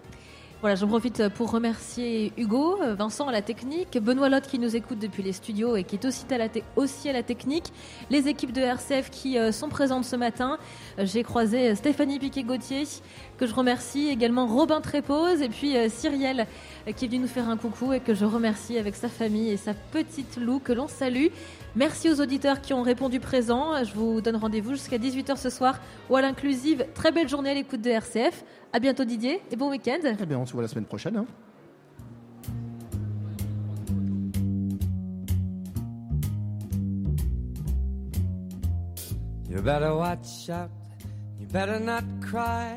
Voilà, 0.63 0.75
j'en 0.75 0.89
profite 0.89 1.29
pour 1.29 1.51
remercier 1.51 2.33
Hugo, 2.39 2.79
Vincent 2.97 3.29
à 3.29 3.33
la 3.33 3.43
technique, 3.43 3.99
Benoît 3.99 4.31
Lotte 4.31 4.47
qui 4.47 4.59
nous 4.59 4.75
écoute 4.75 4.99
depuis 4.99 5.23
les 5.23 5.35
studios 5.35 5.77
et 5.77 5.85
qui 5.85 5.97
est 5.97 6.05
aussi 6.07 6.25
à 7.11 7.13
la, 7.13 7.23
technique, 7.23 7.75
les 8.09 8.27
équipes 8.27 8.53
de 8.53 8.63
RCF 8.63 9.11
qui 9.11 9.39
euh, 9.39 9.53
sont 9.53 9.69
présentes 9.69 10.07
ce 10.07 10.17
matin. 10.17 10.57
J'ai 10.97 11.23
croisé 11.25 11.75
Stéphanie 11.75 12.19
Piquet-Gauthier 12.19 12.85
que 13.37 13.47
je 13.47 13.55
remercie, 13.55 14.09
également 14.09 14.47
Robin 14.47 14.81
Trépose 14.81 15.43
et 15.43 15.49
puis 15.49 15.77
euh, 15.77 15.89
Cyrielle 15.89 16.47
euh, 16.89 16.93
qui 16.93 17.05
est 17.05 17.09
venu 17.09 17.21
nous 17.21 17.29
faire 17.29 17.49
un 17.49 17.57
coucou 17.57 17.93
et 17.93 18.01
que 18.01 18.15
je 18.15 18.25
remercie 18.25 18.79
avec 18.79 18.95
sa 18.95 19.09
famille 19.09 19.51
et 19.51 19.57
sa 19.57 19.75
petite 19.75 20.37
Lou 20.39 20.59
que 20.59 20.73
l'on 20.73 20.89
salue. 20.89 21.27
Merci 21.75 22.11
aux 22.11 22.21
auditeurs 22.21 22.61
qui 22.61 22.73
ont 22.75 22.83
répondu 22.83 23.21
présent. 23.21 23.85
Je 23.85 23.95
vous 23.95 24.21
donne 24.21 24.37
rendez-vous 24.37 24.73
jusqu'à 24.73 24.99
18h 24.99 25.37
ce 25.37 25.51
soir 25.51 25.79
ou 26.11 26.17
à 26.17 26.23
l'inclusive. 26.23 26.87
Très 26.95 27.13
belle 27.13 27.29
journée 27.29 27.51
à 27.51 27.55
l'écoute 27.55 27.83
de 27.83 27.91
RCF. 27.91 28.45
À 28.73 28.79
bientôt 28.79 29.05
Didier 29.05 29.41
et 29.51 29.57
bon 29.57 29.71
week-end. 29.71 29.99
Eh 30.21 30.27
bien, 30.27 30.39
on 30.39 30.47
se 30.47 30.53
voit 30.53 30.63
la 30.63 30.69
semaine 30.69 30.87
prochaine. 30.87 31.17
hein. 31.17 31.27
You 39.49 39.63
better 39.63 39.95
watch 39.95 40.51
out. 40.51 40.71
You 41.39 41.47
better 41.47 41.79
not 41.79 42.05
cry. 42.21 42.77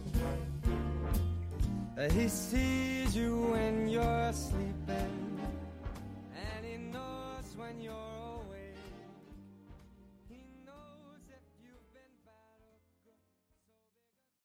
He 2.09 2.27
sees 2.29 3.15
you 3.15 3.37
when 3.51 3.87
you're 3.87 4.33
sleeping. 4.33 5.30